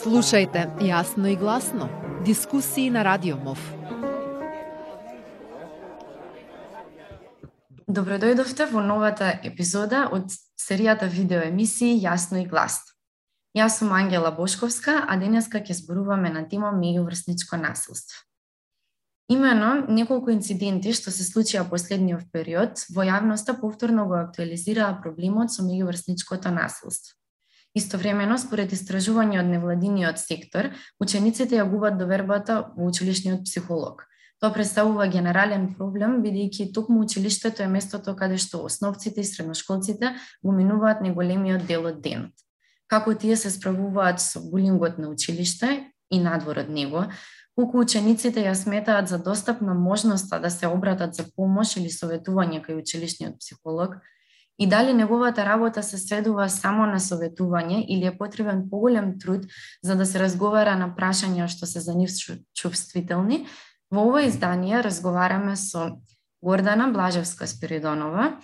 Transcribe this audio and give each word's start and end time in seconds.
Слушајте 0.00 0.62
јасно 0.80 1.28
и 1.28 1.36
гласно. 1.36 1.90
Дискусии 2.24 2.88
на 2.90 3.02
Радио 3.04 3.36
МОВ. 3.36 3.58
Добродојдовте 7.84 8.64
во 8.72 8.80
новата 8.80 9.28
епизода 9.44 10.06
од 10.08 10.32
серијата 10.56 11.04
видеоемисии 11.04 12.00
Јасно 12.00 12.40
и 12.40 12.46
гласно. 12.48 12.96
Јас 13.52 13.76
сум 13.82 13.92
Ангела 13.92 14.32
Бошковска, 14.32 15.04
а 15.04 15.18
денеска 15.20 15.60
ќе 15.60 15.76
зборуваме 15.82 16.32
на 16.32 16.46
тема 16.48 16.72
меѓуврсничко 16.72 17.60
насилство. 17.60 18.24
Имено, 19.28 19.84
неколку 19.84 20.32
инциденти 20.32 20.96
што 20.96 21.12
се 21.12 21.28
случија 21.28 21.68
последниот 21.68 22.32
период 22.32 22.88
во 22.88 23.04
јавноста 23.04 23.60
повторно 23.60 24.08
го 24.08 24.16
актуализираа 24.24 24.96
проблемот 25.04 25.52
со 25.52 25.60
меѓуврсничкото 25.60 26.56
насилство. 26.56 27.19
Истовремено, 27.74 28.34
според 28.38 28.72
истражување 28.74 29.38
од 29.44 29.46
невладиниот 29.46 30.18
сектор, 30.18 30.72
учениците 30.98 31.60
ја 31.60 31.68
губат 31.70 31.98
довербата 32.00 32.64
во 32.74 32.88
училишниот 32.90 33.44
психолог. 33.46 34.06
Тоа 34.40 34.50
представува 34.50 35.06
генерален 35.06 35.68
проблем, 35.76 36.18
бидејќи 36.24 36.70
токму 36.74 37.02
училиштето 37.04 37.62
е 37.62 37.68
местото 37.68 38.16
каде 38.16 38.38
што 38.42 38.64
основците 38.66 39.20
и 39.20 39.28
средношколците 39.28 40.14
го 40.42 40.54
минуваат 40.56 41.02
неголемиот 41.04 41.66
дел 41.68 41.86
од 41.86 42.00
денот. 42.02 42.32
Како 42.90 43.14
тие 43.14 43.36
се 43.36 43.52
справуваат 43.54 44.18
со 44.18 44.40
булингот 44.40 44.98
на 44.98 45.12
училиште 45.12 45.92
и 46.10 46.18
надвор 46.18 46.64
од 46.64 46.72
него, 46.74 47.04
колку 47.54 47.84
учениците 47.84 48.42
ја 48.42 48.56
сметаат 48.58 49.12
за 49.12 49.18
достапна 49.22 49.74
можноста 49.78 50.40
да 50.40 50.50
се 50.50 50.66
обратат 50.66 51.14
за 51.14 51.28
помош 51.36 51.76
или 51.76 51.92
советување 51.92 52.64
кај 52.64 52.80
училишниот 52.80 53.38
психолог, 53.38 54.00
и 54.60 54.66
дали 54.66 54.92
неговата 54.92 55.44
работа 55.44 55.82
се 55.82 55.98
сведува 55.98 56.48
само 56.52 56.86
на 56.86 57.00
советување 57.00 57.80
или 57.88 58.06
е 58.06 58.16
потребен 58.18 58.66
поголем 58.70 59.14
труд 59.18 59.46
за 59.82 59.96
да 59.96 60.06
се 60.06 60.20
разговара 60.20 60.76
на 60.76 60.92
прашања 60.92 61.48
што 61.48 61.66
се 61.66 61.80
за 61.80 61.94
нив 61.96 62.12
чувствителни, 62.52 63.46
во 63.90 64.04
ова 64.04 64.22
издание 64.22 64.82
разговараме 64.84 65.56
со 65.56 65.96
Гордана 66.42 66.92
Блажевска 66.92 67.46
Спиридонова, 67.46 68.36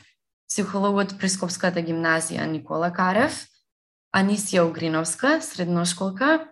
психологот 0.49 1.19
при 1.21 1.29
Скопската 1.29 1.85
гимназија 1.85 2.49
Никола 2.49 2.91
Карев, 2.97 3.45
Анисија 4.17 4.65
Угриновска, 4.65 5.41
средношколка 5.45 6.49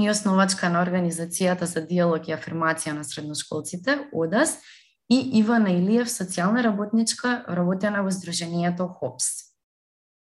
и 0.00 0.08
основачка 0.10 0.70
на 0.72 0.80
Организацијата 0.80 1.68
за 1.68 1.84
диалог 1.84 2.28
и 2.28 2.32
афирмација 2.32 2.96
на 2.96 3.04
средношколците, 3.04 4.08
ОДАС, 4.12 4.56
и 5.12 5.18
Ивана 5.40 5.74
Илиев, 5.76 6.08
социјална 6.08 6.62
работничка, 6.64 7.42
работена 7.48 8.00
во 8.04 8.12
Сдруженијето 8.14 8.86
ХОПС. 8.88 9.28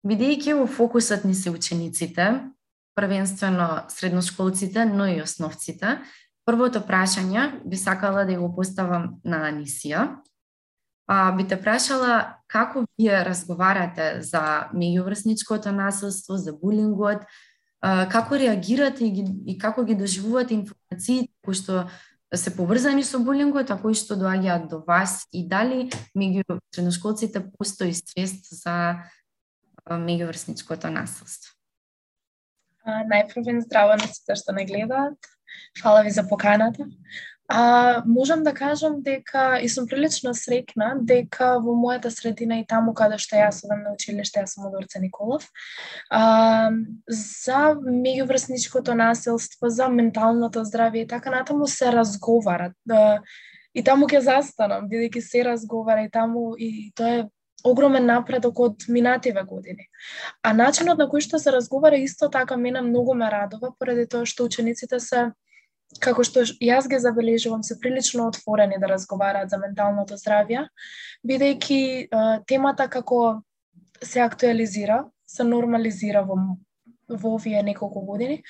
Бидејќи 0.05 0.56
во 0.58 0.67
фокусот 0.67 1.25
ни 1.25 1.34
се 1.34 1.53
учениците, 1.55 2.27
првенствено 2.95 3.84
средношколците, 3.89 4.84
но 4.84 5.06
и 5.06 5.22
основците, 5.22 5.98
првото 6.47 6.83
прашање 6.84 7.48
би 7.64 7.78
сакала 7.78 8.25
да 8.27 8.36
го 8.39 8.50
поставам 8.56 9.19
на 9.25 9.47
Анисија. 9.50 10.08
А, 11.06 11.33
би 11.36 11.47
те 11.48 11.56
прашала 11.61 12.41
како 12.48 12.84
вие 12.98 13.25
разговарате 13.25 14.22
за 14.22 14.70
меѓуврсничкото 14.75 15.72
насилство, 15.72 16.36
за 16.36 16.52
булингот, 16.56 17.27
како 17.84 18.39
реагирате 18.41 19.05
и, 19.05 19.25
и 19.47 19.58
како 19.58 19.84
ги 19.84 19.95
доживувате 19.95 20.55
информациите 20.56 21.28
кои 21.45 21.55
што 21.55 21.84
Да 22.33 22.39
се 22.39 22.50
поврзани 22.56 23.05
со 23.05 23.20
булингот, 23.22 23.70
а 23.70 23.78
кои 23.78 23.94
што 23.94 24.17
доаѓаат 24.19 24.69
до 24.70 24.80
вас 24.86 25.27
и 25.33 25.44
дали 25.47 25.91
меѓу 26.17 26.58
средношколците 26.75 27.44
постои 27.58 27.94
свест 27.94 28.48
за 28.50 29.05
меѓуврсничкото 29.86 30.91
насилство? 30.91 31.52
Најпрвен 32.84 33.62
здраво 33.64 33.97
на 34.00 34.08
сите 34.08 34.36
што 34.36 34.52
не 34.52 34.67
гледаат. 34.69 35.17
Фала 35.80 36.02
ви 36.02 36.11
за 36.11 36.27
поканата. 36.28 36.84
А, 37.48 38.03
можам 38.06 38.42
да 38.42 38.55
кажам 38.55 39.03
дека 39.03 39.59
и 39.62 39.69
сум 39.69 39.87
прилично 39.87 40.33
срекна 40.35 40.95
дека 40.96 41.58
во 41.61 41.74
мојата 41.77 42.08
средина 42.08 42.57
и 42.61 42.64
таму 42.64 42.95
каде 42.96 43.19
што 43.20 43.36
јас 43.36 43.61
одам 43.67 43.83
на 43.85 43.92
училиште, 43.92 44.41
јас 44.41 44.57
сум 44.57 44.70
од 44.70 44.79
Орце 44.80 45.01
Николов, 45.02 45.45
а, 46.08 46.73
за 47.08 47.77
меѓуврсничкото 47.85 48.96
насилство, 48.96 49.69
за 49.69 49.91
менталното 49.92 50.64
здравје 50.64 51.05
и 51.05 51.08
така 51.08 51.30
натаму 51.30 51.69
се 51.69 51.92
разговара. 51.92 52.73
А, 52.89 53.20
и 53.74 53.85
таму 53.85 54.08
ќе 54.08 54.24
застанам, 54.24 54.89
бидејќи 54.89 55.20
се 55.20 55.45
разговара 55.45 56.08
и 56.08 56.11
таму 56.11 56.55
и 56.57 56.92
тоа 56.96 57.13
е 57.13 57.24
огромен 57.64 58.07
напредок 58.07 58.61
од 58.61 58.89
минативе 58.89 59.45
години. 59.45 59.89
А 60.42 60.52
начинот 60.57 60.98
на 61.01 61.08
кој 61.13 61.24
што 61.24 61.39
се 61.40 61.52
разговара 61.52 62.01
исто 62.01 62.29
така 62.33 62.57
мене 62.57 62.80
многу 62.80 63.14
ме 63.14 63.29
радува, 63.29 63.73
поради 63.79 64.07
тоа 64.08 64.24
што 64.24 64.45
учениците 64.45 65.01
се 65.01 65.33
како 66.01 66.25
што 66.27 66.45
јас 66.63 66.89
ги 66.91 66.99
забележувам, 67.01 67.63
се 67.63 67.79
прилично 67.81 68.29
отворени 68.29 68.79
да 68.81 68.91
разговараат 68.91 69.51
за 69.51 69.59
менталното 69.59 70.19
здравје, 70.21 70.67
бидејќи 71.27 72.45
темата 72.49 72.89
како 72.89 73.43
се 74.03 74.21
актуализира, 74.25 75.05
се 75.27 75.45
нормализира 75.45 76.25
во, 76.27 76.39
во 77.09 77.35
овие 77.37 77.63
неколку 77.63 78.05
години, 78.07 78.43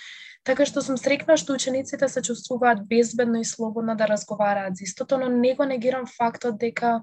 така 0.44 0.66
што 0.68 0.82
сум 0.84 0.98
срекна 1.00 1.36
што 1.40 1.56
учениците 1.56 2.08
се 2.08 2.22
чувствуваат 2.22 2.84
безбедно 2.88 3.40
и 3.40 3.44
слободно 3.44 3.96
да 3.96 4.08
разговараат 4.08 4.76
за 4.76 4.84
истото, 4.84 5.18
но 5.18 5.28
не 5.28 5.54
го 5.54 5.64
негирам 5.64 6.06
фактот 6.06 6.58
дека 6.58 7.02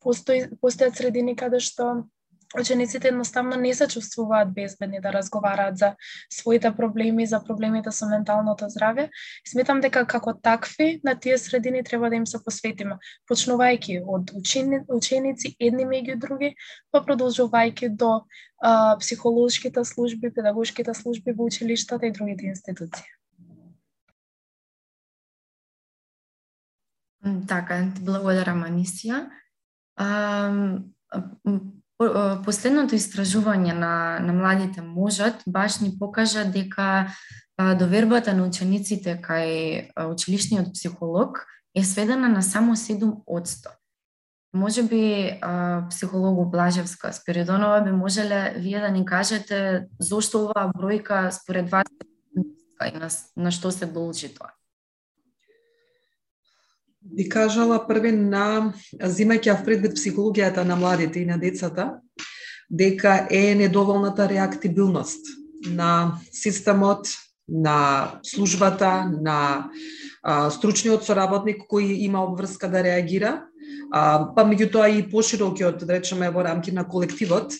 постои, 0.00 0.48
постојат 0.60 0.98
средини 0.98 1.36
каде 1.36 1.60
што 1.60 2.04
учениците 2.60 3.08
едноставно 3.08 3.56
не 3.56 3.74
се 3.74 3.88
чувствуваат 3.88 4.52
безбедни 4.54 5.00
да 5.00 5.12
разговараат 5.12 5.78
за 5.78 5.94
своите 6.32 6.72
проблеми, 6.76 7.26
за 7.26 7.40
проблемите 7.44 7.90
со 7.90 8.06
менталното 8.06 8.68
здравје. 8.68 9.08
Сметам 9.48 9.80
дека 9.80 10.04
како 10.06 10.34
такви 10.34 11.00
на 11.04 11.14
тие 11.14 11.38
средини 11.38 11.84
треба 11.84 12.10
да 12.10 12.16
им 12.16 12.26
се 12.26 12.38
посветиме, 12.44 12.98
почнувајќи 13.30 14.02
од 14.06 14.34
учени, 14.34 14.82
ученици 14.88 15.56
едни 15.60 15.86
меѓу 15.88 16.18
други, 16.18 16.54
па 16.92 17.00
продолжувајќи 17.00 17.88
до 17.88 18.12
а, 18.62 18.96
психолошките 19.00 19.84
служби, 19.84 20.30
педагошките 20.30 20.94
служби 20.94 21.32
во 21.32 21.44
училиштата 21.44 22.06
и 22.06 22.12
другите 22.12 22.46
институции. 22.46 23.06
Така, 27.48 27.84
благодарам 28.02 28.64
Анисија. 28.66 29.28
Последното 32.44 32.96
истражување 32.96 33.74
на, 33.74 34.18
на 34.20 34.32
младите 34.32 34.82
можат 34.82 35.42
баш 35.46 35.80
ни 35.80 35.92
покажа 35.98 36.44
дека 36.44 37.12
довербата 37.78 38.34
на 38.34 38.46
учениците 38.46 39.18
кај 39.22 39.92
училишниот 40.10 40.72
психолог 40.74 41.44
е 41.74 41.84
сведена 41.84 42.28
на 42.28 42.42
само 42.42 42.76
7%. 42.76 43.68
Може 44.54 44.82
би 44.82 45.32
психологу 45.90 46.44
Блажевска 46.50 47.12
Спиридонова 47.12 47.80
би 47.80 47.92
можеле 47.92 48.54
вие 48.58 48.80
да 48.80 48.90
ни 48.90 49.04
кажете 49.04 49.88
зошто 50.00 50.44
оваа 50.44 50.68
бројка 50.68 51.30
според 51.30 51.70
вас 51.70 51.86
така 52.78 52.96
и 52.96 52.98
на, 52.98 53.08
на 53.36 53.50
што 53.50 53.70
се 53.70 53.86
должи 53.86 54.28
тоа? 54.28 54.52
Би 57.04 57.28
кажала 57.28 57.80
први 57.86 58.12
на 58.12 58.72
зимајќи 58.92 59.50
ја 59.50 59.58
предвид 59.64 59.96
психологијата 59.98 60.64
на 60.64 60.76
младите 60.76 61.20
и 61.20 61.26
на 61.26 61.38
децата, 61.38 62.00
дека 62.70 63.26
е 63.30 63.54
недоволната 63.54 64.28
реактибилност 64.28 65.26
на 65.66 66.18
системот, 66.32 67.08
на 67.48 68.20
службата, 68.22 69.10
на 69.22 69.68
а, 70.22 70.50
стручниот 70.50 71.04
соработник 71.04 71.66
кој 71.68 72.06
има 72.06 72.22
обврска 72.24 72.70
да 72.70 72.82
реагира, 72.82 73.42
а, 73.92 74.32
па 74.34 74.46
меѓутоа 74.46 74.88
и 74.88 75.02
поширокиот, 75.10 75.84
да 75.84 75.98
речеме, 75.98 76.30
во 76.30 76.44
рамки 76.44 76.72
на 76.72 76.86
колективот, 76.88 77.52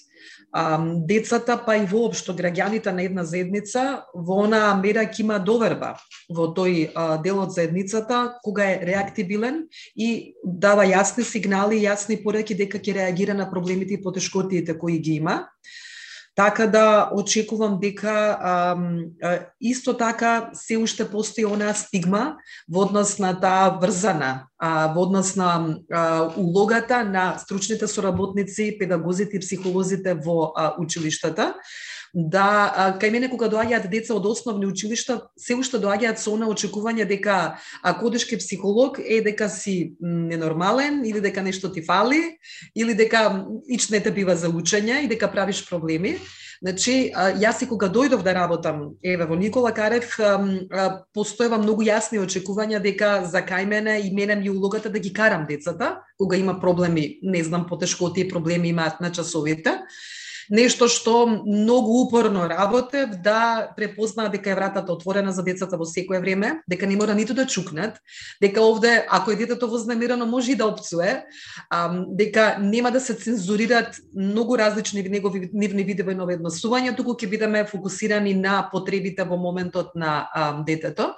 децата, 1.08 1.56
па 1.64 1.76
и 1.80 1.86
воопшто 1.88 2.34
граѓаните 2.36 2.92
на 2.92 3.02
една 3.02 3.24
заедница, 3.24 4.04
во 4.14 4.44
она 4.44 4.74
мера 4.76 5.06
ќе 5.08 5.24
има 5.24 5.38
доверба 5.40 5.94
во 6.28 6.52
тој 6.52 6.92
дел 7.24 7.40
од 7.40 7.54
заедницата, 7.56 8.36
кога 8.44 8.68
е 8.68 8.80
реактибилен 8.84 9.64
и 9.96 10.34
дава 10.44 10.84
јасни 10.84 11.24
сигнали, 11.24 11.80
јасни 11.80 12.20
пореки 12.22 12.54
дека 12.54 12.78
ќе 12.78 12.94
реагира 13.00 13.34
на 13.34 13.48
проблемите 13.50 13.94
и 13.94 14.02
потешкотиите 14.02 14.76
кои 14.78 14.98
ги 14.98 15.16
има. 15.24 15.48
Така 16.34 16.66
да 16.66 17.10
очекувам 17.14 17.78
дека 17.80 18.38
а, 18.40 18.76
а, 19.22 19.38
исто 19.60 19.96
така 19.96 20.50
се 20.54 20.78
уште 20.78 21.10
постои 21.10 21.44
она 21.44 21.74
стигма 21.74 22.36
во 22.68 22.86
однос 22.86 23.18
на 23.18 23.34
таа 23.40 23.76
врзана, 23.76 24.48
а, 24.58 24.94
во 24.94 25.02
однос 25.02 25.36
на 25.36 25.76
а, 25.92 26.32
улогата 26.36 27.04
на 27.04 27.38
стручните 27.38 27.86
соработници, 27.86 28.76
педагозите 28.78 29.36
и 29.36 29.40
психолозите 29.40 30.14
во 30.14 30.52
а, 30.56 30.72
училиштата 30.78 31.54
да 32.14 32.96
кај 33.00 33.10
мене 33.10 33.28
кога 33.32 33.48
доаѓаат 33.48 33.88
деца 33.88 34.12
од 34.14 34.26
основни 34.28 34.66
училишта, 34.68 35.32
се 35.36 35.56
уште 35.56 35.80
доаѓаат 35.80 36.20
со 36.20 36.34
она 36.36 36.48
очекување 36.52 37.06
дека 37.08 37.56
ако 37.82 38.06
одиш 38.10 38.26
ке 38.28 38.36
психолог 38.36 39.00
е 39.00 39.22
дека 39.24 39.48
си 39.48 39.94
ненормален 40.00 41.04
или 41.08 41.20
дека 41.24 41.42
нешто 41.42 41.72
ти 41.72 41.82
фали 41.82 42.36
или 42.76 42.94
дека 42.94 43.46
ич 43.68 43.88
не 43.88 44.00
те 44.00 44.12
бива 44.12 44.36
за 44.36 44.52
учење 44.52 45.04
и 45.04 45.08
дека 45.08 45.32
правиш 45.32 45.64
проблеми. 45.68 46.18
Значи, 46.62 47.10
јас 47.16 47.64
и 47.64 47.66
кога 47.66 47.88
дојдов 47.90 48.22
да 48.22 48.36
работам 48.36 48.92
еве 49.02 49.24
во 49.26 49.34
Никола 49.34 49.72
Карев, 49.74 50.12
постоева 51.16 51.58
многу 51.58 51.82
јасни 51.82 52.20
очекувања 52.22 52.78
дека 52.78 53.24
за 53.26 53.40
кај 53.42 53.66
мене 53.66 53.98
и 54.04 54.12
мене 54.14 54.36
ми 54.36 54.50
улогата 54.50 54.90
да 54.90 55.00
ги 55.00 55.12
карам 55.12 55.46
децата 55.48 55.96
кога 56.18 56.36
има 56.36 56.60
проблеми, 56.60 57.18
не 57.22 57.42
знам 57.42 57.66
потешко 57.66 58.12
тие 58.12 58.28
проблеми 58.28 58.68
имаат 58.68 59.00
на 59.00 59.10
часовите 59.12 59.80
нешто 60.50 60.88
што 60.88 61.26
многу 61.26 62.02
упорно 62.06 62.48
работев 62.48 63.16
да 63.22 63.72
препознаа 63.76 64.30
дека 64.32 64.50
е 64.50 64.54
вратата 64.54 64.92
отворена 64.92 65.32
за 65.32 65.42
децата 65.42 65.76
во 65.76 65.84
секое 65.84 66.20
време, 66.20 66.62
дека 66.68 66.86
не 66.86 66.96
мора 66.96 67.14
ниту 67.14 67.34
да 67.34 67.46
чукнат, 67.46 67.98
дека 68.40 68.62
овде 68.62 69.06
ако 69.10 69.30
е 69.30 69.36
детето 69.36 69.68
вознемирено 69.68 70.26
може 70.26 70.52
и 70.52 70.56
да 70.56 70.66
опцуе, 70.66 71.24
а, 71.70 72.04
дека 72.08 72.58
нема 72.60 72.90
да 72.90 73.00
се 73.00 73.14
цензурираат 73.14 73.96
многу 74.16 74.58
различни 74.58 75.02
негови 75.02 75.50
нивни 75.52 75.84
видови 75.84 76.14
на 76.14 76.26
однесување, 76.26 76.96
туку 76.96 77.14
ќе 77.14 77.28
бидеме 77.28 77.64
фокусирани 77.66 78.34
на 78.34 78.68
потребите 78.72 79.24
во 79.24 79.36
моментот 79.36 79.94
на 79.94 80.28
а, 80.32 80.62
детето. 80.64 81.14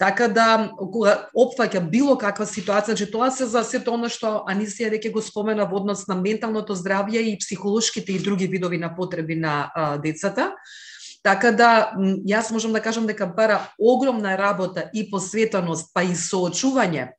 Така 0.00 0.30
да, 0.32 0.72
кога 0.78 1.28
опфаќа 1.36 1.82
било 1.92 2.14
каква 2.16 2.46
ситуација, 2.48 2.94
значи 2.94 3.10
тоа 3.12 3.28
се 3.30 3.44
за 3.44 3.60
сето 3.68 3.92
она 3.92 4.08
што 4.08 4.46
Анисија 4.48 4.88
веќе 4.94 5.12
го 5.12 5.20
спомена 5.20 5.66
во 5.68 5.76
однос 5.76 6.06
на 6.08 6.16
менталното 6.16 6.72
здравје 6.72 7.20
и 7.28 7.36
психолошките 7.36 8.14
и 8.14 8.22
други 8.24 8.48
видови 8.48 8.78
на 8.80 8.94
потреби 8.96 9.36
на 9.36 9.70
а, 9.74 9.98
децата. 10.00 10.54
Така 11.22 11.52
да, 11.52 11.92
јас 12.24 12.48
можам 12.48 12.72
да 12.72 12.80
кажам 12.80 13.04
дека 13.06 13.26
бара 13.28 13.60
огромна 13.76 14.38
работа 14.40 14.88
и 14.94 15.04
посветеност, 15.10 15.92
па 15.92 16.02
и 16.02 16.16
соочување 16.16 17.10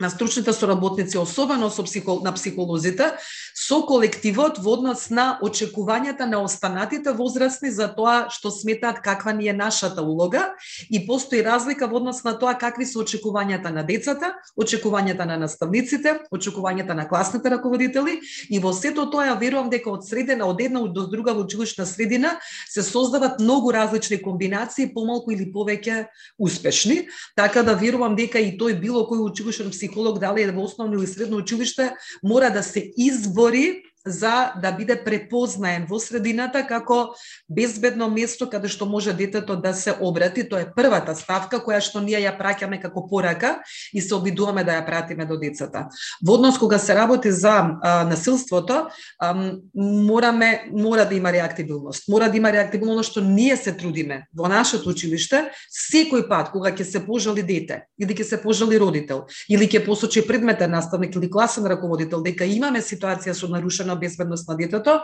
на 0.00 0.10
стручните 0.10 0.52
соработници, 0.52 1.18
особено 1.18 1.70
со 1.70 1.82
психол, 1.84 2.20
на 2.20 2.32
психолозите, 2.32 3.16
со 3.56 3.80
колективот 3.88 4.58
во 4.60 4.76
однос 4.76 5.08
на 5.08 5.38
очекувањата 5.40 6.26
на 6.28 6.42
останатите 6.44 7.14
возрастни 7.16 7.70
за 7.72 7.88
тоа 7.88 8.28
што 8.28 8.52
сметаат 8.52 9.00
каква 9.00 9.32
ни 9.32 9.48
е 9.48 9.54
нашата 9.56 10.02
улога 10.04 10.52
и 10.92 11.00
постои 11.06 11.40
разлика 11.40 11.88
во 11.88 11.96
однос 11.96 12.20
на 12.24 12.36
тоа 12.38 12.52
какви 12.60 12.84
се 12.84 12.98
очекувањата 13.00 13.72
на 13.72 13.82
децата, 13.88 14.34
очекувањата 14.60 15.24
на 15.24 15.38
наставниците, 15.40 16.28
очекувањата 16.30 16.92
на 16.92 17.08
класните 17.08 17.48
раководители 17.48 18.20
и 18.50 18.60
во 18.60 18.74
сето 18.76 19.08
тоа 19.08 19.32
ја 19.32 19.40
верувам 19.40 19.72
дека 19.72 19.90
од 19.90 20.04
средина 20.04 20.44
од 20.44 20.60
една 20.60 20.84
до 20.84 21.06
друга 21.08 21.32
во 21.32 21.48
училишна 21.48 21.86
средина 21.86 22.36
се 22.68 22.82
создават 22.82 23.40
многу 23.40 23.72
различни 23.72 24.20
комбинации, 24.20 24.92
помалку 24.92 25.32
или 25.32 25.48
повеќе 25.48 26.06
успешни, 26.38 27.08
така 27.34 27.62
да 27.62 27.72
верувам 27.72 28.16
дека 28.16 28.38
и 28.38 28.52
тој 28.60 28.76
било 28.76 29.08
кој 29.08 29.24
училишен 29.24 29.70
психолог, 29.70 29.85
Психолог 29.86 30.18
дали 30.18 30.42
е 30.42 30.50
во 30.50 30.64
основно 30.64 30.98
или 30.98 31.06
средно 31.06 31.36
училиште, 31.36 31.94
мора 32.22 32.50
да 32.50 32.62
се 32.62 32.92
избори 32.96 33.82
за 34.06 34.52
да 34.62 34.72
биде 34.72 34.96
препознаен 35.04 35.86
во 35.90 35.98
средината 35.98 36.62
како 36.66 37.14
безбедно 37.48 38.08
место 38.10 38.48
каде 38.50 38.68
што 38.68 38.86
може 38.86 39.12
детето 39.12 39.56
да 39.56 39.74
се 39.74 39.94
обрати. 40.00 40.46
Тоа 40.48 40.62
е 40.62 40.70
првата 40.74 41.14
ставка 41.18 41.58
која 41.58 41.80
што 41.82 42.00
ние 42.00 42.20
ја 42.22 42.36
праќаме 42.38 42.80
како 42.82 43.06
порака 43.08 43.56
и 43.92 44.00
се 44.00 44.14
обидуваме 44.14 44.64
да 44.64 44.78
ја 44.78 44.86
пратиме 44.86 45.26
до 45.26 45.36
децата. 45.36 45.88
Во 46.22 46.38
однос 46.38 46.58
кога 46.58 46.78
се 46.78 46.94
работи 46.94 47.32
за 47.32 47.76
а, 47.82 48.04
насилството, 48.04 48.86
а, 49.18 49.58
мораме 49.74 50.70
мора 50.72 51.04
да 51.04 51.14
има 51.14 51.32
реактивност. 51.32 52.08
Мора 52.08 52.30
да 52.30 52.36
има 52.36 52.52
реактивност 52.52 53.10
што 53.10 53.20
ние 53.20 53.56
се 53.56 53.72
трудиме 53.76 54.26
во 54.36 54.48
нашето 54.48 54.90
училиште 54.94 55.50
секој 55.72 56.28
пат 56.28 56.52
кога 56.54 56.70
ќе 56.70 56.84
се 56.84 57.02
пожали 57.06 57.42
дете 57.42 57.82
или 57.98 58.14
ќе 58.14 58.22
се 58.22 58.40
пожали 58.42 58.78
родител 58.78 59.26
или 59.50 59.66
ќе 59.66 59.84
посочи 59.86 60.22
предметен 60.26 60.70
наставник 60.70 61.14
или 61.16 61.30
класен 61.30 61.66
раководител 61.66 62.22
дека 62.22 62.44
имаме 62.44 62.80
ситуација 62.80 63.34
со 63.34 63.48
нарушена 63.48 63.95
безбедност 63.96 64.48
на 64.48 64.56
детето. 64.56 65.00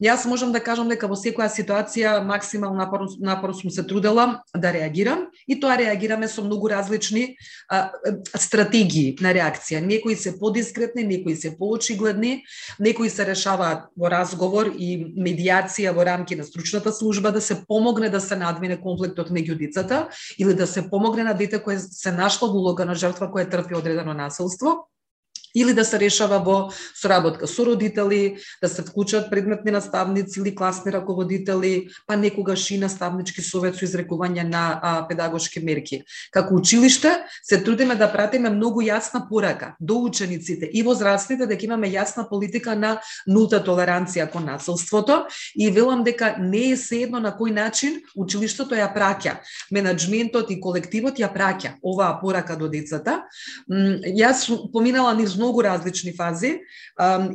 Јас 0.00 0.24
можам 0.24 0.52
да 0.52 0.60
кажам 0.64 0.88
дека 0.88 1.08
во 1.10 1.16
секоја 1.18 1.50
ситуација 1.52 2.20
максимално 2.24 2.78
напорно, 2.80 3.08
напор 3.20 3.52
сум 3.52 3.70
се 3.70 3.84
трудела 3.86 4.40
да 4.56 4.72
реагирам 4.72 5.26
и 5.48 5.60
тоа 5.60 5.76
реагираме 5.76 6.28
со 6.28 6.42
многу 6.42 6.70
различни 6.70 7.36
а, 7.68 7.90
стратегии 8.34 9.16
на 9.20 9.34
реакција. 9.36 9.80
Некои 9.84 10.16
се 10.16 10.38
подискретни, 10.38 11.04
некои 11.04 11.36
се 11.36 11.52
поочигледни, 11.58 12.44
некои 12.80 13.10
се 13.10 13.26
решаваат 13.26 13.90
во 13.96 14.08
разговор 14.08 14.72
и 14.72 15.12
медиација 15.12 15.92
во 15.92 16.06
рамки 16.08 16.36
на 16.36 16.44
стручната 16.44 16.92
служба 16.92 17.32
да 17.32 17.40
се 17.40 17.60
помогне 17.68 18.08
да 18.08 18.20
се 18.20 18.36
надмине 18.36 18.80
конфликтот 18.80 19.28
меѓу 19.28 19.58
децата 19.58 20.08
или 20.38 20.54
да 20.54 20.66
се 20.66 20.88
помогне 20.90 21.24
на 21.24 21.34
дете 21.34 21.60
кое 21.62 21.78
се 21.78 22.12
нашло 22.12 22.48
во 22.48 22.58
улога 22.58 22.84
на 22.88 22.94
жртва 22.94 23.28
која 23.28 23.50
трпи 23.50 23.76
одредено 23.76 24.14
насилство 24.14 24.88
или 25.54 25.74
да 25.74 25.84
се 25.84 26.00
решава 26.00 26.38
во 26.38 26.70
соработка 26.94 27.46
со 27.46 27.66
родители, 27.66 28.38
да 28.62 28.68
се 28.68 28.82
вклучат 28.82 29.30
предметни 29.30 29.70
наставници 29.70 30.40
или 30.40 30.54
класни 30.54 30.92
раководители, 30.92 31.88
па 32.06 32.16
некогаш 32.16 32.70
и 32.70 32.78
наставнички 32.78 33.42
совет 33.42 33.76
со 33.76 33.84
изрекување 33.84 34.44
на 34.48 34.80
а, 34.82 35.06
педагошки 35.08 35.60
мерки. 35.60 36.02
Како 36.30 36.54
училиште 36.54 37.24
се 37.42 37.62
трудиме 37.64 37.94
да 37.94 38.10
пратиме 38.12 38.50
многу 38.50 38.82
јасна 38.82 39.26
порака 39.28 39.74
до 39.80 40.00
учениците 40.04 40.70
и 40.72 40.82
возрастните 40.82 41.46
дека 41.46 41.66
имаме 41.66 41.90
јасна 41.90 42.28
политика 42.28 42.74
на 42.74 42.98
нулта 43.26 43.60
толеранција 43.64 44.30
кон 44.30 44.46
насилството 44.46 45.26
и 45.54 45.70
велам 45.70 46.04
дека 46.04 46.36
не 46.38 46.70
е 46.72 46.76
едно 47.02 47.20
на 47.20 47.32
кој 47.36 47.52
начин 47.54 48.00
училиштето 48.16 48.74
ја 48.74 48.90
праќа. 48.94 49.38
Менаџментот 49.72 50.50
и 50.50 50.60
колективот 50.60 51.18
ја 51.18 51.30
праќа 51.32 51.76
оваа 51.82 52.18
порака 52.20 52.56
до 52.56 52.68
децата. 52.68 53.24
Јас 53.68 54.46
поминала 54.72 55.14
низ 55.14 55.36
многу 55.40 55.64
различни 55.64 56.12
фази 56.12 56.60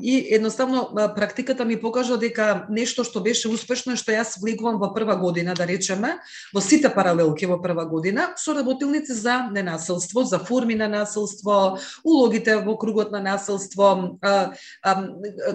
и 0.01 0.27
едноставно 0.31 0.89
практиката 1.15 1.65
ми 1.65 1.79
покажа 1.81 2.17
дека 2.21 2.67
нешто 2.69 3.03
што 3.03 3.21
беше 3.25 3.49
успешно 3.49 3.97
е 3.97 3.99
што 3.99 4.13
јас 4.13 4.37
влегувам 4.37 4.77
во 4.77 4.91
прва 4.93 5.17
година, 5.17 5.55
да 5.57 5.65
речеме, 5.65 6.19
во 6.53 6.61
сите 6.61 6.91
паралелки 6.93 7.49
во 7.49 7.57
прва 7.61 7.87
година, 7.89 8.29
со 8.37 8.53
работилници 8.53 9.13
за 9.17 9.49
ненасилство, 9.49 10.23
за 10.23 10.39
форми 10.39 10.75
на 10.75 10.87
насилство, 10.87 11.79
улогите 12.05 12.61
во 12.61 12.77
кругот 12.77 13.11
на 13.11 13.23
насилство, 13.25 14.19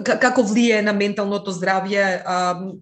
како 0.03 0.43
влие 0.43 0.81
на 0.81 0.93
менталното 0.93 1.55
здравје, 1.55 2.23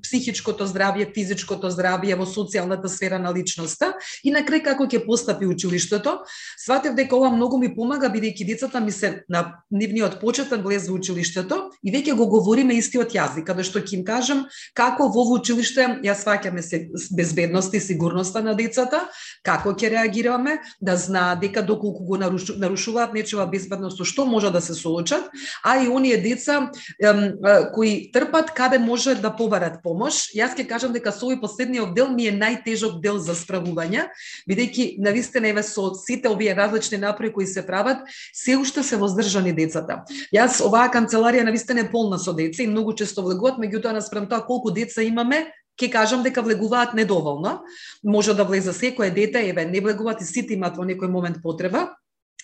психичкото 0.01 0.65
здравје, 0.65 1.11
физичкото 1.13 1.69
здравје 1.69 2.17
во 2.17 2.25
социјалната 2.25 2.89
сфера 2.89 3.19
на 3.21 3.33
личноста 3.35 3.93
и 4.23 4.33
на 4.33 4.41
крај 4.41 4.63
како 4.65 4.89
ќе 4.89 5.05
постапи 5.05 5.45
училиштето. 5.45 6.23
Сватев 6.57 6.95
дека 6.97 7.15
ова 7.15 7.29
многу 7.29 7.61
ми 7.61 7.69
помага 7.75 8.09
бидејќи 8.09 8.47
децата 8.47 8.81
ми 8.81 8.91
се 8.91 9.23
на 9.29 9.58
нивниот 9.71 10.19
почетен 10.21 10.61
влез 10.61 10.87
во 10.89 10.97
училиштето 10.99 11.69
и 11.83 11.91
веќе 11.93 12.15
го 12.17 12.27
говориме 12.27 12.77
истиот 12.79 13.13
јазик, 13.15 13.45
каде 13.47 13.63
што 13.63 13.79
ќе 13.79 13.99
им 13.99 14.05
кажам 14.05 14.45
како 14.73 15.09
во 15.13 15.25
училиште 15.35 15.99
ја 16.05 16.15
сваќаме 16.17 16.61
се 16.61 16.87
безбедност 17.15 17.73
и 17.73 17.79
сигурноста 17.79 18.41
на 18.43 18.55
децата, 18.55 19.05
како 19.43 19.73
ќе 19.73 19.89
реагираме, 19.95 20.59
да 20.81 20.95
знаат 20.97 21.39
дека 21.39 21.61
доколку 21.63 22.03
го 22.05 22.17
нарушу, 22.17 22.57
нарушуваат 22.57 23.13
нечева 23.13 23.45
безбедност, 23.47 23.97
со 23.97 24.05
што 24.05 24.25
може 24.25 24.51
да 24.51 24.61
се 24.61 24.73
соочат, 24.73 25.29
а 25.63 25.77
и 25.83 25.87
оние 25.87 26.17
деца 26.17 26.71
ем, 27.01 27.39
кои 27.73 28.11
трпат 28.11 28.51
каде 28.51 28.79
може 28.79 29.15
да 29.15 29.31
побарат 29.35 29.81
помош. 29.83 30.29
Јас 30.35 30.55
ќе 30.57 30.67
кажам 30.67 30.93
дека 30.93 31.11
со 31.11 31.27
овој 31.27 31.39
последниот 31.41 31.93
дел 31.95 32.11
ми 32.13 32.27
е 32.29 32.35
најтежок 32.35 32.99
дел 33.01 33.19
за 33.19 33.35
справување, 33.35 34.07
бидејќи 34.49 34.99
навистина 34.99 35.51
еве 35.53 35.63
со 35.63 35.93
сите 35.95 36.29
овие 36.29 36.55
различни 36.55 36.97
напори 36.97 37.31
кои 37.33 37.47
се 37.47 37.65
прават, 37.65 38.03
се 38.33 38.57
уште 38.57 38.83
се 38.83 38.97
воздржани 38.97 39.48
децата. 39.53 40.03
Јас 40.35 40.59
оваа 40.65 40.89
канцеларија 40.93 41.43
на 41.45 41.51
вистина 41.51 41.85
е 41.85 41.91
полна 41.91 42.19
со 42.19 42.33
деца 42.33 42.63
и 42.63 42.67
многу 42.67 42.93
често 42.93 43.23
влегуваат, 43.25 43.59
меѓутоа 43.59 43.93
наспрем 43.93 44.27
тоа 44.29 44.45
колку 44.45 44.71
деца 44.71 45.01
имаме, 45.03 45.47
ќе 45.79 45.91
кажам 45.91 46.23
дека 46.23 46.41
влегуваат 46.41 46.93
недоволно. 46.93 47.61
Може 48.03 48.33
да 48.33 48.43
влезе 48.43 48.73
секое 48.73 49.11
дете, 49.11 49.49
еве, 49.49 49.65
не 49.65 49.81
влегуваат 49.81 50.21
и 50.21 50.25
сите 50.25 50.53
имаат 50.53 50.77
во 50.77 50.83
некој 50.83 51.07
момент 51.07 51.41
потреба, 51.43 51.95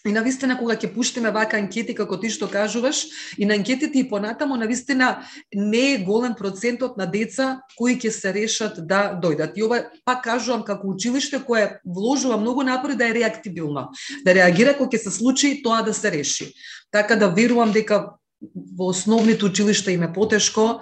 И 0.05 0.12
на 0.13 0.21
вистина 0.21 0.53
кога 0.57 0.75
ќе 0.77 0.91
пуштиме 0.93 1.31
вака 1.33 1.57
анкети 1.57 1.95
како 1.97 2.19
ти 2.21 2.29
што 2.29 2.45
кажуваш, 2.45 3.05
и 3.38 3.45
на 3.45 3.55
анкетите 3.57 4.00
и 4.00 4.09
понатамо 4.09 4.55
на 4.55 4.67
вистина 4.69 5.25
не 5.53 5.93
е 5.93 6.03
голем 6.05 6.35
процентот 6.38 6.97
на 6.97 7.07
деца 7.09 7.62
кои 7.77 7.97
ќе 7.97 8.09
се 8.13 8.33
решат 8.33 8.77
да 8.88 9.17
дојдат. 9.17 9.57
И 9.57 9.63
ова 9.65 9.81
пак 10.05 10.24
кажувам 10.24 10.62
како 10.63 10.93
училиште 10.93 11.41
кое 11.41 11.79
вложува 11.85 12.38
многу 12.38 12.62
напори 12.63 12.95
да 12.95 13.09
е 13.09 13.13
реактивно, 13.17 13.89
да 14.25 14.35
реагира 14.35 14.77
кога 14.77 14.93
ќе 14.93 15.03
се 15.07 15.12
случи 15.12 15.63
тоа 15.63 15.81
да 15.81 15.93
се 15.93 16.12
реши. 16.12 16.53
Така 16.91 17.15
да 17.15 17.33
верувам 17.33 17.71
дека 17.71 18.13
во 18.53 18.89
основните 18.91 19.45
училишта 19.45 19.91
им 19.91 20.03
е 20.03 20.13
потешко 20.13 20.81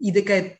и 0.00 0.12
дека 0.12 0.34
е 0.34 0.58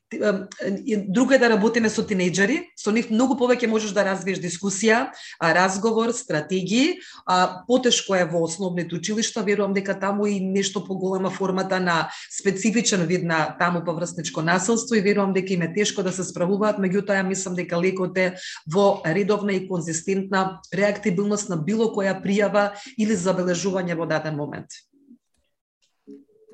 друго 1.09 1.33
е 1.33 1.39
да 1.39 1.49
работиме 1.51 1.91
со 1.91 2.05
тинејџери, 2.07 2.61
со 2.79 2.93
нив 2.95 3.11
многу 3.11 3.37
повеќе 3.39 3.69
можеш 3.71 3.95
да 3.97 4.05
развиеш 4.07 4.39
дискусија, 4.43 5.11
разговор, 5.43 6.13
стратегии, 6.15 7.01
а 7.27 7.65
потешко 7.67 8.15
е 8.15 8.25
во 8.25 8.45
основните 8.45 8.95
училишта, 8.95 9.43
верувам 9.43 9.75
дека 9.75 9.99
таму 9.99 10.27
и 10.27 10.41
нешто 10.41 10.85
поголема 10.85 11.31
формата 11.31 11.81
на 11.81 12.11
специфичен 12.31 13.07
вид 13.07 13.25
на 13.25 13.57
таму 13.59 13.85
поврсничко 13.85 14.43
населство 14.43 14.95
и 14.95 15.03
верувам 15.03 15.33
дека 15.33 15.53
им 15.53 15.63
е 15.63 15.73
тешко 15.75 16.03
да 16.03 16.13
се 16.13 16.25
справуваат, 16.25 16.79
меѓутоа 16.79 17.21
ја 17.21 17.27
мислам 17.27 17.55
дека 17.55 17.81
лекот 17.81 18.19
е 18.19 18.35
во 18.71 19.03
редовна 19.07 19.53
и 19.53 19.67
конзистентна 19.69 20.61
реактибилност 20.75 21.49
на 21.49 21.57
било 21.57 21.91
која 21.95 22.21
пријава 22.23 22.73
или 22.99 23.17
забележување 23.17 23.97
во 23.99 24.07
даден 24.07 24.37
момент. 24.37 24.85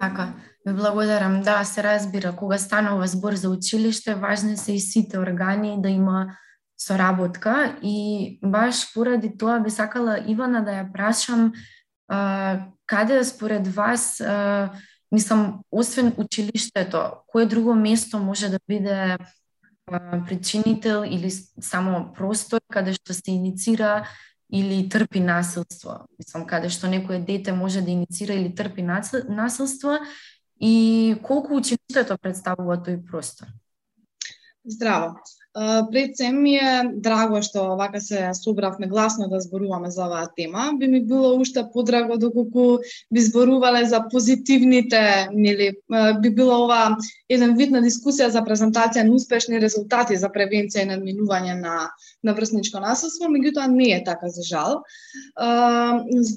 Така, 0.00 0.32
ви 0.66 0.72
благодарам. 0.72 1.42
Да, 1.42 1.64
се 1.64 1.82
разбира, 1.82 2.36
кога 2.36 2.58
станува 2.58 3.06
збор 3.06 3.32
за 3.32 3.50
училиште, 3.50 4.14
важни 4.14 4.56
се 4.56 4.72
и 4.72 4.80
сите 4.80 5.18
органи 5.18 5.82
да 5.82 5.88
има 5.88 6.36
соработка 6.78 7.78
и 7.82 8.38
баш 8.44 8.94
поради 8.94 9.38
тоа 9.38 9.60
би 9.60 9.70
сакала 9.70 10.16
Ивана 10.26 10.64
да 10.64 10.80
ја 10.80 10.92
прашам 10.92 11.52
а, 12.08 12.60
каде 12.86 13.24
според 13.24 13.68
вас 13.68 14.20
а, 14.20 14.72
мислам 15.12 15.60
освен 15.70 16.12
училиштето, 16.16 17.12
кое 17.26 17.46
друго 17.46 17.74
место 17.74 18.18
може 18.18 18.48
да 18.48 18.58
биде 18.68 19.16
а, 19.92 20.24
причинител 20.24 21.04
или 21.04 21.30
само 21.60 22.12
простор 22.12 22.60
каде 22.72 22.96
што 22.96 23.12
се 23.12 23.36
иницира 23.36 24.08
или 24.52 24.88
трпи 24.88 25.20
насилство. 25.20 26.06
Мислам, 26.18 26.46
каде 26.46 26.68
што 26.68 26.90
некое 26.90 27.20
дете 27.22 27.52
може 27.52 27.82
да 27.82 27.90
иницира 27.90 28.34
или 28.34 28.54
трпи 28.54 28.82
насилство 28.82 29.98
и 30.60 31.16
колку 31.22 31.56
училиштето 31.56 32.18
представува 32.18 32.76
тој 32.76 33.00
простор? 33.06 33.48
Здраво. 34.64 35.16
Пред 35.92 36.16
се 36.16 36.30
ми 36.32 36.54
е 36.56 36.84
драго 36.94 37.40
што 37.42 37.74
вака 37.74 38.00
се 38.00 38.30
собравме 38.38 38.86
гласно 38.86 39.26
да 39.28 39.40
зборуваме 39.40 39.90
за 39.90 40.04
оваа 40.06 40.28
тема. 40.36 40.70
Би 40.78 40.86
ми 40.88 41.00
било 41.02 41.34
уште 41.40 41.64
подраго 41.72 42.18
доколку 42.18 42.78
би 43.10 43.20
зборувале 43.20 43.84
за 43.84 44.04
позитивните, 44.10 45.28
нели, 45.32 45.72
би 46.22 46.30
било 46.30 46.64
ова 46.64 46.96
еден 47.28 47.56
вид 47.58 47.74
на 47.74 47.82
дискусија 47.82 48.30
за 48.30 48.44
презентација 48.46 49.02
на 49.02 49.14
успешни 49.14 49.58
резултати 49.58 50.16
за 50.16 50.30
превенција 50.30 50.86
и 50.86 50.90
надминување 50.94 51.58
на 51.58 51.90
на 52.22 52.34
врсничко 52.36 52.80
насилство, 52.80 53.30
меѓутоа 53.32 53.66
не 53.66 53.90
е 53.96 54.02
така 54.04 54.28
за 54.28 54.42
жал. 54.44 54.82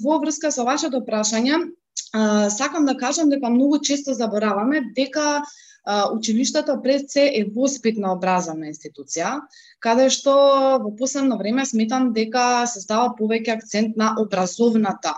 Во 0.02 0.18
врска 0.22 0.50
со 0.50 0.64
вашето 0.64 1.04
прашање, 1.04 1.60
сакам 2.50 2.86
да 2.86 2.96
кажам 2.96 3.28
дека 3.28 3.50
многу 3.50 3.78
често 3.78 4.14
забораваме 4.14 4.80
дека 4.96 5.42
училиштето 5.86 6.82
пред 6.82 7.10
се 7.10 7.26
е 7.36 7.44
воспитна 7.44 8.12
образовна 8.14 8.70
институција, 8.72 9.40
каде 9.84 10.08
што 10.10 10.32
во 10.80 10.94
последно 10.96 11.36
време 11.38 11.66
сметам 11.66 12.12
дека 12.16 12.64
се 12.66 12.80
става 12.80 13.12
повеќе 13.18 13.58
акцент 13.58 13.96
на 13.96 14.14
образовната, 14.20 15.14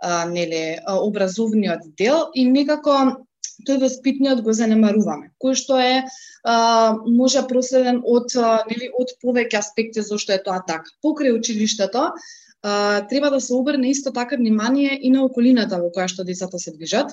а, 0.00 0.24
нели, 0.24 0.78
образовниот 0.88 1.92
дел 1.98 2.30
и 2.34 2.46
некако 2.48 3.26
тој 3.68 3.80
воспитниот 3.82 4.40
го 4.40 4.52
занемаруваме, 4.56 5.32
кој 5.36 5.54
што 5.54 5.76
е 5.76 6.04
а, 6.44 6.96
може 7.04 7.44
проследен 7.48 8.00
од 8.04 8.32
нели 8.72 8.88
од 8.96 9.12
повеќе 9.20 9.60
аспекти 9.60 10.00
зошто 10.00 10.32
е 10.32 10.40
тоа 10.42 10.62
така. 10.66 10.88
Покрај 11.04 11.36
училиштето 11.36 12.08
а, 12.08 13.04
треба 13.10 13.30
да 13.30 13.40
се 13.40 13.52
обрне 13.54 13.90
исто 13.90 14.12
така 14.16 14.36
внимание 14.36 14.96
и 14.96 15.10
на 15.10 15.24
околината 15.28 15.76
во 15.76 15.92
која 15.92 16.08
што 16.08 16.24
децата 16.24 16.58
се 16.58 16.72
движат 16.72 17.12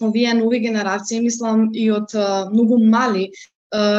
овие 0.00 0.34
нови 0.34 0.60
генерации, 0.60 1.20
мислам, 1.20 1.70
и 1.74 1.90
од 1.90 2.14
многу 2.52 2.78
мали 2.78 3.30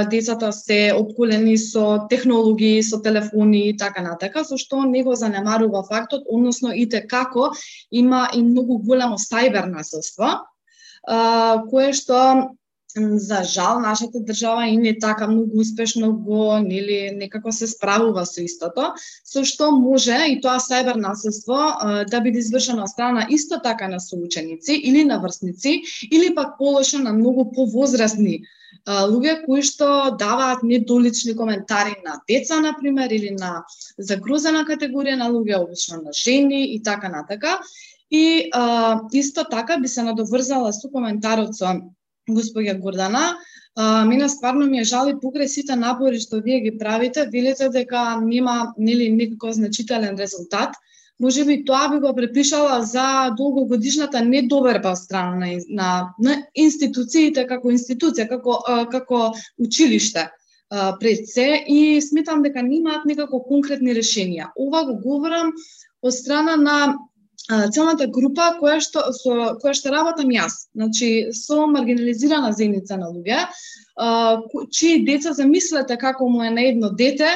децата 0.10 0.51
се 0.51 0.94
обколени 0.98 1.58
со 1.58 2.08
технологии, 2.10 2.82
со 2.82 2.98
телефони 3.01 3.70
и 3.70 3.77
така 3.77 4.01
натака, 4.01 4.44
со 4.44 4.58
што 4.58 4.82
не 4.86 5.03
го 5.03 5.13
занемарува 5.15 5.84
фактот, 5.86 6.25
односно 6.25 6.74
и 6.74 6.89
те 6.89 7.06
како 7.06 7.51
има 7.91 8.29
и 8.34 8.41
многу 8.41 8.79
големо 8.82 9.22
сајбер 9.22 9.70
насилство, 9.70 10.50
кое 11.70 11.94
што 11.94 12.58
за 12.96 13.43
жал 13.43 13.79
нашата 13.79 14.19
држава 14.19 14.67
и 14.67 14.77
не 14.77 14.98
така 15.00 15.27
многу 15.27 15.60
успешно 15.62 16.13
го 16.13 16.58
нели 16.58 17.12
некако 17.15 17.51
се 17.51 17.67
справува 17.67 18.25
со 18.25 18.41
истото, 18.41 18.93
со 19.24 19.43
што 19.46 19.69
може 19.72 20.17
и 20.34 20.39
тоа 20.41 20.58
сајбер 20.58 20.98
насилство 20.98 21.60
да 22.10 22.22
биде 22.22 22.41
извршено 22.41 22.84
од 22.84 22.89
страна 22.89 23.27
исто 23.29 23.62
така 23.62 23.88
на 23.88 24.00
соученици 24.00 24.74
или 24.74 25.03
на 25.03 25.19
врсници 25.19 25.81
или 26.12 26.34
пак 26.36 26.58
полошо 26.58 26.98
на 26.98 27.13
многу 27.13 27.51
повозрастни 27.53 28.41
луѓе 28.88 29.46
кои 29.46 29.62
што 29.62 30.15
даваат 30.17 30.63
недолични 30.63 31.36
коментари 31.36 31.96
на 32.05 32.22
деца, 32.27 32.60
на 32.60 32.74
пример, 32.74 33.12
или 33.12 33.29
на 33.29 33.65
загрозена 33.98 34.65
категорија 34.65 35.15
на 35.15 35.29
луѓе, 35.29 35.62
обично 35.62 36.01
на 36.01 36.12
жени 36.13 36.74
и 36.75 36.81
така 36.81 37.10
натака. 37.10 37.60
И 38.10 38.50
а, 38.53 39.01
исто 39.13 39.43
така 39.43 39.77
би 39.77 39.88
се 39.88 40.01
надоврзала 40.03 40.72
со 40.74 40.89
коментарот 40.89 41.55
со 41.55 41.81
господја 42.36 42.77
Гордана. 42.79 43.38
А, 43.75 44.05
мене 44.05 44.29
стварно 44.29 44.65
ми 44.65 44.79
е 44.79 44.83
жал 44.83 45.09
и 45.09 45.17
покрај 45.17 45.48
сите 45.48 45.75
напори 45.75 46.19
што 46.19 46.41
вие 46.43 46.59
ги 46.59 46.77
правите, 46.77 47.29
велите 47.31 47.69
дека 47.69 48.19
нема 48.21 48.74
нели 48.77 49.09
никаков 49.09 49.55
значителен 49.55 50.17
резултат. 50.19 50.75
Може 51.19 51.45
би 51.45 51.65
тоа 51.65 51.89
би 51.91 52.00
го 52.00 52.15
препишала 52.15 52.81
за 52.83 53.29
долгогодишната 53.38 54.21
недоверба 54.21 54.95
страна 54.95 55.36
на, 55.36 55.48
на, 55.69 56.13
на 56.19 56.36
институциите 56.55 57.48
како 57.48 57.71
институција, 57.71 58.27
како 58.29 58.59
како 58.91 59.33
училиште 59.59 60.29
пред 61.00 61.27
се 61.27 61.65
и 61.67 62.01
сметам 62.01 62.43
дека 62.43 62.63
немаат 62.63 63.05
некако 63.05 63.41
конкретни 63.43 63.93
решенија. 63.98 64.51
Ова 64.55 64.86
го 64.86 64.95
говорам 65.01 65.51
од 66.01 66.13
страна 66.13 66.55
на 66.55 66.77
целата 67.50 68.08
група 68.08 68.53
која 68.60 68.79
што 68.84 69.10
со 69.15 69.56
која 69.62 69.74
што 69.74 69.94
работам 69.94 70.29
јас, 70.29 70.70
значи 70.77 71.32
со 71.34 71.65
маргинализирана 71.68 72.51
заедница 72.53 72.98
на 72.98 73.10
луѓе, 73.10 73.39
чии 74.72 75.06
деца 75.06 75.34
замислете 75.34 75.98
како 75.98 76.29
му 76.29 76.44
е 76.44 76.51
на 76.53 76.68
едно 76.70 76.89
дете, 76.89 77.32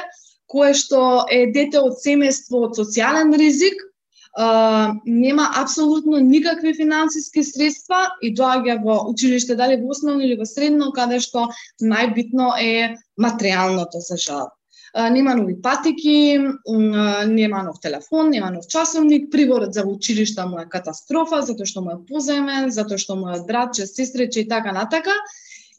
кое 0.45 0.73
што 0.77 1.25
е 1.31 1.47
дете 1.55 1.81
од 1.81 1.97
семејство 1.97 2.67
од 2.69 2.77
социјален 2.77 3.33
ризик, 3.41 3.81
нема 5.05 5.49
апсолутно 5.61 6.19
никакви 6.19 6.73
финансиски 6.73 7.43
средства 7.43 8.07
и 8.21 8.33
доаѓа 8.33 8.79
во 8.85 8.97
училиште, 9.09 9.55
дали 9.55 9.77
во 9.81 9.93
основно 9.93 10.21
или 10.21 10.37
во 10.37 10.45
средно, 10.45 10.91
каде 10.91 11.19
што 11.19 11.49
најбитно 11.81 12.53
е 12.61 12.97
материјалното 13.17 14.01
за 14.01 14.17
жал 14.17 14.49
нема 14.93 15.35
нови 15.35 15.61
патики, 15.61 16.39
нема 17.27 17.63
нов 17.63 17.79
телефон, 17.81 18.29
нема 18.29 18.51
нов 18.51 18.67
часовник, 18.67 19.31
приборот 19.31 19.73
за 19.73 19.83
училишта 19.87 20.45
му 20.45 20.59
е 20.59 20.69
катастрофа, 20.69 21.41
затоа 21.41 21.65
што 21.65 21.81
му 21.81 21.95
е 21.95 22.01
поземен, 22.05 22.69
затоа 22.69 22.97
што 23.01 23.15
му 23.17 23.33
е 23.33 23.41
братче, 23.47 23.87
сестрече 23.89 24.45
и 24.45 24.47
така 24.47 24.71
натака. 24.71 25.15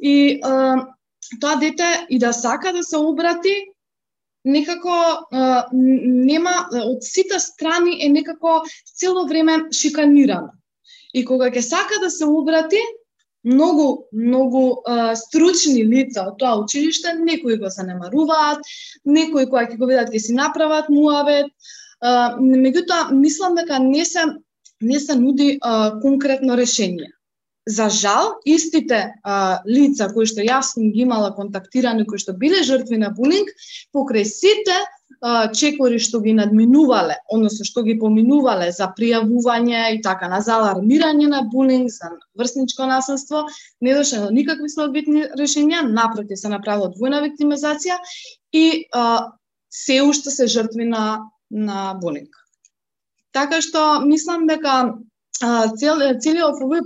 И 0.01 0.41
тоа 1.41 1.57
дете 1.61 2.07
и 2.11 2.19
да 2.19 2.33
сака 2.33 2.73
да 2.73 2.83
се 2.83 2.99
обрати, 2.99 3.55
некако 4.45 4.93
нема, 5.73 6.69
од 6.73 7.07
сите 7.07 7.39
страни 7.41 8.03
е 8.05 8.09
некако 8.09 8.65
цело 8.85 9.27
време 9.27 9.71
шиканирано. 9.71 10.51
И 11.15 11.25
кога 11.25 11.55
ќе 11.55 11.63
сака 11.63 12.03
да 12.03 12.11
се 12.11 12.27
обрати, 12.27 12.83
многу, 13.45 14.07
многу 14.13 14.83
а, 14.85 15.15
стручни 15.17 15.85
лица 15.85 16.25
од 16.31 16.39
тоа 16.41 16.57
училиште, 16.65 17.15
некои 17.21 17.59
го 17.61 17.71
занемаруваат, 17.71 18.65
некои 19.05 19.47
кои 19.47 19.69
ќе 19.69 19.79
го 19.79 19.89
видат 19.91 20.13
ќе 20.13 20.21
си 20.29 20.37
направат 20.37 20.89
муавет, 20.89 21.53
а, 22.01 22.37
меѓутоа 22.41 23.13
мислам 23.13 23.55
дека 23.61 23.79
не 23.79 24.05
се 24.05 24.25
не 24.81 25.01
се 25.01 25.15
нуди 25.15 25.59
а, 25.63 26.01
конкретно 26.01 26.57
решение. 26.57 27.11
За 27.67 27.89
жал, 27.89 28.35
истите 28.45 29.15
а, 29.23 29.61
лица 29.67 30.11
кои 30.13 30.29
што 30.29 30.45
јас 30.45 30.75
сум 30.75 30.91
ги 30.93 31.07
имала 31.07 31.31
контактирани, 31.33 32.05
кои 32.05 32.21
што 32.21 32.37
биле 32.37 32.61
жртви 32.61 32.99
на 33.01 33.09
булинг, 33.17 33.49
покрај 33.95 34.29
сите 34.29 34.77
чекори 35.57 35.99
што 35.99 36.21
ги 36.21 36.35
надминувале, 36.37 37.17
односно 37.33 37.65
што 37.65 37.83
ги 37.87 37.95
поминувале 38.01 38.71
за 38.73 38.91
пријавување 38.99 39.95
и 39.97 40.01
така 40.05 40.29
на 40.29 40.41
за 40.45 40.59
алармирање 40.59 41.29
на 41.33 41.43
булинг, 41.53 41.89
за 41.89 42.11
врсничко 42.39 42.87
насилство, 42.91 43.47
не 43.81 43.95
дошле 43.95 44.21
до 44.27 44.31
никакви 44.31 44.69
соодветни 44.69 45.25
решенија, 45.39 45.87
напротив 45.89 46.39
се 46.41 46.53
направила 46.53 46.93
двојна 46.93 47.23
виктимизација 47.25 47.97
и 48.53 48.85
а, 48.93 49.33
се 49.71 50.03
уште 50.03 50.31
се 50.31 50.47
жртви 50.47 50.85
на 50.85 51.31
на 51.51 51.95
булинг. 52.01 52.35
Така 53.33 53.61
што 53.63 54.01
мислам 54.05 54.47
дека 54.47 54.95
цел, 55.79 56.01
целиот 56.23 56.61
овој 56.63 56.83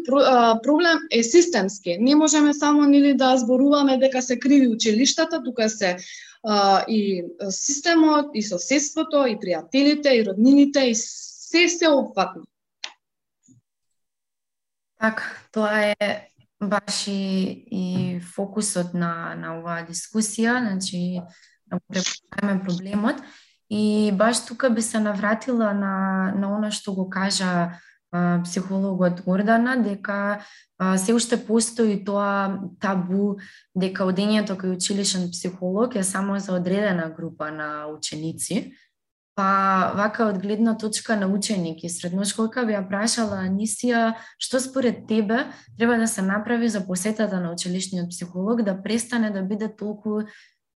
проблем 0.65 1.05
е 1.11 1.23
системски. 1.23 1.97
Не 2.01 2.17
можеме 2.17 2.55
само 2.55 2.87
нели 2.89 3.15
да 3.15 3.37
зборуваме 3.37 3.99
дека 3.99 4.23
се 4.23 4.39
криви 4.39 4.69
училиштата, 4.69 5.43
тука 5.45 5.69
се 5.69 5.97
а, 6.47 6.85
и 6.89 7.25
системот, 7.51 8.31
и 8.35 8.43
соседството, 8.43 9.27
и 9.27 9.37
пријателите, 9.39 10.13
и 10.15 10.25
роднините, 10.27 10.81
и 10.91 10.95
се 10.95 11.69
се 11.69 11.89
опфатно. 11.89 12.43
Така, 15.01 15.23
тоа 15.53 15.95
е 16.01 16.29
баш 16.63 17.07
и, 17.07 17.65
и 17.71 18.21
фокусот 18.21 18.95
на, 18.95 19.35
на 19.39 19.59
оваа 19.59 19.87
дискусија, 19.87 20.59
значи 20.59 21.21
да 21.67 21.79
препознаваме 21.89 22.65
проблемот. 22.65 23.23
И 23.71 24.13
баш 24.13 24.47
тука 24.47 24.71
би 24.71 24.83
се 24.83 25.01
навратила 25.01 25.75
на, 25.75 26.33
на 26.35 26.57
она 26.57 26.71
што 26.71 26.95
го 26.95 27.09
кажа 27.11 27.79
психологот 28.45 29.21
Гордана 29.25 29.77
дека 29.83 30.43
а, 30.79 30.99
се 30.99 31.15
уште 31.15 31.37
постои 31.37 31.99
тоа 32.05 32.59
табу 32.81 33.37
дека 33.77 34.07
одењето 34.09 34.57
кај 34.57 34.77
училишен 34.77 35.31
психолог 35.31 35.97
е 35.97 36.03
само 36.03 36.39
за 36.39 36.57
одредена 36.57 37.11
група 37.11 37.51
на 37.51 37.87
ученици, 37.93 38.73
Па, 39.39 39.93
вака 39.95 40.25
од 40.27 40.41
гледна 40.43 40.73
точка 40.75 41.15
на 41.17 41.29
ученик 41.31 41.85
и 41.87 41.89
средношколка 41.89 42.65
би 42.67 42.75
ја 42.75 42.81
прашала 42.89 43.45
Анисија, 43.47 44.17
што 44.35 44.59
според 44.59 45.05
тебе 45.07 45.45
треба 45.79 45.95
да 46.01 46.09
се 46.11 46.25
направи 46.27 46.67
за 46.69 46.83
посетата 46.87 47.39
на 47.39 47.53
училишниот 47.55 48.11
психолог 48.11 48.65
да 48.67 48.75
престане 48.83 49.31
да 49.31 49.43
биде 49.43 49.69
толку 49.71 50.25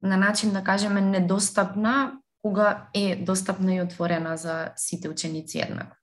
на 0.03 0.17
начин 0.17 0.51
да 0.51 0.65
кажеме 0.65 1.01
недостапна 1.01 2.19
кога 2.43 2.89
е 2.95 3.17
достапна 3.17 3.75
и 3.75 3.83
отворена 3.83 4.37
за 4.37 4.73
сите 4.77 5.09
ученици 5.09 5.59
еднакво? 5.59 5.98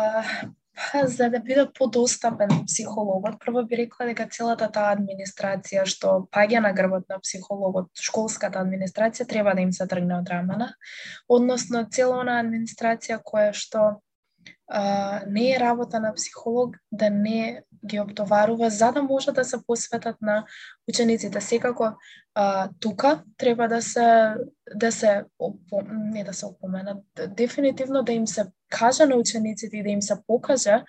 Па, 0.00 1.06
за 1.06 1.28
да 1.30 1.40
биде 1.40 1.66
подостапен 1.78 2.48
психологот, 2.66 3.38
прво 3.40 3.62
би 3.68 3.76
рекла 3.76 4.06
дека 4.08 4.26
целата 4.32 4.68
таа 4.72 4.94
администрација 4.96 5.84
што 5.92 6.12
паѓа 6.32 6.62
на 6.64 6.72
грбот 6.76 7.08
на 7.12 7.18
психологот, 7.20 7.90
школската 8.00 8.62
администрација 8.64 9.26
треба 9.28 9.54
да 9.54 9.60
им 9.66 9.72
се 9.76 9.86
тргне 9.90 10.16
од 10.16 10.30
рамена, 10.32 10.70
односно 11.28 11.84
цела 11.96 12.22
она 12.24 12.38
администрација 12.40 13.18
која 13.20 13.52
што 13.52 13.82
а, 14.68 15.20
не 15.26 15.50
е 15.52 15.58
работа 15.60 16.00
на 16.00 16.14
психолог 16.14 16.78
да 16.92 17.10
не 17.10 17.62
ги 17.84 18.00
обтоварува 18.00 18.70
за 18.70 18.92
да 18.92 19.02
може 19.02 19.32
да 19.32 19.44
се 19.44 19.58
посветат 19.66 20.16
на 20.22 20.44
учениците. 20.88 21.40
Секако 21.40 21.92
а, 22.34 22.70
тука 22.80 23.24
треба 23.36 23.68
да 23.68 23.82
се 23.82 24.34
да 24.74 24.92
се 24.92 25.24
не 25.92 26.24
да 26.24 26.32
се 26.32 26.46
опоменат, 26.46 27.04
дефинитивно 27.36 28.02
да 28.02 28.12
им 28.12 28.26
се 28.26 28.46
кажа 28.70 29.06
на 29.06 29.16
учениците 29.16 29.76
и 29.76 29.82
да 29.82 29.90
им 29.90 30.02
се 30.02 30.14
покаже 30.26 30.82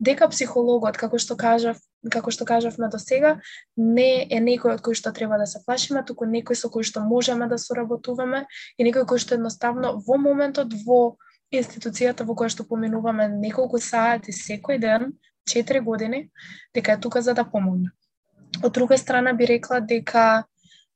дека 0.00 0.28
психологот, 0.28 0.98
како 0.98 1.18
што 1.18 1.36
кажав, 1.36 1.78
како 2.10 2.30
што 2.34 2.44
кажавме 2.44 2.90
до 2.90 2.98
сега, 2.98 3.38
не 3.76 4.26
е 4.26 4.40
некој 4.42 4.74
од 4.74 4.82
кој 4.82 4.98
што 4.98 5.12
треба 5.14 5.38
да 5.38 5.46
се 5.46 5.62
плашиме, 5.64 6.02
туку 6.02 6.26
некој 6.26 6.58
со 6.58 6.68
кој 6.68 6.84
што 6.84 7.00
можеме 7.00 7.48
да 7.48 7.58
соработуваме 7.58 8.44
и 8.78 8.84
некој 8.84 9.06
кој 9.06 9.22
што 9.22 9.38
едноставно 9.38 9.94
во 10.06 10.18
моментот 10.18 10.74
во 10.84 11.16
институцијата 11.54 12.26
во 12.26 12.34
која 12.34 12.52
што 12.52 12.66
поминуваме 12.68 13.28
неколку 13.28 13.80
сати 13.80 14.34
секој 14.34 14.82
ден, 14.82 15.14
4 15.48 15.80
години, 15.80 16.28
дека 16.74 16.92
е 16.92 17.00
тука 17.00 17.22
за 17.22 17.34
да 17.34 17.44
помогне. 17.44 17.90
Од 18.62 18.72
друга 18.72 18.98
страна 18.98 19.32
би 19.32 19.46
рекла 19.46 19.80
дека 19.80 20.44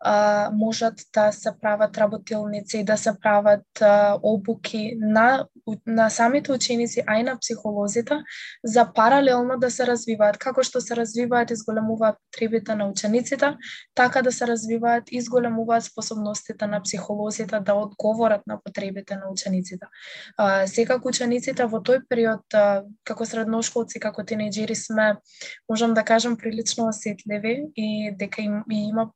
а, 0.05 0.51
можат 0.53 0.95
да 1.15 1.33
се 1.33 1.51
прават 1.61 1.99
работилници 1.99 2.79
и 2.79 2.85
да 2.85 2.97
се 2.97 3.13
прават 3.21 3.83
а, 3.83 4.19
обуки 4.23 4.97
на, 5.01 5.47
на 5.87 6.11
самите 6.11 6.53
ученици, 6.53 7.03
а 7.07 7.19
и 7.19 7.23
на 7.23 7.39
психолозите, 7.39 8.15
за 8.65 8.93
паралелно 8.95 9.59
да 9.59 9.71
се 9.71 9.87
развиваат. 9.87 10.39
Како 10.39 10.63
што 10.63 10.81
се 10.81 10.97
развиваат 10.97 11.51
и 11.51 11.55
изголемуваат 11.55 12.19
потребите 12.31 12.75
на 12.75 12.89
учениците, 12.89 13.55
така 13.95 14.23
да 14.23 14.33
се 14.33 14.47
развиваат 14.47 15.13
и 15.13 15.17
изголемуваат 15.17 15.85
способностите 15.85 16.67
на 16.67 16.83
психолозите 16.83 17.61
да 17.61 17.75
одговорат 17.75 18.47
на 18.47 18.61
потребите 18.65 19.17
на 19.17 19.31
учениците. 19.31 19.87
А, 20.37 20.67
секако 20.67 21.09
учениците 21.09 21.67
во 21.67 21.79
тој 21.79 22.03
период, 22.09 22.43
а, 22.55 22.83
како 23.05 23.25
средношколци, 23.25 24.01
како 24.01 24.23
тинејџери 24.23 24.75
сме, 24.75 25.17
можам 25.71 25.95
да 25.95 26.03
кажам, 26.03 26.37
прилично 26.37 26.89
осетливи 26.89 27.71
и 27.77 28.15
дека 28.19 28.43
им, 28.43 28.63
и 28.71 28.89
има 28.89 29.11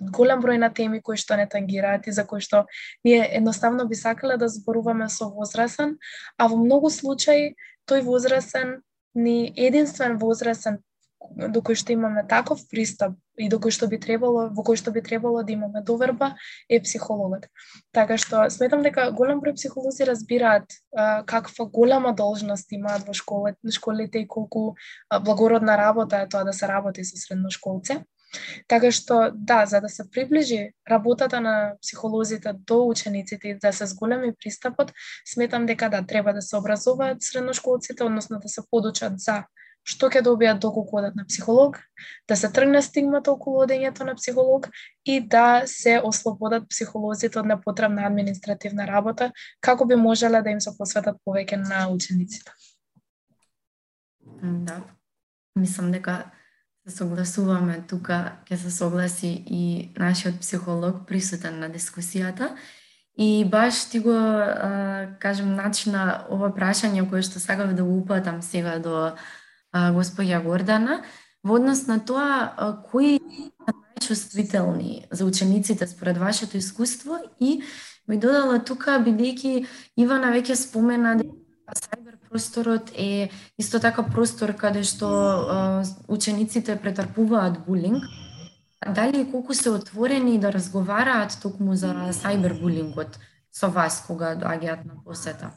голем 0.00 0.42
број 0.42 0.58
на 0.58 0.70
теми 0.74 1.02
кои 1.02 1.16
што 1.16 1.36
не 1.36 1.46
тангираат 1.46 2.06
и 2.06 2.12
за 2.12 2.24
кои 2.26 2.40
што 2.40 2.66
ние 3.04 3.22
едноставно 3.36 3.86
би 3.88 3.94
сакале 3.94 4.36
да 4.36 4.48
зборуваме 4.48 5.08
со 5.08 5.30
возрасен, 5.30 5.98
а 6.38 6.48
во 6.48 6.56
многу 6.56 6.90
случаи 6.90 7.54
тој 7.88 8.04
возрасен 8.04 8.82
ни 9.14 9.52
единствен 9.56 10.18
возрасен 10.18 10.78
до 11.36 11.60
кој 11.60 11.76
што 11.78 11.92
имаме 11.92 12.22
таков 12.28 12.62
пристап 12.70 13.16
и 13.36 13.48
до 13.50 13.58
кој 13.62 13.74
што 13.74 13.88
би 13.90 13.98
требало 13.98 14.48
во 14.54 14.62
кој 14.66 14.78
што 14.78 14.92
би 14.94 15.02
требало 15.02 15.42
да 15.42 15.52
имаме 15.52 15.82
доверба 15.82 16.34
е 16.68 16.80
психологот. 16.80 17.48
Така 17.92 18.18
што 18.18 18.46
сметам 18.54 18.82
дека 18.86 19.10
голем 19.10 19.42
број 19.42 19.56
психолози 19.58 20.06
разбираат 20.06 20.70
а, 20.94 21.24
каква 21.26 21.66
голема 21.66 22.14
должност 22.14 22.72
имаат 22.72 23.06
во 23.06 23.14
школите, 23.14 23.58
школите 23.70 24.22
и 24.22 24.28
колку 24.28 24.74
а, 25.08 25.20
благородна 25.20 25.76
работа 25.78 26.22
е 26.22 26.28
тоа 26.28 26.44
да 26.44 26.52
се 26.52 26.68
работи 26.68 27.04
со 27.04 27.16
средношколци. 27.16 28.02
Така 28.68 28.90
што, 28.92 29.30
да, 29.34 29.66
за 29.66 29.80
да 29.80 29.88
се 29.88 30.04
приближи 30.10 30.72
работата 30.90 31.40
на 31.40 31.74
психолозите 31.82 32.52
до 32.66 32.86
учениците 32.86 33.48
и 33.48 33.58
да 33.58 33.72
се 33.72 33.86
зголеми 33.86 34.32
пристапот, 34.40 34.92
сметам 35.26 35.66
дека 35.66 35.88
да, 35.90 36.06
треба 36.06 36.32
да 36.32 36.42
се 36.42 36.56
образуваат 36.56 37.22
средношколците, 37.22 38.04
односно 38.04 38.38
да 38.38 38.48
се 38.48 38.62
подучат 38.70 39.20
за 39.20 39.44
што 39.88 40.10
ќе 40.12 40.20
добијат 40.24 40.60
доколку 40.60 40.98
одат 41.00 41.16
на 41.16 41.24
психолог, 41.24 41.78
да 42.28 42.36
се 42.36 42.50
тргне 42.52 42.82
стигмата 42.82 43.32
околу 43.32 43.62
одењето 43.64 44.04
на 44.04 44.14
психолог 44.18 44.68
и 45.04 45.20
да 45.20 45.62
се 45.66 45.96
ослободат 46.04 46.68
психолозите 46.68 47.40
од 47.40 47.48
непотребна 47.48 48.04
административна 48.06 48.86
работа, 48.86 49.30
како 49.60 49.86
би 49.88 49.96
можеле 49.96 50.42
да 50.42 50.52
им 50.52 50.60
се 50.60 50.74
посветат 50.76 51.16
повеќе 51.24 51.62
на 51.62 51.86
учениците. 51.88 52.52
Да. 54.42 54.82
Мислам 55.56 55.92
дека 55.92 56.30
се 56.88 56.96
согласуваме 56.96 57.82
тука, 57.88 58.38
ќе 58.48 58.56
се 58.56 58.70
согласи 58.70 59.30
и 59.46 59.92
нашиот 59.98 60.40
психолог 60.40 61.04
присутен 61.06 61.60
на 61.60 61.68
дискусијата. 61.70 62.54
И 63.18 63.44
баш 63.44 63.84
ти 63.90 63.98
го 63.98 64.14
а, 64.14 65.08
кажем 65.18 65.54
начина 65.54 66.24
ова 66.30 66.52
прашање 66.54 67.02
кое 67.10 67.22
што 67.22 67.40
сакав 67.42 67.74
да 67.74 67.84
го 67.84 67.98
упатам 67.98 68.42
сега 68.42 68.78
до 68.78 69.12
а, 69.72 69.92
господја 69.92 70.42
Гордана, 70.42 71.02
во 71.44 71.58
однос 71.58 71.86
на 71.86 71.98
тоа 71.98 72.54
а, 72.56 72.72
кои 72.90 73.18
се 73.18 73.74
најчувствителни 73.98 75.04
за 75.10 75.24
учениците 75.24 75.86
според 75.86 76.16
вашето 76.16 76.56
искуство 76.56 77.18
и 77.40 77.62
ми 78.08 78.16
додала 78.18 78.62
тука 78.64 78.96
бидејќи 79.02 79.66
Ивана 79.96 80.32
веќе 80.32 80.54
спомена 80.54 81.16
дека 81.18 82.07
просторот 82.30 82.90
е 82.94 83.30
исто 83.58 83.80
така 83.80 84.02
простор 84.02 84.54
каде 84.54 84.82
што 84.82 85.82
учениците 86.08 86.76
претрпуваат 86.76 87.64
булинг. 87.66 88.04
Дали 88.94 89.20
и 89.20 89.30
колку 89.30 89.54
се 89.54 89.70
отворени 89.70 90.38
да 90.38 90.52
разговараат 90.52 91.38
токму 91.42 91.74
за 91.74 92.12
сајбербулингот 92.14 93.18
со 93.52 93.68
вас 93.68 94.04
кога 94.06 94.36
доаѓаат 94.38 94.84
на 94.86 95.02
посета? 95.04 95.50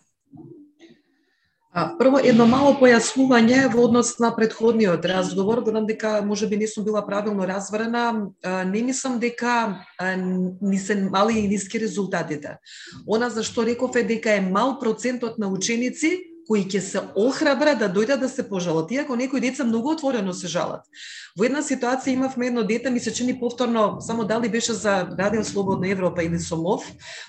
А, 1.74 1.96
прво 1.96 2.20
едно 2.20 2.44
мало 2.52 2.74
појаснување 2.82 3.70
во 3.72 3.86
однос 3.86 4.18
на 4.20 4.34
предходниот 4.36 5.06
разговор, 5.08 5.62
да 5.62 5.70
гледам 5.70 5.86
дека 5.88 6.22
може 6.26 6.48
би 6.48 6.58
не 6.58 6.68
сум 6.68 6.84
била 6.84 7.06
правилно 7.06 7.48
разбрана, 7.48 8.28
не 8.66 8.82
мислам 8.84 9.20
дека 9.20 9.86
ни 10.62 10.80
се 10.80 10.96
мали 10.96 11.40
и 11.40 11.48
ниски 11.48 11.80
резултатите. 11.80 12.58
Она 13.08 13.30
за 13.30 13.44
што 13.44 13.64
реков 13.64 13.96
е 13.96 14.04
дека 14.04 14.36
е 14.36 14.42
мал 14.42 14.80
процентот 14.80 15.38
на 15.40 15.48
ученици 15.48 16.31
кои 16.48 16.66
ќе 16.66 16.80
се 16.80 17.02
охрабра 17.16 17.76
да 17.76 17.90
дојдат 17.90 18.20
да 18.20 18.30
се 18.30 18.48
пожалат, 18.50 18.92
иако 18.92 19.16
некои 19.16 19.42
деца 19.42 19.64
многу 19.64 19.94
отворено 19.94 20.34
се 20.34 20.48
жалат. 20.48 20.88
Во 21.38 21.46
една 21.48 21.62
ситуација 21.64 22.12
имавме 22.12 22.48
едно 22.48 22.64
дете, 22.68 22.90
ми 22.92 23.00
се 23.00 23.14
чини 23.14 23.40
повторно, 23.40 24.02
само 24.02 24.26
дали 24.28 24.50
беше 24.50 24.74
за 24.74 25.08
Радио 25.20 25.44
Слободна 25.44 25.90
Европа 25.90 26.24
или 26.24 26.40
Сомов, 26.40 26.84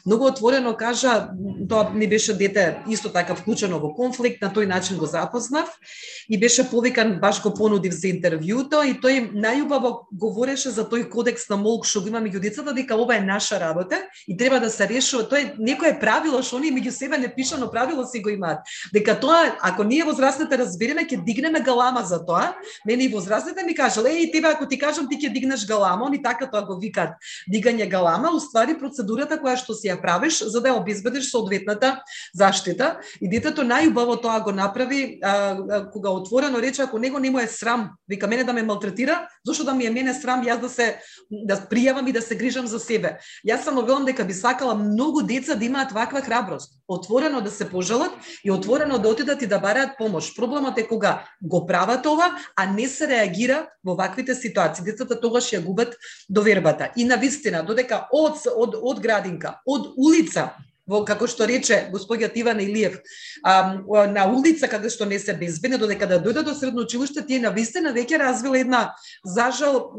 многу 0.06 0.26
отворено 0.26 0.76
кажа, 0.76 1.28
тоа 1.68 1.90
не 1.94 2.08
беше 2.08 2.34
дете 2.34 2.82
исто 2.90 3.12
така 3.12 3.34
вклучено 3.34 3.78
во 3.78 3.92
конфликт, 3.94 4.42
на 4.42 4.50
тој 4.50 4.66
начин 4.66 4.98
го 4.98 5.06
запознав 5.06 5.70
и 6.28 6.38
беше 6.40 6.66
повикан, 6.70 7.20
баш 7.20 7.42
го 7.42 7.54
понудив 7.54 7.94
за 7.94 8.10
интервјуто 8.10 8.82
и 8.82 8.98
тој 8.98 9.30
најубаво 9.38 10.08
говореше 10.12 10.70
за 10.70 10.82
тој 10.82 11.06
кодекс 11.08 11.48
на 11.48 11.56
молк 11.56 11.86
што 11.86 12.02
го 12.02 12.10
има 12.10 12.18
меѓу 12.18 12.42
децата, 12.42 12.74
дека 12.74 12.98
ова 12.98 13.16
е 13.16 13.20
наша 13.20 13.60
работа 13.60 14.02
и 14.26 14.36
треба 14.36 14.58
да 14.60 14.70
се 14.70 14.88
решува. 14.88 15.28
Тој 15.30 15.54
некое 15.58 15.94
правило 16.00 16.42
што 16.42 16.58
они 16.58 16.74
меѓу 16.74 16.90
себе 16.90 17.18
не 17.18 17.30
пишано 17.30 17.70
правило 17.70 18.02
си 18.04 18.18
го 18.18 18.34
имаат. 18.34 18.66
Дека 19.02 19.20
тоа, 19.20 19.56
ако 19.60 19.84
ние 19.84 20.04
возрастните 20.04 20.58
разбереме, 20.58 21.06
ќе 21.06 21.24
дигнеме 21.24 21.60
галама 21.60 22.04
за 22.06 22.22
тоа. 22.26 22.54
Мене 22.86 23.04
и 23.04 23.08
возрастните 23.08 23.62
ми 23.62 23.74
кажа 23.74 23.92
кажал, 23.92 24.04
еј, 24.04 24.32
тебе 24.32 24.48
ако 24.48 24.66
ти 24.66 24.78
кажам 24.78 25.08
ти 25.08 25.18
ќе 25.18 25.32
дигнеш 25.32 25.66
галама, 25.66 26.06
они 26.06 26.22
така 26.22 26.46
тоа 26.50 26.64
го 26.64 26.78
викаат 26.78 27.18
дигање 27.50 27.88
галама, 27.88 28.32
уствари 28.32 28.78
процедурата 28.78 29.38
која 29.38 29.56
што 29.56 29.74
си 29.74 29.88
ја 29.88 30.00
правиш 30.00 30.42
за 30.42 30.60
да 30.60 30.72
ја 30.72 30.80
обезбедиш 30.80 31.30
соодветната 31.30 32.00
заштита. 32.34 33.00
И 33.20 33.28
детето 33.28 33.62
најубаво 33.62 34.20
тоа 34.22 34.40
го 34.40 34.52
направи 34.52 35.18
а, 35.22 35.30
а, 35.30 35.90
кога 35.90 36.10
отворено 36.10 36.60
рече 36.62 36.82
ако 36.82 36.98
него 36.98 37.18
не 37.18 37.30
му 37.30 37.38
е 37.38 37.46
срам, 37.46 37.90
вика 38.08 38.26
мене 38.26 38.44
да 38.44 38.52
ме 38.52 38.62
малтретира, 38.62 39.28
зошто 39.46 39.64
да 39.64 39.74
ми 39.74 39.86
е 39.86 39.90
мене 39.90 40.14
срам 40.14 40.42
јас 40.44 40.60
да 40.60 40.68
се 40.68 40.98
да 41.30 41.56
пријавам 41.56 42.08
и 42.08 42.12
да 42.12 42.22
се 42.22 42.36
грижам 42.36 42.66
за 42.66 42.78
себе. 42.78 43.18
Јас 43.46 43.64
само 43.64 43.82
велам 43.82 44.04
дека 44.04 44.24
би 44.24 44.32
сакала 44.34 44.74
многу 44.74 45.22
деца 45.22 45.54
да 45.54 45.64
имаат 45.64 45.92
ваква 45.92 46.20
храброст, 46.20 46.72
отворено 46.88 47.40
да 47.40 47.50
се 47.50 47.68
пожалат 47.70 48.12
и 48.44 48.50
отворено 48.50 48.91
да 48.98 49.08
отидат 49.08 49.42
и 49.42 49.46
да 49.46 49.58
бараат 49.58 49.98
помош. 49.98 50.34
Проблемот 50.36 50.78
е 50.78 50.86
кога 50.88 51.24
го 51.42 51.66
прават 51.66 52.06
ова, 52.06 52.32
а 52.56 52.66
не 52.66 52.88
се 52.88 53.08
реагира 53.08 53.66
во 53.84 53.94
ваквите 53.94 54.34
ситуации. 54.34 54.84
Децата 54.84 55.20
тогаш 55.20 55.52
ја 55.52 55.64
губат 55.64 55.96
довербата. 56.28 56.90
И 56.96 57.04
на 57.04 57.16
вистина, 57.16 57.62
додека 57.62 58.08
од, 58.12 58.42
од, 58.56 58.76
од 58.82 59.00
градинка, 59.00 59.60
од 59.66 59.92
улица, 59.96 60.52
во 60.86 61.02
како 61.06 61.28
што 61.30 61.46
рече 61.46 61.86
господјат 61.92 62.36
Иван 62.36 62.60
Илиев, 62.60 62.98
а, 63.44 63.78
на 64.10 64.26
улица 64.30 64.68
каде 64.68 64.90
што 64.90 65.06
не 65.06 65.18
се 65.22 65.34
безбедни, 65.38 65.78
додека 65.78 66.06
да 66.10 66.20
дојдат 66.22 66.48
до 66.48 66.54
средно 66.58 66.82
училиште, 66.82 67.22
тие 67.26 67.40
на 67.40 67.52
вистина 67.54 67.94
веќе 67.94 68.18
развила 68.18 68.58
една 68.58 68.82
зажал 69.24 69.94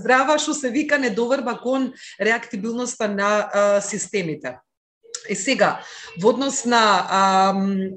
здрава 0.00 0.38
што 0.38 0.54
се 0.56 0.72
вика 0.72 0.98
недоверба 0.98 1.58
кон 1.62 1.92
реактибилноста 2.20 3.08
на 3.08 3.30
а, 3.52 3.80
системите. 3.80 4.58
Е 5.28 5.36
сега, 5.38 5.80
во 6.18 6.32
однос 6.32 6.64
на 6.64 6.82
а, 7.06 7.22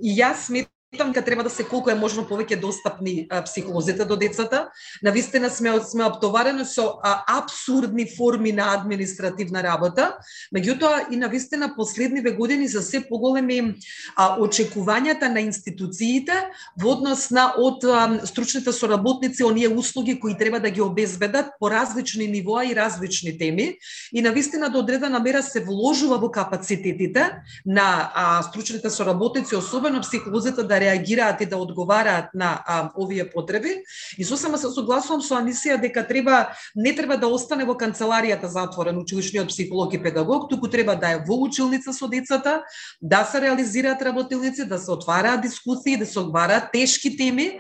и 0.02 0.16
јас 0.20 0.48
сметам 0.50 0.75
сметам 0.96 1.12
дека 1.12 1.26
треба 1.26 1.44
да 1.44 1.50
се 1.50 1.64
колку 1.64 1.90
е 1.90 1.96
можно 1.96 2.24
повеќе 2.24 2.60
достапни 2.60 3.28
а, 3.30 3.44
психолозите 3.44 4.06
до 4.06 4.16
децата. 4.16 4.70
На 5.04 5.12
вистина 5.12 5.50
сме 5.50 5.80
сме 5.84 6.06
оптоварени 6.06 6.66
со 6.66 7.00
а, 7.04 7.24
абсурдни 7.28 8.08
форми 8.18 8.52
на 8.52 8.74
административна 8.74 9.64
работа, 9.64 10.16
меѓутоа 10.56 11.12
и 11.12 11.18
на 11.18 11.28
вистина 11.28 11.76
последниве 11.76 12.32
години 12.32 12.68
за 12.68 12.82
се 12.82 13.02
поголеми 13.04 13.76
а, 14.16 14.38
очекувањата 14.40 15.28
на 15.28 15.44
институциите 15.44 16.34
во 16.80 16.96
однос 16.96 17.30
на 17.32 17.54
од 17.58 17.84
а, 17.84 18.26
стручните 18.26 18.72
соработници 18.72 19.44
оние 19.44 19.68
услуги 19.68 20.20
кои 20.20 20.38
треба 20.38 20.60
да 20.60 20.70
ги 20.70 20.82
обезбедат 20.82 21.52
по 21.60 21.72
различни 21.72 22.28
нивоа 22.28 22.66
и 22.66 22.76
различни 22.76 23.38
теми 23.38 23.78
и 24.14 24.22
на 24.22 24.32
вистина 24.32 24.70
до 24.70 24.80
одредена 24.80 25.20
мера 25.20 25.44
се 25.44 25.60
вложува 25.60 26.18
во 26.18 26.32
капацитетите 26.32 27.32
на 27.66 28.12
а, 28.16 28.44
стручните 28.44 28.90
соработници, 28.90 29.56
особено 29.56 30.02
психолозите 30.02 30.64
да 30.64 30.85
реагираат 30.86 31.42
и 31.42 31.46
да 31.50 31.58
одговараат 31.58 32.34
на 32.34 32.64
а, 32.66 32.92
овие 32.98 33.30
потреби. 33.30 33.82
И 34.18 34.24
сосема 34.24 34.58
се 34.58 34.70
согласувам 34.70 35.22
со 35.26 35.40
Анисија 35.42 35.80
дека 35.82 36.06
треба 36.08 36.56
не 36.76 36.96
треба 36.96 37.18
да 37.18 37.28
остане 37.28 37.66
во 37.66 37.76
канцеларијата 37.76 38.48
затворен 38.52 39.02
училишниот 39.02 39.50
психолог 39.50 39.94
и 39.94 40.02
педагог, 40.02 40.50
туку 40.50 40.70
треба 40.70 40.96
да 40.96 41.18
е 41.18 41.24
во 41.28 41.42
училница 41.48 41.94
со 41.94 42.08
децата, 42.08 42.62
да 43.02 43.26
се 43.26 43.42
реализираат 43.42 44.02
работилници, 44.02 44.66
да 44.66 44.80
се 44.80 44.92
отвараат 44.92 45.42
дискусии, 45.42 45.98
да 45.98 46.06
се 46.06 46.20
одвараат 46.20 46.72
тешки 46.72 47.18
теми 47.18 47.60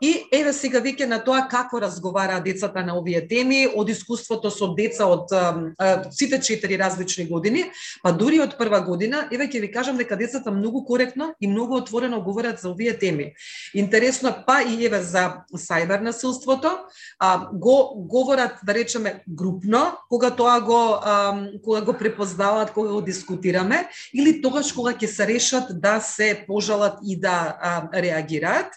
И 0.00 0.12
еве 0.32 0.52
сега 0.54 0.78
веќе 0.82 1.08
на 1.10 1.18
тоа 1.24 1.40
како 1.50 1.80
разговараат 1.82 2.44
децата 2.46 2.84
на 2.86 2.94
овие 2.98 3.24
теми, 3.28 3.64
од 3.66 3.88
искуството 3.90 4.50
со 4.54 4.70
деца 4.78 5.08
од 5.10 5.32
а, 5.34 6.04
сите 6.14 6.38
четири 6.38 6.78
различни 6.78 7.26
години, 7.26 7.64
па 8.02 8.12
дури 8.14 8.38
од 8.40 8.54
прва 8.58 8.80
година, 8.86 9.24
еве 9.34 9.48
ќе 9.50 9.60
ви 9.64 9.70
кажам 9.74 9.98
дека 9.98 10.16
децата 10.16 10.52
многу 10.54 10.84
коректно 10.86 11.32
и 11.40 11.50
многу 11.50 11.80
отворено 11.82 12.20
говорат 12.22 12.60
за 12.62 12.70
овие 12.70 12.94
теми. 12.98 13.32
Интересно, 13.74 14.32
па 14.46 14.60
и 14.62 14.78
еве 14.86 15.02
за 15.02 15.42
сајбер 15.50 16.00
насилството, 16.06 16.78
а, 17.18 17.50
го 17.52 17.94
говорат, 18.06 18.62
да 18.62 18.74
речеме, 18.74 19.22
групно, 19.26 19.98
кога 20.08 20.30
тоа 20.30 20.60
го, 20.60 20.78
а, 21.02 21.48
кога 21.64 21.80
го 21.82 21.92
препознаваат, 21.98 22.72
кога 22.72 22.92
го 22.92 23.02
дискутираме, 23.02 23.88
или 24.14 24.38
тогаш 24.42 24.72
кога 24.72 24.94
ќе 24.94 25.10
се 25.10 25.26
решат 25.26 25.74
да 25.80 25.98
се 26.00 26.44
пожалат 26.46 27.02
и 27.02 27.18
да 27.18 27.58
а, 27.58 27.82
реагираат 27.92 28.70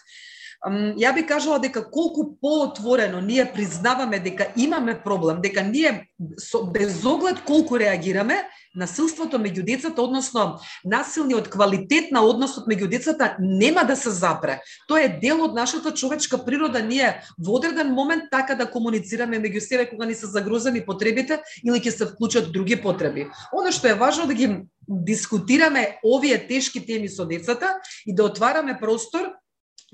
ја 0.70 1.14
би 1.14 1.26
кажала 1.26 1.58
дека 1.58 1.82
колку 1.90 2.36
поотворено 2.40 3.20
ние 3.20 3.52
признаваме 3.54 4.18
дека 4.18 4.46
имаме 4.56 5.02
проблем, 5.02 5.40
дека 5.42 5.62
ние 5.62 6.08
со, 6.38 6.62
без 6.62 7.04
оглед 7.04 7.42
колку 7.44 7.78
реагираме, 7.78 8.46
насилството 8.74 9.38
меѓу 9.38 9.64
децата, 9.66 10.02
односно 10.02 10.60
насилниот 10.84 11.48
квалитет 11.50 12.12
на 12.12 12.22
односот 12.22 12.68
меѓу 12.70 12.88
децата 12.88 13.36
нема 13.40 13.84
да 13.84 13.96
се 13.96 14.10
запре. 14.10 14.60
Тоа 14.88 15.02
е 15.02 15.18
дел 15.22 15.42
од 15.42 15.54
нашата 15.54 15.92
човечка 15.94 16.38
природа. 16.44 16.82
Ние 16.82 17.20
во 17.38 17.58
одреден 17.58 17.92
момент 17.92 18.30
така 18.30 18.54
да 18.54 18.70
комуницираме 18.70 19.42
меѓу 19.42 19.58
себе 19.58 19.90
кога 19.90 20.06
ни 20.06 20.14
се 20.14 20.26
загрозени 20.26 20.86
потребите 20.86 21.42
или 21.66 21.82
ќе 21.82 21.90
се 21.90 22.06
вклучат 22.06 22.52
други 22.52 22.78
потреби. 22.78 23.26
Оно 23.52 23.72
што 23.72 23.90
е 23.90 23.98
важно 23.98 24.26
да 24.26 24.34
ги 24.34 24.62
дискутираме 24.88 25.98
овие 26.06 26.38
тешки 26.46 26.86
теми 26.86 27.08
со 27.08 27.26
децата 27.26 27.82
и 28.06 28.14
да 28.14 28.24
отвараме 28.24 28.78
простор 28.78 29.34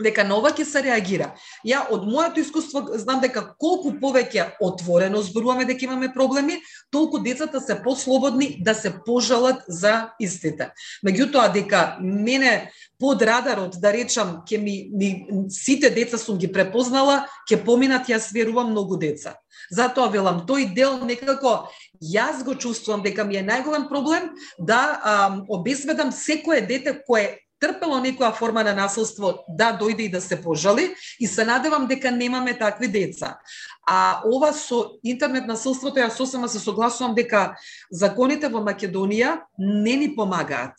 дека 0.02 0.24
на 0.24 0.36
ова 0.38 0.52
ќе 0.54 0.64
се 0.64 0.82
реагира. 0.82 1.32
Ја 1.66 1.82
од 1.90 2.06
моето 2.06 2.40
искуство 2.40 2.84
знам 2.98 3.20
дека 3.22 3.42
колку 3.58 3.92
повеќе 4.00 4.54
отворено 4.62 5.22
зборуваме 5.22 5.66
дека 5.68 5.86
имаме 5.86 6.12
проблеми, 6.14 6.60
толку 6.90 7.18
децата 7.18 7.60
се 7.60 7.80
послободни 7.82 8.56
да 8.64 8.74
се 8.74 8.94
пожалат 9.06 9.64
за 9.68 10.10
истите. 10.20 10.70
Меѓутоа 11.06 11.52
дека 11.52 11.98
мене 12.00 12.70
под 12.98 13.22
радарот 13.22 13.80
да 13.80 13.92
речам 13.92 14.42
ќе 14.46 14.62
ми, 14.62 14.76
ми 14.92 15.10
сите 15.50 15.90
деца 15.90 16.18
сум 16.18 16.38
ги 16.38 16.50
препознала, 16.52 17.26
ќе 17.50 17.62
поминат 17.64 18.08
јас 18.08 18.32
верувам 18.34 18.70
многу 18.70 18.96
деца. 18.98 19.36
Затоа 19.70 20.08
велам 20.08 20.44
тој 20.46 20.72
дел 20.74 20.98
некако 21.04 21.68
јас 22.02 22.44
го 22.44 22.54
чувствувам 22.54 23.02
дека 23.02 23.24
ми 23.24 23.36
е 23.36 23.44
најголем 23.46 23.88
проблем 23.88 24.30
да 24.58 24.78
а, 25.02 25.42
обезбедам 25.48 26.12
секое 26.12 26.60
дете 26.62 26.94
кое 27.06 27.38
трпело 27.60 27.98
некоја 28.02 28.32
форма 28.34 28.62
на 28.64 28.74
насилство 28.74 29.44
да 29.48 29.72
дојде 29.78 30.06
и 30.06 30.10
да 30.10 30.20
се 30.20 30.40
пожали 30.42 30.94
и 31.20 31.26
се 31.26 31.44
надевам 31.44 31.86
дека 31.86 32.10
немаме 32.10 32.58
такви 32.58 32.88
деца. 32.88 33.38
А 33.86 34.22
ова 34.26 34.52
со 34.52 34.98
интернет 35.04 35.46
насилството 35.46 36.00
ја 36.00 36.10
сосема 36.10 36.48
се 36.48 36.60
согласувам 36.60 37.14
дека 37.14 37.56
законите 37.90 38.48
во 38.48 38.62
Македонија 38.62 39.40
не 39.58 39.96
ни 39.96 40.14
помагаат 40.16 40.76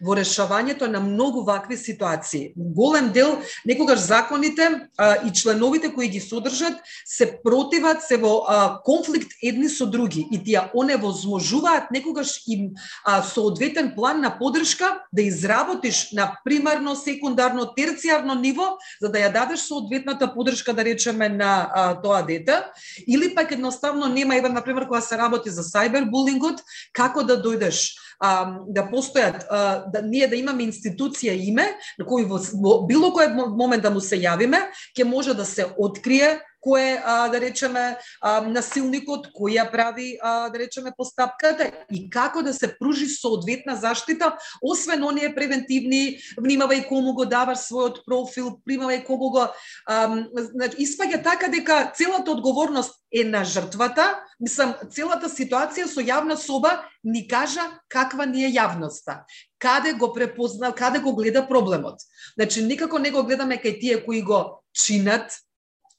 во 0.00 0.14
решавањето 0.16 0.86
на 0.86 1.00
многу 1.00 1.42
вакви 1.44 1.76
ситуации. 1.76 2.52
Голем 2.56 3.12
дел, 3.12 3.38
некогаш 3.66 3.98
законите 3.98 4.88
а, 4.96 5.16
и 5.26 5.32
членовите 5.32 5.92
кои 5.94 6.08
ги 6.08 6.20
содржат 6.20 6.78
се 7.06 7.40
противат, 7.42 8.02
се 8.02 8.16
во 8.16 8.44
а, 8.48 8.80
конфликт 8.84 9.32
едни 9.42 9.68
со 9.68 9.86
други 9.86 10.26
и 10.32 10.38
тие 10.44 10.70
оневозможуваат 10.74 11.90
некогаш 11.90 12.42
им 12.46 12.70
а, 13.04 13.22
соодветен 13.22 13.92
план 13.96 14.20
на 14.20 14.38
подршка 14.38 15.00
да 15.12 15.22
изработиш 15.22 16.12
на 16.12 16.38
примарно, 16.44 16.96
секундарно, 16.96 17.72
терцијарно 17.76 18.38
ниво 18.40 18.78
за 19.02 19.08
да 19.08 19.18
ја 19.18 19.32
дадеш 19.32 19.66
соодветната 19.66 20.34
подршка 20.34 20.72
да 20.72 20.84
речеме 20.84 21.28
на 21.28 21.70
а, 21.72 22.00
тоа 22.02 22.22
дете 22.22 22.64
или 23.06 23.34
пак 23.34 23.52
едноставно 23.52 24.08
нема 24.08 24.36
еве 24.36 24.48
на 24.48 24.62
пример 24.64 24.86
кога 24.86 25.00
се 25.00 25.18
работи 25.18 25.50
за 25.50 25.62
сајбербулингот 25.62 26.62
како 26.92 27.22
да 27.22 27.38
дојдеш 27.42 28.07
а, 28.20 28.58
да 28.68 28.84
постојат, 28.90 29.46
а, 29.50 29.84
да 29.92 30.02
ние 30.02 30.28
да 30.28 30.36
имаме 30.36 30.66
институција 30.68 31.34
име 31.48 31.70
на 31.98 32.06
кој 32.06 32.26
во, 32.28 32.40
во 32.62 32.74
било 32.86 33.12
кој 33.14 33.32
момент 33.34 33.82
да 33.82 33.90
му 33.94 34.00
се 34.00 34.18
јавиме, 34.20 34.68
ќе 34.96 35.04
може 35.04 35.34
да 35.38 35.46
се 35.46 35.68
открие 35.78 36.38
кој 36.64 36.82
е, 36.82 37.02
а, 37.04 37.28
да 37.28 37.40
речеме, 37.40 37.98
а, 38.20 38.40
насилникот, 38.46 39.30
кој 39.34 39.58
ја 39.58 39.66
прави, 39.70 40.18
а, 40.22 40.48
да 40.48 40.58
речеме, 40.58 40.92
постапката 40.96 41.70
и 41.90 42.08
како 42.10 42.42
да 42.42 42.54
се 42.54 42.70
пружи 42.78 43.08
соодветна 43.08 43.76
заштита, 43.76 44.34
освен 44.62 45.04
оние 45.04 45.34
превентивни, 45.34 46.18
внимавај 46.38 46.86
кому 46.88 47.14
го 47.14 47.24
даваш 47.24 47.68
својот 47.68 48.04
профил, 48.06 48.58
примавај 48.66 49.04
кому 49.06 49.30
го... 49.30 49.48
А, 49.86 49.96
значи, 50.34 50.82
испаѓа 50.86 51.22
така 51.22 51.48
дека 51.48 51.92
целата 51.96 52.30
одговорност 52.30 52.98
е 53.12 53.24
на 53.24 53.44
жртвата, 53.44 54.18
мислам, 54.40 54.74
целата 54.92 55.28
ситуација 55.32 55.88
со 55.88 56.04
јавна 56.04 56.36
соба 56.36 56.84
ни 57.04 57.26
кажа 57.28 57.64
каква 57.88 58.26
ни 58.26 58.44
е 58.44 58.52
јавноста 58.52 59.24
каде 59.58 59.92
го 59.92 60.12
препознал, 60.12 60.72
каде 60.72 60.98
го 60.98 61.14
гледа 61.16 61.48
проблемот. 61.48 62.00
Значи, 62.34 62.62
никако 62.62 62.98
не 62.98 63.10
го 63.10 63.24
гледаме 63.24 63.58
кај 63.58 63.80
тие 63.80 64.04
кои 64.04 64.22
го 64.22 64.62
чинат 64.72 65.34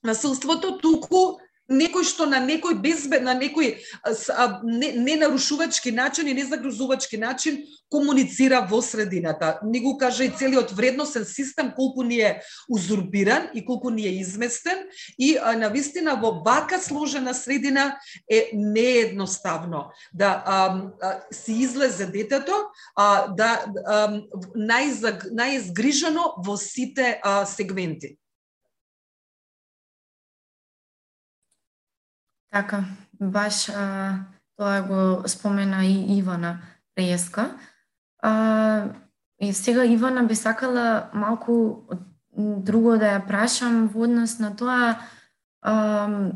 насилството, 0.04 0.78
туку 0.80 1.40
некој 1.70 2.04
што 2.04 2.26
на 2.26 2.40
некој 2.42 2.80
безбед, 2.82 3.24
на 3.24 3.36
некој 3.38 3.78
а, 4.04 4.60
не, 4.64 4.92
не 4.98 5.16
нарушувачки 5.22 5.92
начин 5.94 6.28
и 6.28 6.34
незагрузувачки 6.34 7.18
начин 7.18 7.62
комуницира 7.90 8.62
во 8.70 8.82
средината. 8.82 9.60
Ни 9.64 9.80
го 9.80 9.98
кажа 9.98 10.26
и 10.26 10.34
целиот 10.34 10.72
вредносен 10.72 11.26
систем 11.26 11.72
колку 11.76 12.04
ни 12.04 12.20
е 12.20 12.42
узурбиран 12.70 13.50
и 13.54 13.66
колку 13.66 13.90
ни 13.90 14.06
е 14.06 14.18
изместен 14.20 14.86
и 15.18 15.38
а, 15.38 15.54
на 15.58 15.70
вистина 15.70 16.16
во 16.16 16.42
вака 16.46 16.80
сложена 16.82 17.34
средина 17.34 17.98
е 18.30 18.50
неедноставно 18.54 19.92
да 20.14 20.44
а, 20.46 20.82
а, 21.02 21.20
си 21.32 21.54
излезе 21.54 22.06
детето, 22.06 22.54
а, 22.96 23.28
да 23.28 23.66
а, 23.86 24.22
најизгрижено 24.58 26.34
во 26.46 26.58
сите 26.58 27.20
а, 27.24 27.46
сегменти. 27.46 28.18
Така, 32.52 32.84
баш 33.22 33.70
а, 33.70 34.26
тоа 34.58 34.82
го 34.82 35.28
спомена 35.28 35.86
и 35.86 36.18
Ивана 36.18 36.60
Преска. 36.96 37.58
А, 38.22 38.86
и 39.42 39.54
сега 39.54 39.86
Ивана 39.86 40.24
би 40.24 40.36
сакала 40.36 41.10
малку 41.14 41.86
друго 42.38 42.98
да 42.98 43.16
ја 43.16 43.26
прашам 43.28 43.88
во 43.88 44.04
однос 44.08 44.40
на 44.40 44.56
тоа 44.56 45.00
а, 45.62 46.32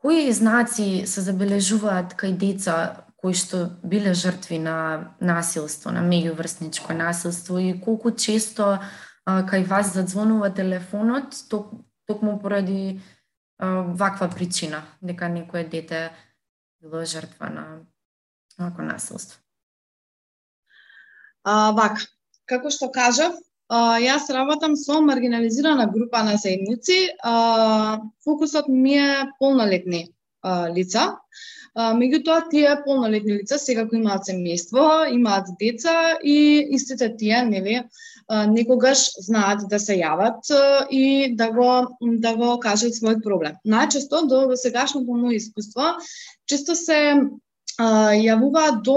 кои 0.00 0.32
знаци 0.32 1.06
се 1.06 1.20
забележуваат 1.20 2.14
кај 2.18 2.36
деца 2.38 3.04
кои 3.24 3.32
што 3.32 3.80
биле 3.80 4.12
жртви 4.12 4.58
на 4.60 5.16
насилство, 5.20 5.88
на 5.90 6.02
меѓуврсничко 6.04 6.92
насилство 6.92 7.58
и 7.58 7.72
колку 7.80 8.12
често 8.12 8.80
а, 9.24 9.42
кај 9.48 9.64
вас 9.64 9.94
задзвонува 9.94 10.50
телефонот 10.50 11.32
ток, 11.48 11.72
токму 12.06 12.38
поради 12.38 13.00
ваква 13.58 14.28
причина, 14.28 14.82
дека 15.02 15.28
некое 15.28 15.64
дете 15.64 16.10
било 16.82 17.04
жртва 17.04 17.50
на 17.50 17.64
вако 18.58 18.82
насилство. 18.82 19.40
А, 21.44 21.72
вака, 21.72 22.06
како 22.46 22.70
што 22.70 22.90
кажав, 22.92 23.36
а, 23.68 23.98
јас 24.00 24.30
работам 24.32 24.76
со 24.76 25.00
маргинализирана 25.00 25.86
група 25.92 26.22
на 26.24 26.36
заедници. 26.36 27.10
А, 27.22 28.00
фокусот 28.24 28.68
ми 28.68 28.96
е 28.98 29.28
полнолетни 29.38 30.08
а, 30.42 30.68
лица. 30.68 31.18
А, 31.74 31.92
меѓутоа, 31.98 32.48
тие 32.50 32.76
полнолетни 32.84 33.38
лица 33.40 33.58
секако 33.58 33.96
имаат 33.96 34.28
семејство, 34.28 35.08
имаат 35.12 35.52
деца 35.60 36.16
и 36.22 36.36
истите 36.76 37.10
тие, 37.16 37.42
нели, 37.44 37.82
некогаш 38.30 38.98
знаат 39.20 39.64
да 39.70 39.78
се 39.78 39.96
јават 39.98 40.48
и 40.90 41.34
да 41.36 41.50
го 41.52 41.96
да 42.00 42.34
го 42.36 42.58
кажат 42.60 42.96
својот 42.96 43.22
проблем. 43.22 43.58
Најчесто 43.66 44.24
до 44.28 44.56
сегашното 44.56 45.12
моје 45.12 45.36
искуство 45.36 45.94
често 46.46 46.74
се 46.74 47.00
јавуваат 47.80 48.82
до, 48.84 48.96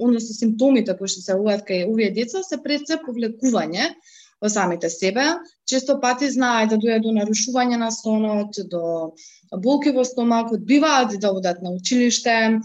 односно 0.00 0.34
симптомите 0.34 0.96
кои 0.96 1.08
што 1.08 1.20
се 1.20 1.32
јавуваат 1.32 1.66
кај 1.68 1.86
овие 1.90 2.10
деца 2.10 2.42
се 2.42 2.58
пред 2.62 2.86
се 2.86 3.00
повлекување 3.02 3.94
во 4.42 4.48
самите 4.48 4.90
себе. 4.90 5.24
Често 5.66 6.00
пати 6.00 6.30
знаат 6.30 6.70
да 6.70 6.76
дојде 6.76 7.02
до 7.02 7.12
нарушување 7.14 7.78
на 7.78 7.90
сонот, 7.90 8.58
до 8.70 9.14
болки 9.52 9.90
во 9.90 10.04
стомакот, 10.04 10.64
биваат 10.66 11.18
да 11.20 11.32
одат 11.32 11.62
на 11.62 11.70
училиште, 11.70 12.58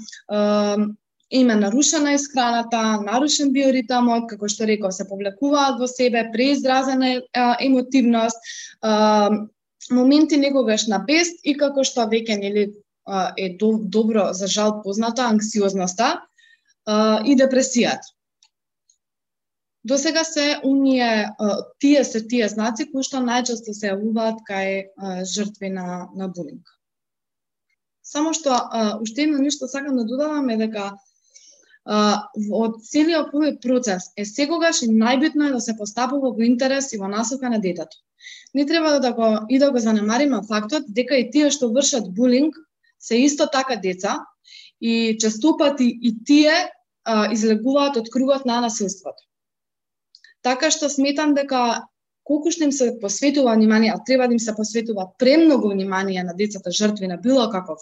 им 1.30 1.50
е 1.50 1.56
нарушена 1.56 2.14
исхраната, 2.14 2.82
нарушен 3.04 3.52
биоритамот, 3.52 4.30
како 4.30 4.48
што 4.48 4.68
реков, 4.68 4.96
се 4.96 5.08
повлекуваат 5.10 5.80
во 5.80 5.88
себе, 5.88 6.30
преизразена 6.32 7.22
емотивност, 7.60 8.38
моменти 9.92 10.38
некогаш 10.38 10.88
на 10.88 11.00
бест 11.00 11.44
и 11.44 11.58
како 11.58 11.84
што 11.84 12.08
веќе 12.08 12.40
нели 12.40 12.68
е 13.38 13.50
добро 13.60 14.32
за 14.34 14.48
жал 14.48 14.82
позната 14.84 15.28
анксиозноста 15.28 16.22
и 17.26 17.36
депресијата. 17.36 18.14
До 19.88 19.98
сега 19.98 20.24
се 20.24 20.60
уние 20.64 21.30
тие 21.80 22.04
се 22.04 22.20
тие 22.28 22.48
знаци 22.50 22.88
кои 22.92 23.04
што 23.04 23.24
најчесто 23.24 23.72
се 23.72 23.94
јавуваат 23.94 24.42
кај 24.48 25.24
жртви 25.24 25.70
на 25.72 26.08
на 26.16 26.28
булинг. 26.28 26.68
Само 28.04 28.34
што 28.34 28.56
уште 29.04 29.24
едно 29.24 29.40
нешто 29.44 29.68
сакам 29.68 29.96
да 29.98 30.04
додадам 30.04 30.50
е 30.50 30.58
дека 30.58 30.92
во 31.88 32.64
целиот 32.84 33.32
овој 33.34 33.54
процес 33.64 34.12
е 34.20 34.26
секогаш 34.28 34.82
и 34.84 34.90
најбитно 34.92 35.48
е 35.48 35.56
да 35.56 35.62
се 35.64 35.76
постапува 35.78 36.34
во 36.36 36.44
интерес 36.44 36.92
и 36.94 37.00
во 37.00 37.08
насока 37.08 37.50
на 37.50 37.60
детето. 37.64 37.96
Не 38.54 38.66
треба 38.66 39.00
да 39.00 39.14
го 39.14 39.28
и 39.50 39.60
да 39.60 39.72
го 39.72 39.80
занемариме 39.80 40.42
фактот 40.48 40.84
дека 40.90 41.16
и 41.16 41.30
тие 41.32 41.52
што 41.52 41.72
вршат 41.72 42.10
булинг 42.14 42.56
се 43.00 43.22
исто 43.24 43.48
така 43.48 43.76
деца 43.76 44.26
и 44.82 45.18
честопати 45.20 45.88
и 46.02 46.16
тие 46.26 46.72
а, 47.04 47.32
излегуваат 47.32 47.98
од 47.98 48.10
кругот 48.12 48.46
на 48.46 48.60
насилството. 48.62 49.24
Така 50.42 50.72
што 50.72 50.90
сметам 50.90 51.34
дека 51.34 51.88
колку 52.28 52.52
што 52.52 52.68
им 52.68 52.72
се 52.76 52.90
посветува 53.02 53.56
внимание, 53.56 53.94
а 53.96 54.04
треба 54.04 54.28
да 54.28 54.36
им 54.36 54.40
се 54.40 54.56
посветува 54.56 55.12
премногу 55.18 55.70
внимание 55.72 56.24
на 56.24 56.34
децата 56.36 56.72
жртви 56.72 57.08
на 57.08 57.18
било 57.18 57.50
каков 57.50 57.80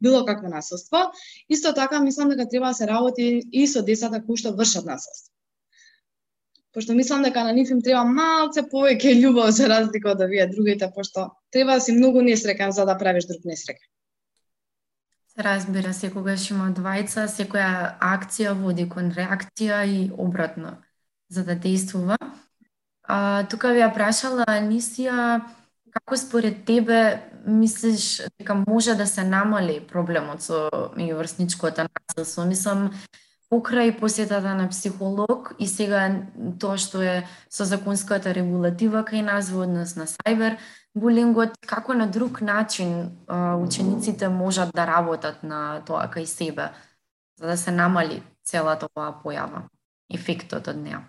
било 0.00 0.24
какво 0.24 0.48
насилство, 0.48 1.10
исто 1.48 1.74
така 1.74 2.00
мислам 2.00 2.28
дека 2.28 2.48
треба 2.48 2.66
да 2.66 2.74
се 2.74 2.86
работи 2.86 3.42
и 3.52 3.66
со 3.66 3.82
децата 3.82 4.22
кои 4.26 4.36
што 4.36 4.56
вршат 4.56 4.84
насилство. 4.84 5.30
Пошто 6.72 6.94
мислам 6.94 7.22
дека 7.22 7.44
на 7.44 7.52
нив 7.52 7.70
им 7.70 7.82
треба 7.82 8.04
малце 8.04 8.62
повеќе 8.62 9.14
љубов 9.22 9.54
за 9.54 9.68
разлика 9.68 10.10
од 10.10 10.20
овие 10.26 10.46
другите, 10.50 10.90
пошто 10.94 11.30
треба 11.50 11.78
да 11.78 11.80
си 11.80 11.94
многу 11.94 12.22
несреќен 12.26 12.70
за 12.74 12.86
да 12.86 12.98
правиш 12.98 13.26
друг 13.30 13.46
несреќен. 13.46 13.86
Се 15.30 15.42
разбира, 15.46 15.94
секогаш 15.94 16.50
има 16.50 16.70
двајца, 16.74 17.26
секоја 17.30 17.98
акција 18.02 18.54
води 18.58 18.88
кон 18.90 19.10
реакција 19.14 19.82
и 19.86 20.10
обратно 20.10 20.78
за 21.28 21.44
да 21.44 21.54
действува. 21.54 22.18
А, 23.10 23.42
тука 23.50 23.72
ви 23.74 23.82
ја 23.82 23.88
прашала 23.90 24.44
Анисија, 24.46 25.40
како 25.90 26.16
според 26.16 26.62
тебе 26.66 27.18
мислиш 27.46 28.20
дека 28.38 28.54
може 28.54 28.94
да 28.94 29.06
се 29.06 29.24
намали 29.26 29.80
проблемот 29.80 30.44
со 30.46 30.68
меѓуврсничкото 30.94 31.88
насилство? 31.88 32.46
Мислам, 32.46 32.90
покрај 33.50 33.96
посетата 33.98 34.54
на 34.54 34.68
психолог 34.70 35.54
и 35.58 35.66
сега 35.66 36.06
тоа 36.62 36.78
што 36.78 37.02
е 37.02 37.16
со 37.50 37.66
законската 37.66 38.30
регулатива 38.36 39.02
кај 39.02 39.26
нас 39.26 39.50
во 39.50 39.66
однос 39.66 39.96
на 39.98 40.06
сајбер 40.06 40.60
булингот, 40.94 41.58
како 41.66 41.98
на 41.98 42.06
друг 42.06 42.40
начин 42.46 43.10
учениците 43.66 44.28
можат 44.28 44.70
да 44.74 44.86
работат 44.86 45.42
на 45.42 45.80
тоа 45.82 46.06
кај 46.06 46.30
себе, 46.30 46.70
за 47.42 47.46
да 47.46 47.56
се 47.56 47.74
намали 47.74 48.22
целата 48.46 48.86
оваа 48.94 49.18
појава, 49.24 49.66
ефектот 50.14 50.70
од 50.70 50.78
неа? 50.78 51.02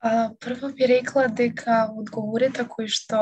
А, 0.00 0.30
прво 0.40 0.72
би 0.72 0.86
рекла 0.88 1.28
дека 1.28 1.90
одговорите 1.92 2.64
кои 2.64 2.88
што 2.88 3.20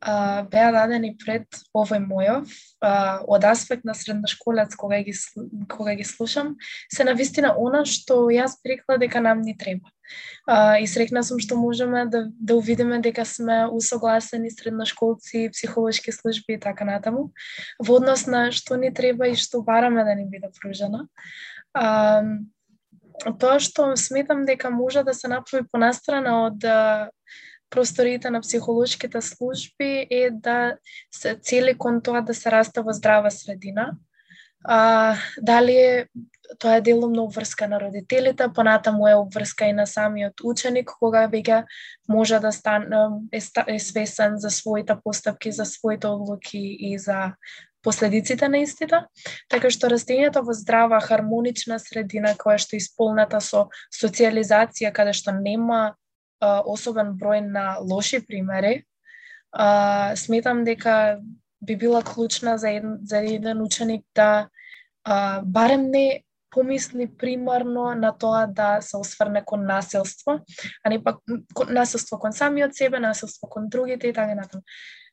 а, 0.00 0.44
беа 0.48 0.70
дадени 0.72 1.12
пред 1.20 1.44
овој 1.76 2.00
мојов, 2.04 2.48
а, 2.80 3.20
од 3.28 3.44
аспект 3.44 3.84
на 3.84 3.94
средношколец 3.94 4.76
кога 4.80 5.02
ги, 5.04 5.12
кога 5.68 5.94
ги 5.94 6.04
слушам, 6.04 6.54
се 6.88 7.04
навистина 7.04 7.52
она 7.58 7.84
што 7.84 8.30
јас 8.32 8.56
би 8.62 8.74
рекла 8.74 8.96
дека 8.98 9.20
нам 9.20 9.42
ни 9.42 9.56
треба. 9.56 9.92
А, 10.46 10.78
и 10.80 10.86
срекна 10.88 11.22
сум 11.24 11.40
што 11.40 11.56
можеме 11.56 12.06
да, 12.08 12.26
да 12.32 12.56
увидиме 12.56 13.00
дека 13.04 13.24
сме 13.28 13.64
усогласени 13.68 14.50
средношколци, 14.50 15.50
психолошки 15.52 16.12
служби 16.12 16.56
и 16.56 16.60
така 16.60 16.84
натаму, 16.84 17.30
во 17.78 18.00
однос 18.00 18.26
на 18.26 18.50
што 18.52 18.80
ни 18.80 18.88
треба 18.88 19.28
и 19.28 19.36
што 19.36 19.60
бараме 19.60 20.04
да 20.04 20.14
ни 20.14 20.28
биде 20.28 20.52
пружено. 20.60 21.08
А, 21.72 22.24
тоа 23.40 23.58
што 23.62 23.94
сметам 23.96 24.44
дека 24.44 24.70
може 24.70 25.04
да 25.04 25.14
се 25.14 25.28
направи 25.28 25.66
понастрана 25.72 26.46
од 26.46 26.66
просториите 27.74 28.30
на 28.30 28.40
психолошките 28.40 29.20
служби 29.22 30.06
е 30.10 30.30
да 30.30 30.76
се 31.14 31.34
цели 31.34 31.74
кон 31.78 32.02
тоа 32.02 32.22
да 32.22 32.34
се 32.34 32.50
расте 32.50 32.82
во 32.82 32.92
здрава 32.92 33.30
средина. 33.30 33.96
А, 34.64 35.16
дали 35.42 35.74
е 35.76 36.06
тоа 36.58 36.76
е 36.76 36.80
делумно 36.80 37.24
обврска 37.24 37.68
на 37.68 37.80
родителите, 37.80 38.48
понатаму 38.54 39.08
е 39.08 39.14
обврска 39.14 39.66
и 39.66 39.72
на 39.72 39.86
самиот 39.86 40.40
ученик, 40.44 40.90
кога 41.00 41.26
веќе 41.28 41.64
може 42.08 42.38
да 42.40 42.52
стане 42.52 43.26
е, 43.32 43.40
е 43.66 43.78
свесен 43.78 44.38
за 44.38 44.50
своите 44.50 44.96
постапки, 45.04 45.52
за 45.52 45.64
своите 45.64 46.06
одлуки 46.06 46.76
и 46.80 46.98
за 46.98 47.34
последиците 47.84 48.48
на 48.48 48.62
истите, 48.64 49.04
така 49.52 49.70
што 49.70 49.90
растењето 49.92 50.42
во 50.46 50.56
здрава, 50.56 51.00
хармонична 51.04 51.78
средина 51.82 52.34
која 52.38 52.58
што 52.58 52.76
е 52.76 52.82
исполнета 52.82 53.40
со 53.44 53.68
социализација, 53.92 54.92
каде 54.92 55.12
што 55.12 55.36
нема 55.36 55.82
а, 56.40 56.60
особен 56.64 57.14
број 57.20 57.44
на 57.46 57.78
лоши 57.80 58.22
примери, 58.26 58.84
а, 59.52 60.16
сметам 60.16 60.64
дека 60.64 61.20
би 61.60 61.76
била 61.76 62.02
клучна 62.02 62.58
за 62.58 62.70
еден, 62.70 62.98
за 63.04 63.18
еден 63.18 63.62
ученик 63.62 64.04
да 64.14 64.48
а, 65.04 65.42
барем 65.44 65.90
не 65.90 66.24
помисли 66.54 67.10
примарно 67.18 67.94
на 67.94 68.12
тоа 68.18 68.46
да 68.46 68.80
се 68.80 68.96
осврне 68.96 69.42
кон 69.44 69.66
насилство, 69.66 70.40
а 70.84 70.90
не 70.90 71.02
пак 71.04 71.16
насилство 71.68 72.18
кон 72.18 72.32
самиот 72.32 72.74
себе, 72.74 72.98
насилство 72.98 73.48
кон 73.48 73.68
другите 73.68 74.08
и 74.08 74.12
така 74.12 74.34
натаму 74.34 74.62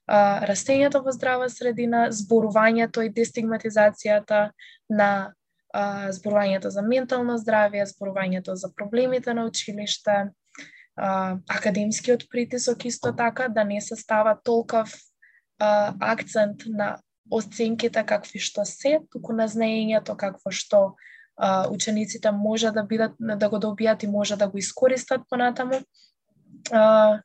а, 0.08 0.46
растењето 0.48 1.04
во 1.04 1.12
здрава 1.12 1.50
средина, 1.50 2.10
зборувањето 2.12 3.06
и 3.06 3.14
дестигматизацијата 3.14 4.52
на 4.90 5.34
а, 5.74 6.12
зборувањето 6.12 6.70
за 6.70 6.82
ментално 6.82 7.38
здравје, 7.38 7.86
зборувањето 7.86 8.56
за 8.56 8.72
проблемите 8.76 9.34
на 9.34 9.46
училиште, 9.46 10.32
а, 10.96 11.38
академскиот 11.50 12.30
притисок 12.30 12.86
исто 12.86 13.16
така, 13.16 13.48
да 13.48 13.64
не 13.64 13.82
се 13.82 13.96
става 13.96 14.38
толков 14.44 14.94
а, 15.60 15.94
акцент 16.00 16.64
на 16.66 16.98
оценките 17.32 18.04
какви 18.04 18.40
што 18.40 18.66
се, 18.66 19.00
туку 19.12 19.34
на 19.34 19.48
знаењето 19.48 20.18
какво 20.18 20.52
што 20.52 20.96
а, 21.38 21.68
учениците 21.70 22.32
може 22.32 22.72
да 22.72 22.84
бидат 22.84 23.16
да 23.20 23.50
го 23.50 23.60
добијат 23.60 24.04
и 24.04 24.08
може 24.08 24.36
да 24.36 24.48
го 24.48 24.58
искористат 24.58 25.22
понатаму. 25.30 25.80
А, 26.72 27.22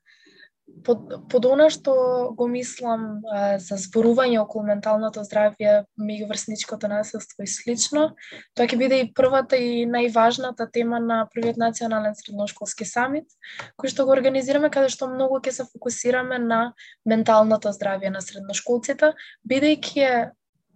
под, 0.85 1.29
под 1.31 1.47
она 1.47 1.69
што 1.71 1.93
го 2.37 2.47
мислам 2.51 3.23
а, 3.27 3.59
за 3.63 3.79
зборување 3.81 4.39
околу 4.43 4.67
менталното 4.67 5.23
здравје, 5.27 5.85
меѓуврсничкото 5.99 6.91
насилство 6.91 7.47
и 7.47 7.51
слично, 7.51 8.09
тоа 8.55 8.67
ќе 8.67 8.79
биде 8.81 9.01
и 9.03 9.11
првата 9.15 9.59
и 9.59 9.85
најважната 9.91 10.69
тема 10.73 11.01
на 11.03 11.25
првиот 11.35 11.61
национален 11.61 12.17
средношколски 12.19 12.87
самит, 12.89 13.31
кој 13.79 13.95
што 13.95 14.07
го 14.07 14.15
организираме 14.17 14.71
каде 14.71 14.91
што 14.93 15.11
многу 15.11 15.41
ќе 15.43 15.55
се 15.61 15.69
фокусираме 15.71 16.39
на 16.43 16.61
менталното 17.07 17.75
здравје 17.75 18.11
на 18.11 18.25
средношколците, 18.25 19.15
бидејќи 19.47 20.03
е 20.07 20.17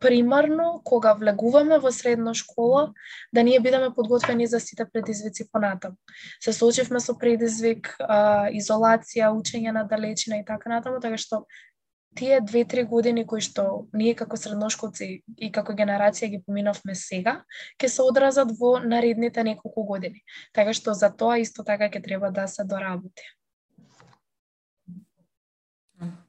примарно 0.01 0.81
кога 0.85 1.13
влегуваме 1.15 1.79
во 1.79 1.93
средна 1.93 2.35
школа 2.35 2.93
да 3.33 3.43
ние 3.43 3.61
бидеме 3.61 3.95
подготвени 3.95 4.47
за 4.47 4.61
сите 4.61 4.87
предизвици 4.93 5.49
понатаму. 5.53 5.97
Се 6.41 6.53
соочивме 6.53 7.01
со 7.01 7.17
предизвик 7.19 7.95
а, 8.01 8.49
изолација, 8.49 9.33
учење 9.37 9.73
на 9.77 9.85
далечина 9.85 10.41
и 10.41 10.45
така 10.45 10.73
натаму, 10.73 11.01
така 11.01 11.21
што 11.21 11.45
тие 12.15 12.41
две-три 12.41 12.85
години 12.85 13.27
кои 13.27 13.41
што 13.41 13.87
ние 13.93 14.15
како 14.19 14.37
средношколци 14.37 15.23
и 15.37 15.51
како 15.53 15.77
генерација 15.77 16.31
ги 16.33 16.43
поминавме 16.43 16.95
сега, 16.95 17.43
ќе 17.79 17.89
се 17.89 18.03
одразат 18.03 18.51
во 18.59 18.79
наредните 18.83 19.45
неколку 19.45 19.85
години. 19.85 20.25
Така 20.53 20.75
што 20.75 20.95
за 20.95 21.13
тоа 21.13 21.39
исто 21.39 21.65
така 21.65 21.91
ќе 21.93 22.03
треба 22.03 22.33
да 22.35 22.49
се 22.49 22.65
доработи. 22.65 23.23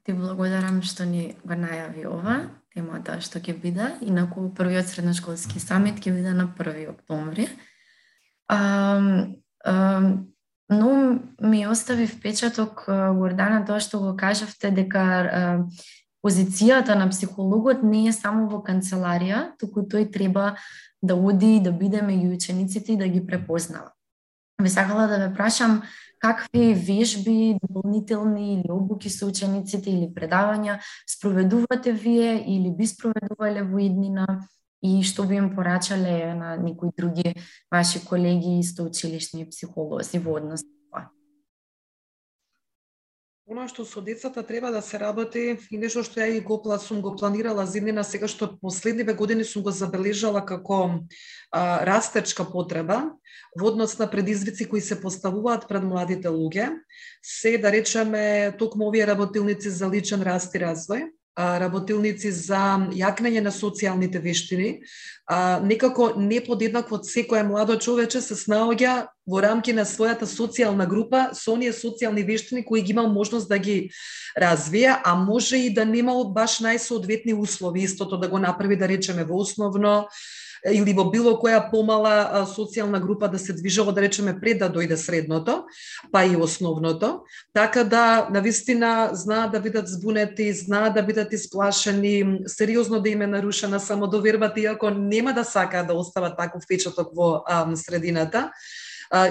Ти 0.04 0.12
благодарам 0.12 0.82
што 0.84 1.04
ни 1.08 1.32
го 1.44 1.56
најави 1.56 2.04
ова, 2.06 2.36
темата 2.74 3.16
да, 3.16 3.20
што 3.20 3.38
ќе 3.38 3.54
биде. 3.58 3.92
Инаку 4.00 4.48
првиот 4.56 4.88
средношколски 4.88 5.60
самит 5.60 6.00
ќе 6.00 6.14
биде 6.16 6.34
на 6.34 6.48
1 6.48 6.90
октомври. 6.90 7.48
А, 8.48 8.58
а, 9.64 9.74
но 10.70 11.18
ми 11.40 11.66
остави 11.66 12.06
впечаток 12.06 12.84
Гордана 12.88 13.64
тоа 13.66 13.80
што 13.80 14.00
го 14.00 14.16
кажавте 14.16 14.70
дека 14.70 15.68
позицијата 16.22 16.94
на 16.94 17.08
психологот 17.10 17.82
не 17.82 18.06
е 18.08 18.12
само 18.12 18.46
во 18.48 18.62
канцеларија, 18.62 19.58
туку 19.58 19.82
тој 19.82 20.08
треба 20.14 20.56
да 21.02 21.16
оди 21.18 21.58
да 21.60 21.72
биде 21.72 22.00
меѓу 22.00 22.36
учениците 22.36 22.92
и 22.94 22.96
да 22.96 23.08
ги 23.08 23.26
препознава. 23.26 23.92
Ви 24.62 24.70
сакала 24.70 25.08
да 25.08 25.18
ве 25.18 25.34
прашам 25.34 25.82
какви 26.22 26.74
вежби, 26.74 27.58
дополнителни 27.62 28.54
или 28.54 28.70
обуки 28.70 29.10
со 29.10 29.26
учениците 29.26 29.90
или 29.90 30.06
предавања 30.14 30.78
спроведувате 31.08 31.92
вие 31.92 32.36
или 32.46 32.70
би 32.70 32.86
спроведувале 32.86 33.66
во 33.66 33.82
иднина 33.82 34.26
и 34.82 35.02
што 35.02 35.26
би 35.26 35.40
им 35.42 35.50
порачале 35.56 36.34
на 36.38 36.54
некои 36.56 36.94
други 36.96 37.34
ваши 37.70 37.98
колеги 38.06 38.60
исто 38.60 38.86
училишни 38.86 39.50
психолози 39.50 40.22
во 40.22 40.38
однос? 40.38 40.62
Она 43.52 43.66
што 43.68 43.84
со 43.84 44.00
децата 44.00 44.40
треба 44.48 44.70
да 44.72 44.80
се 44.80 44.96
работи 44.96 45.58
и 45.68 45.76
нешто 45.76 46.00
што 46.06 46.22
ја 46.22 46.38
и 46.38 46.40
го 46.40 46.56
сум 46.80 47.02
го 47.04 47.12
планирала 47.12 47.66
зимнина 47.66 48.02
сега 48.02 48.26
што 48.26 48.56
последниве 48.56 49.12
години 49.12 49.44
сум 49.44 49.62
го 49.62 49.70
забележала 49.70 50.40
како 50.40 51.04
а, 51.52 51.84
растечка 51.84 52.48
потреба 52.48 53.12
во 53.52 53.68
однос 53.68 53.98
на 53.98 54.08
предизвици 54.08 54.64
кои 54.64 54.80
се 54.80 54.96
поставуваат 55.00 55.68
пред 55.68 55.84
младите 55.84 56.28
луѓе, 56.28 56.80
се 57.20 57.58
да 57.58 57.72
речеме 57.72 58.56
токму 58.58 58.88
овие 58.88 59.06
работилници 59.06 59.68
за 59.68 59.90
личен 59.90 60.22
раст 60.22 60.54
и 60.54 60.58
развој, 60.58 61.12
работилници 61.38 62.30
за 62.32 62.88
јакнење 62.92 63.40
на 63.40 63.50
социјалните 63.50 64.20
вештини, 64.20 64.82
а, 65.26 65.60
некако 65.64 66.12
не 66.16 66.42
подеднакво 66.44 66.98
од 67.00 67.08
секоја 67.08 67.46
младо 67.48 67.78
човече 67.80 68.20
се 68.20 68.36
снаоѓа 68.36 69.06
во 69.26 69.40
рамки 69.40 69.72
на 69.72 69.86
својата 69.88 70.28
социјална 70.28 70.86
група 70.88 71.30
со 71.32 71.54
оние 71.54 71.72
социјални 71.72 72.26
вештини 72.26 72.64
кои 72.64 72.82
ги 72.82 72.92
имал 72.92 73.08
можност 73.08 73.48
да 73.48 73.58
ги 73.58 73.90
развие, 74.36 74.92
а 75.04 75.14
може 75.14 75.56
и 75.56 75.72
да 75.72 75.84
немал 75.84 76.24
баш 76.32 76.60
најсоодветни 76.60 77.34
услови, 77.34 77.82
истото 77.82 78.16
да 78.16 78.28
го 78.28 78.38
направи 78.38 78.76
да 78.76 78.88
речеме 78.88 79.24
во 79.24 79.40
основно 79.40 80.08
или 80.70 80.92
во 80.94 81.08
било 81.10 81.34
која 81.42 81.58
помала 81.70 82.46
социјална 82.46 83.00
група 83.02 83.28
да 83.28 83.38
се 83.38 83.52
движело, 83.52 83.92
да 83.92 84.02
речеме, 84.02 84.38
пред 84.40 84.58
да 84.62 84.70
дојде 84.70 84.94
средното, 84.94 85.64
па 86.12 86.24
и 86.24 86.36
основното, 86.36 87.22
така 87.52 87.84
да, 87.84 88.28
навистина, 88.30 89.10
знаат 89.12 89.52
да 89.52 89.60
бидат 89.60 89.88
збунети, 89.88 90.52
знаат 90.52 90.94
да 90.94 91.02
бидат 91.02 91.32
исплашени, 91.32 92.38
сериозно 92.46 93.00
да 93.00 93.08
им 93.08 93.22
е 93.22 93.26
нарушена 93.26 93.80
самодовербата, 93.80 94.60
иако 94.60 94.90
нема 94.90 95.32
да 95.32 95.44
сакаат 95.44 95.86
да 95.86 95.94
остават 95.94 96.36
таков 96.38 96.62
впечаток 96.62 97.10
во 97.16 97.42
а, 97.46 97.66
средината 97.76 98.50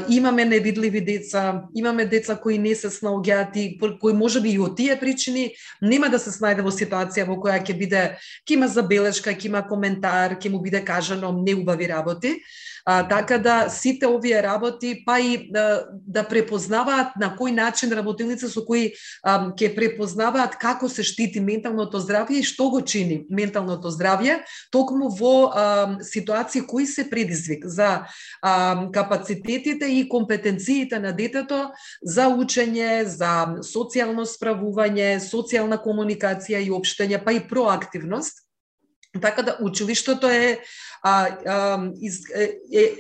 имаме 0.10 0.46
невидливи 0.46 1.02
деца, 1.02 1.63
имаме 1.76 2.06
деца 2.06 2.36
кои 2.36 2.58
не 2.58 2.76
се 2.76 2.89
снаоѓаат 2.89 3.58
и 3.58 3.80
кои 4.00 4.13
можеби 4.13 4.54
и 4.54 4.60
од 4.62 4.76
тие 4.78 5.00
причини 5.00 5.52
нема 5.82 6.10
да 6.10 6.20
се 6.22 6.30
снајде 6.30 6.62
во 6.62 6.70
ситуација 6.70 7.26
во 7.26 7.39
која 7.41 7.58
ќе 7.65 7.78
биде 7.78 8.02
ќе 8.46 8.54
има 8.60 8.67
забелешка, 8.70 9.34
ќе 9.34 9.50
има 9.50 9.63
коментар, 9.65 10.38
ќе 10.38 10.52
му 10.54 10.62
биде 10.62 10.84
кажано 10.86 11.32
неубави 11.34 11.89
работи. 11.89 12.38
А, 12.86 13.08
така 13.08 13.38
да 13.38 13.70
сите 13.70 14.08
овие 14.08 14.44
работи 14.44 15.04
па 15.06 15.20
и 15.20 15.52
да, 15.52 15.86
да 15.91 16.24
препознаваат 16.28 17.15
на 17.20 17.32
кој 17.38 17.54
начин 17.54 17.94
работилници 17.94 18.50
со 18.50 18.65
кои 18.65 18.91
а, 19.24 19.52
ќе 19.54 19.74
препознаваат 19.76 20.58
како 20.62 20.89
се 20.89 21.04
штити 21.04 21.39
менталното 21.39 22.02
здравје 22.02 22.41
и 22.41 22.48
што 22.48 22.70
го 22.74 22.82
чини 22.82 23.26
менталното 23.30 23.91
здравје 23.94 24.41
токму 24.72 25.10
во 25.13 25.36
а, 25.48 25.98
ситуации 26.02 26.65
кои 26.65 26.86
се 26.86 27.10
предизвик 27.10 27.65
за 27.65 28.06
а, 28.41 28.88
капацитетите 28.94 29.86
и 29.86 30.08
компетенциите 30.10 31.00
на 31.00 31.12
детето 31.12 31.72
за 32.02 32.28
учење, 32.30 33.04
за 33.06 33.62
социјално 33.65 34.26
справување, 34.26 35.20
социјална 35.22 35.78
комуникација 35.82 36.62
и 36.62 36.72
општење, 36.74 37.22
па 37.24 37.34
и 37.36 37.44
проактивност. 37.48 38.46
Така 39.21 39.41
да 39.41 39.58
училиштето 39.62 40.28
е 40.28 40.60
а, 41.04 41.28
а, 41.47 41.89
из, 42.02 42.19
е, 42.36 42.58
е, 42.74 42.95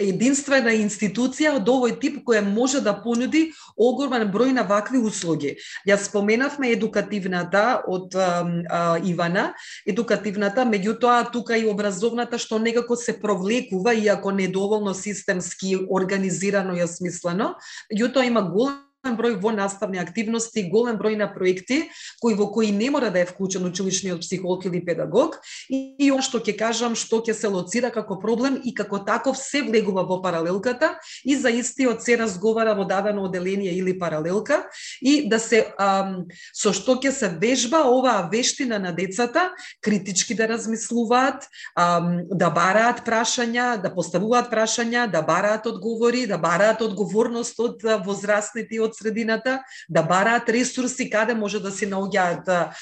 единствена 0.00 0.72
институција 0.74 1.52
од 1.58 1.68
овој 1.68 1.98
тип 2.00 2.20
која 2.26 2.40
може 2.46 2.80
да 2.84 2.94
понуди 3.04 3.52
огромен 3.76 4.30
број 4.32 4.52
на 4.56 4.64
вакви 4.66 4.98
услуги. 4.98 5.56
Ја 5.88 5.98
споменавме 6.00 6.72
едукативната 6.72 7.82
од 7.86 8.14
а, 8.16 8.28
а, 8.70 8.82
Ивана, 9.04 9.52
едукативната, 9.86 10.64
меѓутоа 10.64 11.30
тука 11.32 11.58
и 11.58 11.68
образовната 11.68 12.38
што 12.38 12.58
некако 12.58 12.96
се 12.96 13.18
провлекува, 13.20 13.94
иако 13.94 14.32
недоволно 14.32 14.94
системски 14.94 15.76
организирано 15.90 16.76
и 16.76 16.84
осмислено, 16.84 17.54
меѓутоа 17.92 18.26
има 18.26 18.42
голем 18.42 18.88
голем 19.02 19.16
број 19.18 19.34
во 19.42 19.50
наставни 19.50 19.98
активности, 19.98 20.62
голем 20.70 20.96
број 20.96 21.16
на 21.18 21.26
проекти 21.26 21.90
кои 22.20 22.34
во 22.34 22.46
кои 22.52 22.70
не 22.70 22.90
мора 22.90 23.10
да 23.10 23.18
е 23.18 23.26
вклучен 23.26 23.64
училишниот 23.66 24.20
психолог 24.20 24.64
или 24.64 24.84
педагог. 24.84 25.40
И, 25.68 25.96
и 25.98 26.10
он 26.12 26.22
што 26.22 26.38
ќе 26.38 26.54
кажам 26.54 26.94
што 26.94 27.18
ќе 27.18 27.34
се 27.34 27.48
лоцира 27.48 27.90
како 27.90 28.20
проблем 28.22 28.60
и 28.62 28.72
како 28.74 29.02
таков 29.02 29.36
се 29.36 29.62
влегува 29.62 30.04
во 30.06 30.20
паралелката 30.22 30.98
и 31.24 31.34
за 31.34 31.50
истиот 31.50 32.02
се 32.02 32.16
разговара 32.18 32.74
во 32.74 32.84
дадено 32.84 33.24
оделение 33.24 33.74
или 33.74 33.98
паралелка 33.98 34.68
и 35.00 35.28
да 35.28 35.40
се 35.42 35.74
ам, 35.78 36.28
со 36.54 36.70
што 36.70 36.94
ќе 36.94 37.10
се 37.10 37.28
вежба 37.42 37.82
оваа 37.90 38.28
вештина 38.30 38.78
на 38.78 38.92
децата 38.94 39.50
критички 39.82 40.34
да 40.34 40.46
размислуваат, 40.46 41.48
ам, 41.74 42.22
да 42.30 42.50
бараат 42.54 43.02
прашања, 43.02 43.82
да 43.82 43.90
поставуваат 43.90 44.46
прашања, 44.46 45.10
да 45.10 45.22
бараат 45.26 45.66
одговори, 45.66 46.26
да 46.30 46.38
бараат 46.38 46.86
одговорност 46.86 47.58
од 47.58 47.82
возрастните 48.06 48.78
и 48.78 48.80
од 48.80 48.91
од 48.92 48.96
средината, 48.96 49.62
да 49.88 50.02
бараат 50.02 50.48
ресурси 50.48 51.10
каде 51.10 51.34
може 51.34 51.60
да 51.60 51.70
се 51.72 51.88
наоѓаат 51.88 52.74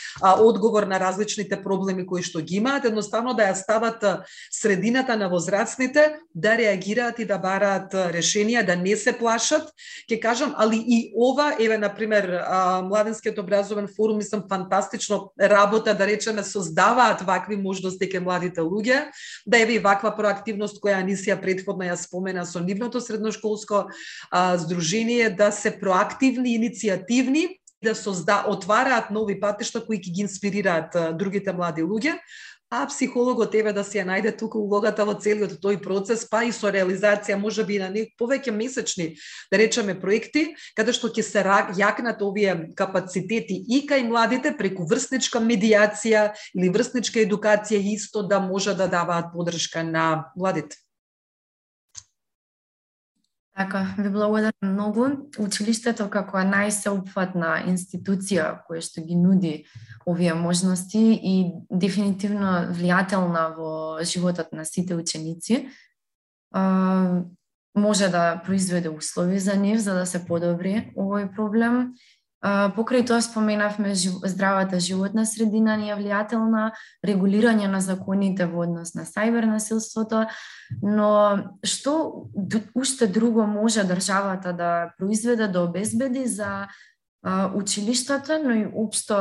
одговор 0.42 0.82
на 0.82 1.00
различните 1.00 1.62
проблеми 1.62 2.06
кои 2.06 2.22
што 2.22 2.42
ги 2.42 2.58
имаат, 2.58 2.84
едноставно 2.84 3.34
да 3.34 3.46
ја 3.50 3.54
стават 3.54 4.04
средината 4.50 5.16
на 5.16 5.30
возрастните 5.30 6.18
да 6.34 6.56
реагираат 6.58 7.18
и 7.18 7.24
да 7.24 7.38
бараат 7.38 7.94
решенија, 8.14 8.66
да 8.66 8.76
не 8.76 8.96
се 8.96 9.12
плашат. 9.12 9.70
Ке 10.08 10.20
кажам, 10.20 10.54
али 10.58 10.76
и 10.76 11.12
ова, 11.14 11.54
еве 11.60 11.78
на 11.78 11.94
пример, 11.94 12.26
младенскиот 12.84 13.38
образовен 13.38 13.88
форум, 13.96 14.18
мислам 14.18 14.44
фантастично 14.48 15.32
работа 15.40 15.94
да 15.94 16.06
речеме 16.06 16.42
создаваат 16.42 17.22
вакви 17.22 17.56
можности 17.56 18.08
ке 18.08 18.20
младите 18.20 18.60
луѓе, 18.60 19.10
да 19.46 19.58
еве 19.58 19.78
и 19.78 19.78
ваква 19.78 20.10
проактивност 20.16 20.80
која 20.82 21.00
Анисија 21.04 21.38
предходно 21.40 21.86
ја 21.86 21.96
спомена 21.96 22.46
со 22.46 22.60
нивното 22.60 23.00
средношколско 23.00 23.86
а, 24.30 24.56
здружение 24.58 25.30
да 25.30 25.50
се 25.52 25.70
проактивно 25.80 25.99
активни, 26.00 26.56
иницијативни, 26.58 27.60
да 27.82 27.94
созда, 27.94 28.44
отвараат 28.48 29.10
нови 29.10 29.38
патишта 29.40 29.80
кои 29.80 29.96
ќе 30.00 30.12
ги 30.12 30.24
инспирираат 30.26 30.96
другите 31.16 31.52
млади 31.56 31.82
луѓе, 31.82 32.18
а 32.70 32.86
психологот 32.86 33.54
еве 33.54 33.72
да 33.74 33.82
се 33.84 33.98
ја 33.98 34.04
најде 34.06 34.30
тука 34.38 34.58
улогата 34.58 35.02
во 35.04 35.16
целиот 35.18 35.56
тој 35.58 35.80
процес, 35.82 36.22
па 36.30 36.44
и 36.46 36.52
со 36.54 36.70
реализација 36.70 37.34
може 37.34 37.64
би 37.66 37.80
на 37.82 37.88
нек 37.90 38.12
повеќе 38.20 38.54
месечни, 38.54 39.16
да 39.50 39.58
речеме 39.58 39.96
проекти, 39.98 40.54
каде 40.78 40.94
што 40.94 41.10
ќе 41.10 41.24
се 41.26 41.42
јакнат 41.80 42.22
овие 42.22 42.70
капацитети 42.78 43.58
и 43.66 43.82
кај 43.90 44.06
младите 44.06 44.54
преку 44.54 44.86
врсничка 44.86 45.42
медијација 45.42 46.30
или 46.54 46.70
врсничка 46.70 47.24
едукација 47.24 47.80
исто 47.96 48.22
да 48.22 48.38
може 48.38 48.76
да 48.78 48.86
даваат 48.86 49.34
подршка 49.34 49.82
на 49.82 50.30
младите. 50.36 50.78
Така, 53.60 53.94
ви 53.98 54.08
благодарам 54.08 54.52
многу. 54.62 55.06
Училиштето 55.38 56.06
како 56.08 56.40
најсеопфатна 56.48 57.58
институција 57.68 58.46
која 58.64 58.80
што 58.80 59.02
ги 59.04 59.18
нуди 59.20 59.50
овие 60.08 60.32
можности 60.32 61.02
и 61.12 61.34
дефинитивно 61.68 62.70
влијателна 62.72 63.42
во 63.58 63.72
животот 64.00 64.54
на 64.56 64.64
сите 64.64 64.96
ученици, 64.96 65.66
може 67.76 68.08
да 68.08 68.40
произведе 68.46 68.88
услови 68.88 69.38
за 69.38 69.58
нив 69.60 69.84
за 69.84 69.92
да 69.94 70.06
се 70.06 70.24
подобри 70.24 70.94
овој 70.96 71.28
проблем 71.36 71.92
покрај 72.42 73.04
тоа 73.06 73.20
споменавме 73.20 73.94
здравата 73.94 74.80
животна 74.80 75.26
средина 75.26 75.76
ни 75.76 75.90
е 75.90 75.96
влијателна, 75.96 76.70
регулирање 77.04 77.68
на 77.68 77.80
законите 77.80 78.46
во 78.46 78.64
однос 78.64 78.94
на 78.94 79.04
сајбер 79.04 79.44
насилството, 79.44 80.26
но 80.82 81.10
што 81.64 82.30
уште 82.74 83.06
друго 83.06 83.44
може 83.46 83.84
државата 83.84 84.52
да 84.52 84.70
произведе, 84.98 85.48
да 85.48 85.62
обезбеди 85.68 86.26
за 86.26 86.68
училиштата, 87.54 88.40
но 88.44 88.50
и 88.50 88.64
општо 88.66 89.14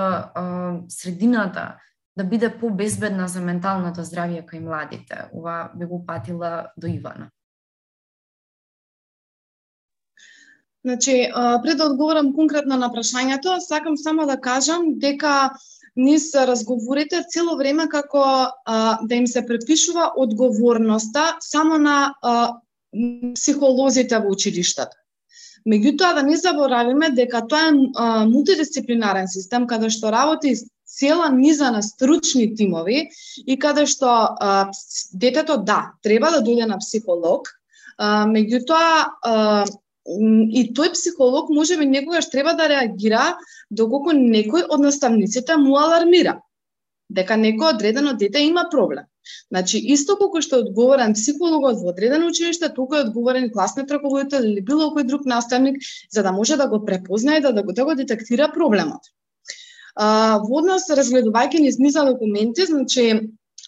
средината 0.88 1.76
да 2.18 2.24
биде 2.24 2.50
побезбедна 2.50 3.28
за 3.28 3.42
менталното 3.42 4.04
здравје 4.04 4.46
кај 4.48 4.64
младите. 4.64 5.28
Ова 5.36 5.72
би 5.76 5.86
го 5.86 6.06
патила 6.06 6.72
до 6.78 6.88
Ивана. 6.88 7.30
Значи, 10.86 11.30
пред 11.64 11.78
да 11.78 11.86
одговорам 11.86 12.34
конкретно 12.34 12.78
на 12.80 12.88
прашањето, 12.94 13.60
сакам 13.60 13.98
само 13.98 14.26
да 14.26 14.40
кажам 14.40 14.96
дека 15.00 15.52
низ 15.96 16.32
разговорите 16.36 17.24
цело 17.30 17.58
време 17.58 17.90
како 17.90 18.24
а, 18.24 19.00
да 19.04 19.16
им 19.16 19.28
се 19.28 19.46
препишува 19.46 20.12
одговорноста 20.16 21.36
само 21.40 21.78
на 21.78 22.14
а, 22.22 22.54
психолозите 23.36 24.20
во 24.20 24.32
училиштата. 24.32 24.96
Меѓутоа 25.68 26.14
да 26.16 26.24
не 26.24 26.38
заборавиме 26.38 27.12
дека 27.12 27.44
тоа 27.48 27.70
е 27.70 27.72
а, 27.76 28.26
мултидисциплинарен 28.26 29.28
систем 29.28 29.68
каде 29.68 29.90
што 29.90 30.14
работи 30.16 30.56
цела 30.88 31.30
низа 31.30 31.72
на 31.72 31.84
стручни 31.84 32.56
тимови 32.56 33.10
и 33.46 33.60
каде 33.60 33.86
што 33.86 34.08
а, 34.08 34.72
детето 35.14 35.58
да, 35.58 35.92
треба 36.02 36.32
да 36.32 36.40
дојде 36.40 36.66
на 36.72 36.80
психолог, 36.80 37.52
а, 37.98 38.26
меѓутоа 38.26 39.68
и 40.10 40.66
тој 40.74 40.94
психолог 40.94 41.50
може 41.54 41.78
би 41.78 41.86
некогаш 41.86 42.30
треба 42.30 42.56
да 42.58 42.68
реагира 42.70 43.38
доколку 43.70 44.16
некој 44.18 44.66
од 44.70 44.82
наставниците 44.82 45.58
му 45.58 45.78
алармира 45.78 46.40
дека 47.10 47.38
некој 47.38 47.74
одредено 47.74 48.14
дете 48.14 48.42
има 48.46 48.68
проблем. 48.72 49.06
Значи, 49.52 49.78
исто 49.94 50.16
колку 50.18 50.42
што 50.42 50.58
е 50.58 50.66
одговорен 50.66 51.14
психологот 51.14 51.82
во 51.82 51.92
одредено 51.94 52.30
училиште, 52.30 52.70
туку 52.74 52.96
е 52.96 53.04
одговорен 53.06 53.50
класниот 53.54 53.92
раководител 53.92 54.46
или 54.46 54.62
било 54.66 54.90
кој 54.96 55.06
друг 55.10 55.26
наставник, 55.26 55.82
за 56.10 56.24
да 56.24 56.32
може 56.32 56.58
да 56.58 56.68
го 56.70 56.84
препознае 56.86 57.42
да, 57.42 57.54
да, 57.54 57.64
го, 57.64 57.74
да 57.74 57.86
го 57.86 57.96
детектира 57.96 58.52
проблемот. 58.54 59.10
А, 59.96 60.40
во 60.46 60.62
однос, 60.62 60.90
разгледувајќи 60.90 61.62
низ 61.66 61.78
низа 61.78 62.06
документи, 62.06 62.66
значи, 62.66 63.06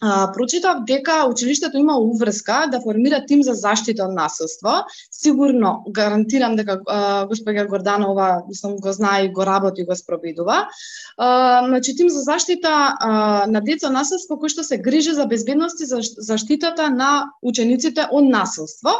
а, 0.01 0.31
прочитав 0.33 0.83
дека 0.87 1.27
училиштето 1.29 1.77
има 1.77 1.97
уврска 1.99 2.67
да 2.71 2.81
формира 2.81 3.23
тим 3.27 3.43
за 3.43 3.53
заштита 3.53 4.05
од 4.05 4.15
насилство. 4.15 4.83
Сигурно 5.11 5.83
гарантирам 5.89 6.55
дека 6.57 6.79
а, 6.87 7.27
госпоѓа 7.29 7.67
Горданова 7.69 8.43
мислам 8.47 8.77
го 8.81 8.93
знае 8.93 9.25
и 9.25 9.33
го 9.33 9.45
работи 9.45 9.81
и 9.81 9.85
го 9.85 9.95
спроведува. 9.95 10.67
А, 11.17 11.67
значи 11.67 11.95
тим 11.95 12.09
за 12.09 12.19
заштита 12.19 12.95
а, 12.99 13.45
на 13.47 13.61
деца 13.61 13.87
од 13.87 13.93
насилство 13.93 14.39
кој 14.41 14.49
што 14.49 14.65
се 14.65 14.81
грижи 14.81 15.13
за 15.13 15.27
безбедност 15.29 15.81
и 15.81 15.85
за 15.85 16.01
заштитата 16.01 16.89
на 16.89 17.29
учениците 17.41 18.07
од 18.11 18.25
насилство. 18.25 18.97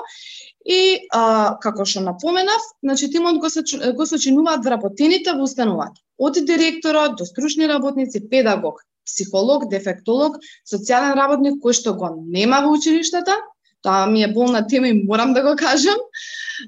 И 0.66 1.08
а, 1.10 1.58
како 1.62 1.86
што 1.86 2.06
напоменав, 2.06 2.62
значи 2.84 3.10
тимот 3.10 3.42
го, 3.42 3.50
се, 3.50 3.64
го 3.98 4.06
сочинуваат 4.06 4.62
вработените 4.66 5.34
во 5.34 5.50
установата. 5.50 5.98
Од 6.22 6.38
директорот 6.46 7.18
до 7.18 7.26
стручни 7.26 7.66
работници, 7.66 8.22
педагог, 8.30 8.84
психолог, 9.12 9.68
дефектолог, 9.70 10.40
социјален 10.68 11.18
работник 11.20 11.60
кој 11.64 11.76
што 11.76 11.94
го 12.00 12.14
нема 12.24 12.62
во 12.64 12.72
училиштата, 12.78 13.36
тоа 13.84 14.06
ми 14.08 14.24
е 14.24 14.32
болна 14.34 14.66
тема 14.68 14.88
и 14.88 15.04
морам 15.04 15.34
да 15.34 15.44
го 15.44 15.56
кажам, 15.60 16.00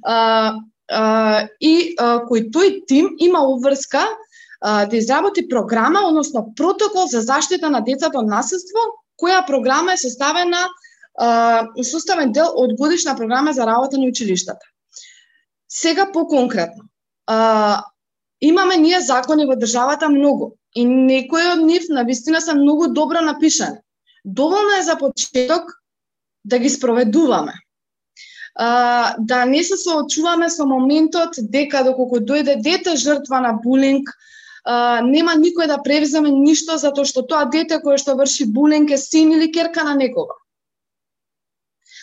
а, 0.03 0.53
а, 0.91 1.47
и 1.59 1.95
а, 1.97 2.19
кој 2.27 2.49
тој 2.51 2.85
тим 2.87 3.15
има 3.19 3.45
обврска 3.47 4.03
а, 4.61 4.85
да 4.85 4.97
изработи 4.97 5.47
програма, 5.49 6.07
односно 6.07 6.51
протокол 6.55 7.07
за 7.07 7.21
заштита 7.21 7.69
на 7.69 7.81
децата 7.81 8.19
од 8.19 8.27
насилство, 8.27 8.87
која 9.21 9.45
програма 9.47 9.93
е 9.93 10.01
составена 10.01 10.67
а, 11.17 11.67
составен 11.83 12.31
дел 12.31 12.49
од 12.55 12.75
годишна 12.77 13.15
програма 13.15 13.53
за 13.53 13.65
работа 13.65 13.97
на 13.97 14.09
училиштата. 14.09 14.65
Сега 15.69 16.11
по-конкретно. 16.11 16.83
А, 17.27 17.83
имаме 18.41 18.77
ние 18.77 19.01
закони 19.01 19.45
во 19.45 19.55
државата 19.55 20.09
многу 20.09 20.53
и 20.75 20.85
некои 20.85 21.45
од 21.53 21.61
нив 21.65 21.89
на 21.89 22.03
вистина 22.03 22.41
се 22.41 22.53
многу 22.53 22.87
добро 22.93 23.21
напишани. 23.21 23.77
Доволно 24.25 24.77
е 24.79 24.83
за 24.83 24.97
почеток 24.97 25.71
да 26.45 26.59
ги 26.59 26.69
спроведуваме. 26.69 27.53
А, 28.55 29.15
да 29.19 29.45
не 29.45 29.63
се 29.63 29.77
соочуваме 29.77 30.49
со 30.49 30.65
моментот 30.65 31.37
дека 31.37 31.83
доколку 31.83 32.21
дојде 32.21 32.61
дете 32.61 32.95
жртва 32.95 33.41
на 33.41 33.53
булинг, 33.63 34.09
а, 34.65 35.01
нема 35.01 35.33
никој 35.33 35.67
да 35.67 35.81
превземе 35.81 36.29
ништо 36.29 36.77
затоа 36.77 37.05
што 37.05 37.25
тоа 37.25 37.49
дете 37.49 37.81
кое 37.81 37.97
што 37.97 38.15
врши 38.15 38.45
булинг 38.45 38.91
е 38.91 38.97
син 38.97 39.33
или 39.33 39.51
керка 39.51 39.83
на 39.83 39.95
некого. 39.95 40.37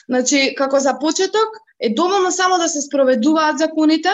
Значи, 0.09 0.55
како 0.59 0.81
за 0.81 0.99
почеток, 0.99 1.63
е 1.79 1.95
доволно 1.95 2.33
само 2.33 2.59
да 2.59 2.69
се 2.69 2.83
спроведуваат 2.83 3.59
законите, 3.59 4.11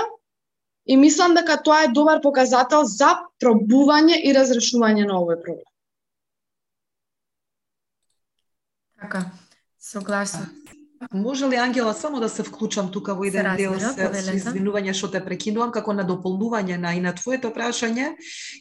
И 0.87 0.97
мислам 0.97 1.34
дека 1.34 1.57
тоа 1.62 1.84
е 1.84 1.95
добар 1.95 2.20
показател 2.22 2.84
за 2.87 3.14
пробување 3.43 4.20
и 4.22 4.34
разрешување 4.37 5.07
на 5.09 5.18
овој 5.18 5.41
проблем. 5.43 5.66
Така, 9.01 9.24
согласна. 9.82 10.47
Може 11.14 11.48
ли 11.48 11.57
Ангела 11.57 11.94
само 11.94 12.20
да 12.20 12.28
се 12.28 12.42
вклучам 12.42 12.90
тука 12.90 13.14
во 13.14 13.24
еден 13.24 13.46
дел 13.57 13.74
се, 13.78 14.09
се 14.22 14.34
извинување 14.36 14.94
што 14.96 15.11
те 15.12 15.20
прекинувам 15.24 15.70
како 15.74 15.94
на 15.94 16.04
дополнување 16.07 16.78
на 16.82 16.94
и 16.96 17.00
на 17.00 17.12
твоето 17.14 17.52
прашање 17.54 18.14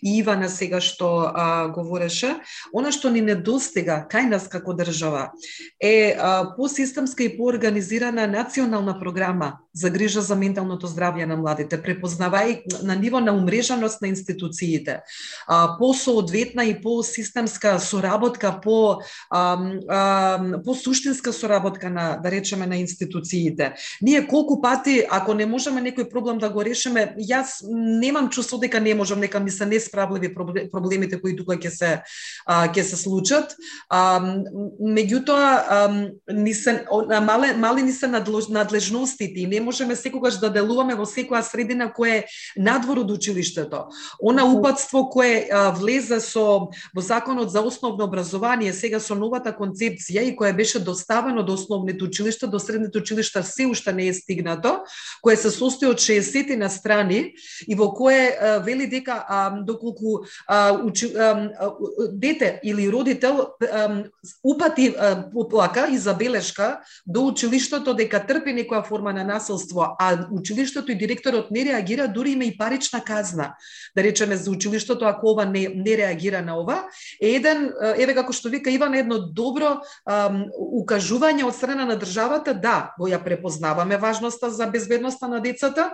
и 0.03 0.17
Ивана 0.19 0.49
сега 0.49 0.81
што 0.81 1.31
а, 1.31 1.67
говореше, 1.73 2.35
она 2.73 2.91
што 2.91 3.09
ни 3.09 3.23
недостига 3.25 4.03
кај 4.11 4.29
нас 4.29 4.47
како 4.51 4.75
држава 4.77 5.31
е 5.81 6.13
а, 6.13 6.53
посистемска 6.57 7.23
и 7.23 7.33
поорганизирана 7.37 8.27
национална 8.27 8.99
програма 8.99 9.59
за 9.75 9.89
грижа 9.89 10.21
за 10.21 10.35
менталното 10.39 10.87
здравје 10.87 11.25
на 11.27 11.35
младите, 11.35 11.81
препознавај 11.81 12.83
на 12.83 12.95
ниво 12.95 13.19
на 13.19 13.33
умрежаност 13.35 14.01
на 14.01 14.07
институциите, 14.07 15.01
а, 15.47 15.75
по 15.79 15.93
соодветна 15.93 16.65
и 16.65 16.81
по 16.81 17.03
системска 17.03 17.79
соработка, 17.79 18.59
по 18.63 19.01
а, 19.29 19.57
а, 19.89 20.61
по 20.63 20.75
суштинска 20.75 21.33
соработка 21.33 21.89
на 21.89 22.15
да 22.23 22.31
речеме 22.35 22.67
на 22.67 22.77
институциите. 22.77 23.73
Ние 24.01 24.27
колку 24.27 24.61
пати 24.61 25.03
ако 25.09 25.33
не 25.33 25.45
можеме 25.45 25.81
некој 25.81 26.09
проблем 26.11 26.37
да 26.37 26.49
го 26.49 26.63
решиме, 26.63 27.15
јас 27.17 27.63
немам 27.71 28.29
чувство 28.29 28.59
дека 28.59 28.79
не 28.79 28.93
можам, 28.95 29.19
нека 29.19 29.39
ми 29.39 29.51
се 29.51 29.65
несправливи 29.65 30.33
проблемите 30.71 31.21
кои 31.21 31.35
тука 31.35 31.55
ќе 31.55 31.69
се 31.69 31.91
ќе 32.47 32.81
се 32.81 32.97
случат. 32.97 33.55
А, 33.89 34.19
меѓутоа 34.81 36.11
ни 36.31 36.53
се 36.53 36.85
мале 37.21 37.53
мали 37.53 37.83
ни 37.83 37.91
се 37.91 38.07
надлежностите 38.07 39.39
и 39.39 39.47
не 39.47 39.61
можеме 39.61 39.95
секогаш 39.95 40.39
да 40.39 40.49
делуваме 40.49 40.95
во 40.95 41.05
секоја 41.05 41.41
средина 41.41 41.89
која 41.93 42.23
е 42.23 42.25
надвор 42.57 43.03
од 43.03 43.11
училиштето. 43.11 43.85
Она 44.19 44.45
упатство 44.45 45.05
кое 45.09 45.47
влезе 45.77 46.19
со 46.19 46.69
во 46.95 47.01
законот 47.01 47.51
за 47.51 47.61
основно 47.61 48.03
образование 48.03 48.73
сега 48.73 48.99
со 48.99 49.15
новата 49.15 49.53
концепција 49.55 50.25
и 50.25 50.35
која 50.35 50.55
беше 50.55 50.79
доставено 50.79 51.43
до 51.43 51.53
основните 51.53 52.05
училишта 52.15 52.47
до 52.47 52.59
средните 52.59 52.97
училишта 52.97 53.43
се 53.43 53.65
уште 53.67 53.93
не 53.93 54.07
е 54.07 54.13
стигнато, 54.13 54.79
кое 55.21 55.35
се 55.35 55.51
состои 55.51 55.89
од 55.91 55.99
60 55.99 56.55
на 56.55 56.69
страни 56.69 57.35
и 57.67 57.75
во 57.75 57.91
кое 57.91 58.31
а, 58.31 58.59
вели 58.63 58.87
дека 58.87 59.25
а, 59.27 59.49
доколку 59.61 60.23
а, 60.47 60.71
учи, 60.71 61.11
а, 61.15 61.51
дете 62.11 62.59
или 62.63 62.87
родител 62.91 63.47
а, 63.61 64.03
упати 64.43 64.95
а, 64.95 65.27
поплака 65.31 65.87
и 65.91 65.97
забелешка 65.97 66.79
до 67.05 67.27
училиштето 67.27 67.93
дека 67.93 68.23
трпи 68.23 68.55
некоја 68.55 68.85
форма 68.87 69.13
на 69.13 69.23
насилство, 69.23 69.95
а 69.99 70.27
училиштето 70.31 70.91
и 70.91 70.95
директорот 70.95 71.51
не 71.51 71.65
реагира, 71.65 72.07
дури 72.07 72.31
има 72.31 72.43
и 72.45 72.57
парична 72.57 73.03
казна. 73.03 73.55
Да 73.95 74.03
речеме 74.03 74.37
за 74.37 74.51
училиштето 74.51 75.05
ако 75.05 75.31
ова 75.31 75.45
не 75.45 75.67
не 75.75 75.97
реагира 75.97 76.41
на 76.41 76.59
ова, 76.59 76.85
е 77.21 77.35
еден 77.35 77.73
еве 77.97 78.15
како 78.15 78.33
што 78.33 78.49
вика 78.49 78.71
Иван 78.71 78.95
едно 78.95 79.19
добро 79.19 79.81
а, 80.05 80.31
укажување 80.55 81.43
од 81.43 81.55
страна 81.55 81.85
на 81.85 81.97
државата, 82.05 82.53
да, 82.53 82.93
го 82.99 83.09
ја 83.09 83.19
препознаваме 83.23 83.97
важноста 83.97 84.53
за 84.53 84.69
безбедноста 84.69 85.27
на 85.27 85.41
децата, 85.41 85.91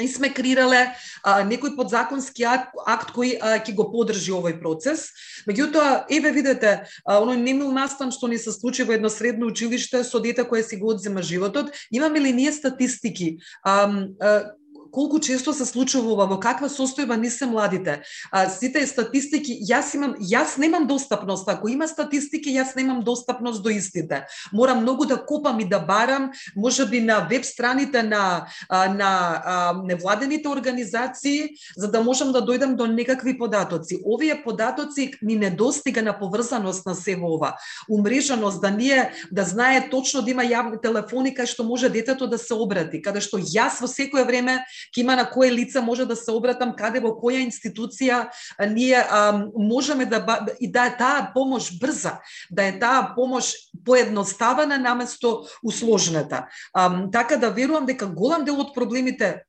и 0.00 0.08
сме 0.08 0.30
креирале 0.32 0.94
а, 1.20 1.42
некој 1.44 1.74
подзаконски 1.76 2.46
акт, 2.48 2.78
акт 2.88 3.12
кој 3.12 3.36
а, 3.36 3.58
ќе 3.60 3.74
го 3.76 3.90
подржи 3.92 4.32
овој 4.32 4.56
процес. 4.60 5.10
Меѓутоа, 5.44 6.06
еве 6.08 6.32
видете, 6.32 6.72
а, 7.04 7.18
оној 7.20 7.36
немил 7.36 7.68
настан 7.76 8.12
што 8.14 8.30
ни 8.32 8.40
се 8.40 8.54
случи 8.56 8.86
во 8.88 8.96
едно 8.96 9.12
средно 9.12 9.50
училиште 9.52 10.00
со 10.04 10.20
дете 10.20 10.48
кое 10.48 10.64
си 10.64 10.80
го 10.80 10.94
одзема 10.96 11.22
животот, 11.22 11.76
имаме 11.92 12.20
ли 12.20 12.32
ние 12.32 12.52
статистики? 12.52 13.36
А, 13.62 13.92
а, 14.20 14.56
колку 14.92 15.20
често 15.20 15.52
се 15.52 15.64
случува 15.66 16.12
ова, 16.12 16.26
во 16.28 16.38
каква 16.40 16.68
состојба 16.68 17.16
не 17.16 17.30
се 17.30 17.46
младите. 17.46 18.02
А, 18.30 18.48
сите 18.52 18.84
статистики, 18.86 19.56
јас 19.68 19.94
имам, 19.96 20.14
јас 20.20 20.58
немам 20.58 20.86
достапност, 20.86 21.48
ако 21.48 21.68
има 21.72 21.88
статистики, 21.88 22.52
јас 22.52 22.76
немам 22.76 23.02
достапност 23.02 23.62
до 23.62 23.72
истите. 23.72 24.26
Морам 24.52 24.82
многу 24.82 25.06
да 25.06 25.18
копам 25.26 25.60
и 25.60 25.68
да 25.68 25.80
барам, 25.80 26.30
може 26.56 26.86
би 26.86 27.00
на 27.00 27.26
веб 27.30 27.44
страните 27.44 28.02
на, 28.02 28.46
на 28.70 29.42
а, 29.44 29.74
невладените 29.84 30.48
организации, 30.48 31.48
за 31.76 31.90
да 31.90 32.02
можам 32.02 32.32
да 32.32 32.42
дојдам 32.44 32.76
до 32.76 32.86
некакви 32.86 33.38
податоци. 33.38 33.98
Овие 34.04 34.42
податоци 34.44 35.12
ни 35.22 35.36
недостига 35.36 36.02
на 36.02 36.18
поврзаност 36.18 36.86
на 36.86 36.94
се 36.94 37.16
ова. 37.22 37.56
Умрежаност, 37.88 38.60
да 38.60 38.70
ние 38.70 39.12
да 39.32 39.44
знае 39.44 39.90
точно 39.90 40.22
да 40.22 40.30
има 40.30 40.44
јавни 40.44 40.80
телефони 40.82 41.32
кај 41.34 41.46
што 41.46 41.64
може 41.64 41.88
детето 41.88 42.26
да 42.26 42.38
се 42.38 42.54
обрати, 42.54 43.02
каде 43.02 43.20
што 43.20 43.38
јас 43.38 43.80
во 43.80 43.88
секое 43.88 44.24
време 44.24 44.60
има 44.96 45.16
на 45.16 45.30
кое 45.30 45.52
лице 45.52 45.80
може 45.80 46.06
да 46.06 46.16
се 46.16 46.30
обратам, 46.30 46.74
каде 46.76 47.00
во 47.00 47.14
која 47.18 47.42
институција 47.42 48.28
ние 48.70 48.96
а, 48.96 49.46
можеме 49.56 50.06
да 50.06 50.22
и 50.60 50.70
да 50.72 50.86
е 50.86 50.96
таа 50.96 51.30
помош 51.34 51.78
брза, 51.80 52.18
да 52.50 52.66
е 52.66 52.78
таа 52.78 53.12
помош 53.16 53.52
поедноставена 53.84 54.78
наместо 54.78 55.44
усложната. 55.64 56.46
А, 56.74 57.10
така 57.10 57.36
да 57.36 57.50
верувам 57.50 57.86
дека 57.86 58.06
голем 58.06 58.44
дел 58.44 58.60
од 58.60 58.74
проблемите 58.74 59.42